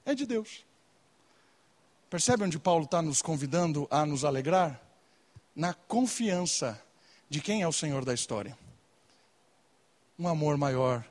é 0.05 0.15
de 0.15 0.27
Deus. 0.27 0.65
Percebe 2.11 2.45
onde 2.45 2.59
Paulo 2.59 2.85
está 2.85 3.03
nos 3.03 3.21
convidando 3.21 3.89
a 3.91 4.07
nos 4.07 4.25
alegrar? 4.25 4.81
Na 5.57 5.75
confiança 5.75 6.81
de 7.29 7.41
quem 7.41 7.63
é 7.63 7.69
o 7.69 7.73
Senhor 7.73 8.05
da 8.05 8.15
história. 8.15 8.57
Um 10.19 10.29
amor 10.29 10.57
maior 10.57 11.05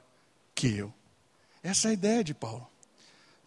que 0.56 0.76
eu. 0.76 0.94
Essa 1.62 1.90
é 1.90 1.92
a 1.92 1.94
ideia 1.94 2.24
de 2.24 2.34
Paulo. 2.34 2.68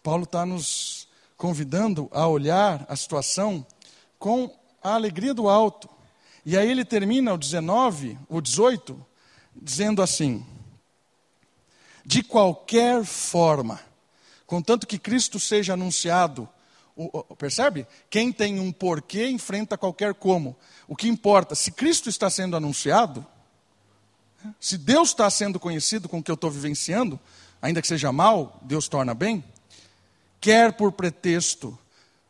Paulo 0.03 0.23
está 0.23 0.45
nos 0.45 1.07
convidando 1.35 2.07
a 2.11 2.27
olhar 2.27 2.85
a 2.87 2.95
situação 2.95 3.65
com 4.21 4.55
a 4.83 4.93
alegria 4.93 5.33
do 5.33 5.49
alto. 5.49 5.89
E 6.45 6.55
aí 6.55 6.69
ele 6.69 6.85
termina 6.85 7.33
o 7.33 7.37
19, 7.39 8.19
o 8.29 8.39
18, 8.39 9.03
dizendo 9.55 10.01
assim: 10.01 10.45
De 12.05 12.21
qualquer 12.21 13.03
forma, 13.03 13.79
contanto 14.45 14.85
que 14.85 14.99
Cristo 14.99 15.39
seja 15.39 15.73
anunciado 15.73 16.47
percebe? 17.37 17.87
Quem 18.09 18.31
tem 18.31 18.59
um 18.59 18.71
porquê 18.71 19.27
enfrenta 19.27 19.77
qualquer 19.77 20.13
como. 20.13 20.55
O 20.87 20.95
que 20.95 21.07
importa, 21.07 21.55
se 21.55 21.71
Cristo 21.71 22.09
está 22.09 22.29
sendo 22.29 22.55
anunciado, 22.55 23.25
se 24.59 24.77
Deus 24.77 25.09
está 25.09 25.27
sendo 25.31 25.59
conhecido 25.59 26.07
com 26.07 26.19
o 26.19 26.23
que 26.23 26.29
eu 26.29 26.35
estou 26.35 26.51
vivenciando, 26.51 27.19
ainda 27.59 27.81
que 27.81 27.87
seja 27.87 28.11
mal, 28.11 28.59
Deus 28.61 28.87
torna 28.87 29.15
bem, 29.15 29.43
quer 30.39 30.73
por 30.73 30.91
pretexto 30.91 31.77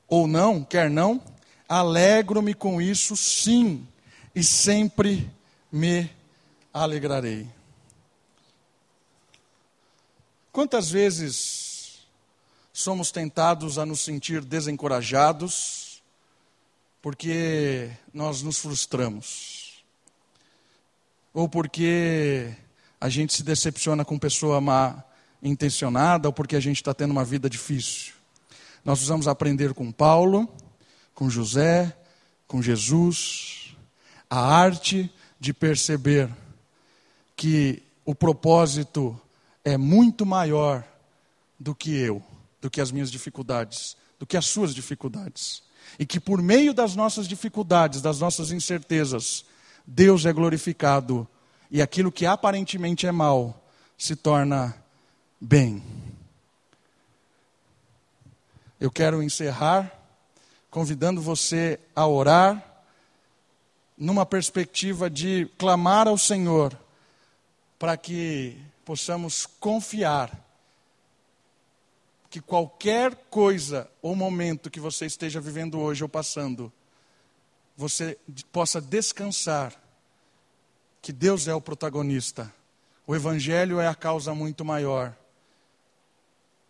ou 0.07 0.25
não, 0.27 0.63
quer 0.63 0.89
não, 0.89 1.21
alegro-me 1.71 2.53
com 2.53 2.81
isso 2.81 3.15
sim, 3.15 3.87
e 4.35 4.43
sempre 4.43 5.31
me 5.71 6.11
alegrarei. 6.73 7.47
Quantas 10.51 10.91
vezes 10.91 12.01
somos 12.73 13.09
tentados 13.09 13.77
a 13.77 13.85
nos 13.85 14.01
sentir 14.01 14.43
desencorajados, 14.43 16.03
porque 17.01 17.89
nós 18.13 18.41
nos 18.41 18.59
frustramos, 18.59 19.81
ou 21.33 21.47
porque 21.47 22.53
a 22.99 23.07
gente 23.07 23.33
se 23.33 23.43
decepciona 23.43 24.03
com 24.03 24.19
pessoa 24.19 24.59
má 24.59 25.01
intencionada, 25.41 26.27
ou 26.27 26.33
porque 26.33 26.57
a 26.57 26.59
gente 26.59 26.81
está 26.81 26.93
tendo 26.93 27.11
uma 27.11 27.23
vida 27.23 27.49
difícil. 27.49 28.11
Nós 28.83 28.99
precisamos 28.99 29.25
aprender 29.25 29.73
com 29.73 29.89
Paulo, 29.89 30.53
com 31.21 31.29
José, 31.29 31.95
com 32.47 32.63
Jesus, 32.63 33.77
a 34.27 34.39
arte 34.39 35.07
de 35.39 35.53
perceber 35.53 36.27
que 37.35 37.83
o 38.03 38.15
propósito 38.15 39.21
é 39.63 39.77
muito 39.77 40.25
maior 40.25 40.83
do 41.59 41.75
que 41.75 41.95
eu 41.95 42.23
do 42.59 42.71
que 42.71 42.81
as 42.81 42.91
minhas 42.91 43.11
dificuldades, 43.11 43.95
do 44.17 44.25
que 44.25 44.35
as 44.35 44.47
suas 44.47 44.73
dificuldades. 44.73 45.61
E 45.99 46.07
que 46.07 46.19
por 46.19 46.41
meio 46.41 46.73
das 46.73 46.95
nossas 46.95 47.27
dificuldades, 47.27 48.01
das 48.01 48.19
nossas 48.19 48.51
incertezas, 48.51 49.45
Deus 49.85 50.25
é 50.25 50.33
glorificado 50.33 51.27
e 51.69 51.83
aquilo 51.83 52.11
que 52.11 52.25
aparentemente 52.25 53.05
é 53.05 53.11
mal 53.11 53.63
se 53.95 54.15
torna 54.15 54.75
bem. 55.39 55.83
Eu 58.79 58.89
quero 58.89 59.21
encerrar 59.21 60.00
convidando 60.71 61.21
você 61.21 61.77
a 61.93 62.07
orar 62.07 62.65
numa 63.97 64.25
perspectiva 64.25 65.09
de 65.09 65.45
clamar 65.57 66.07
ao 66.07 66.17
Senhor 66.17 66.75
para 67.77 67.97
que 67.97 68.57
possamos 68.85 69.45
confiar 69.45 70.31
que 72.29 72.39
qualquer 72.39 73.13
coisa 73.29 73.91
ou 74.01 74.15
momento 74.15 74.71
que 74.71 74.79
você 74.79 75.05
esteja 75.05 75.41
vivendo 75.41 75.77
hoje 75.77 76.01
ou 76.03 76.07
passando, 76.07 76.71
você 77.75 78.17
possa 78.53 78.79
descansar 78.79 79.75
que 81.01 81.11
Deus 81.11 81.49
é 81.49 81.53
o 81.53 81.59
protagonista. 81.59 82.51
O 83.05 83.13
Evangelho 83.13 83.81
é 83.81 83.87
a 83.87 83.95
causa 83.95 84.33
muito 84.33 84.63
maior. 84.63 85.13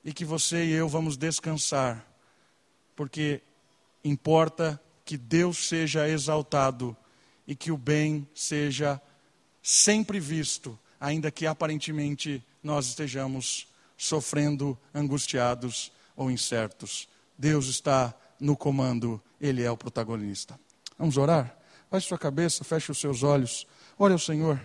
E 0.04 0.12
que 0.12 0.26
você 0.26 0.66
e 0.66 0.72
eu 0.72 0.90
vamos 0.90 1.16
descansar, 1.16 2.04
porque 2.96 3.44
importa 4.04 4.82
que 5.06 5.18
Deus 5.18 5.68
seja 5.68 6.08
exaltado 6.08 6.96
e 7.48 7.56
que 7.56 7.72
o 7.72 7.78
bem 7.78 8.28
seja 8.34 9.02
sempre 9.62 10.20
visto, 10.20 10.78
ainda 11.00 11.32
que 11.32 11.46
aparentemente 11.46 12.44
nós 12.64 12.88
estejamos 12.88 13.68
sofrendo, 13.98 14.78
angustiados 14.94 15.92
ou 16.16 16.32
incertos. 16.32 17.08
Deus 17.38 17.68
está 17.68 18.14
no 18.40 18.56
comando, 18.56 19.22
Ele 19.40 19.64
é 19.64 19.72
o 19.72 19.78
protagonista. 19.78 20.60
Vamos 20.98 21.18
orar? 21.18 21.56
Baixe 21.90 22.08
sua 22.08 22.18
cabeça, 22.18 22.64
feche 22.64 22.92
os 22.92 23.00
seus 23.00 23.22
olhos, 23.22 23.68
ore 23.98 24.14
ao 24.14 24.20
Senhor. 24.20 24.60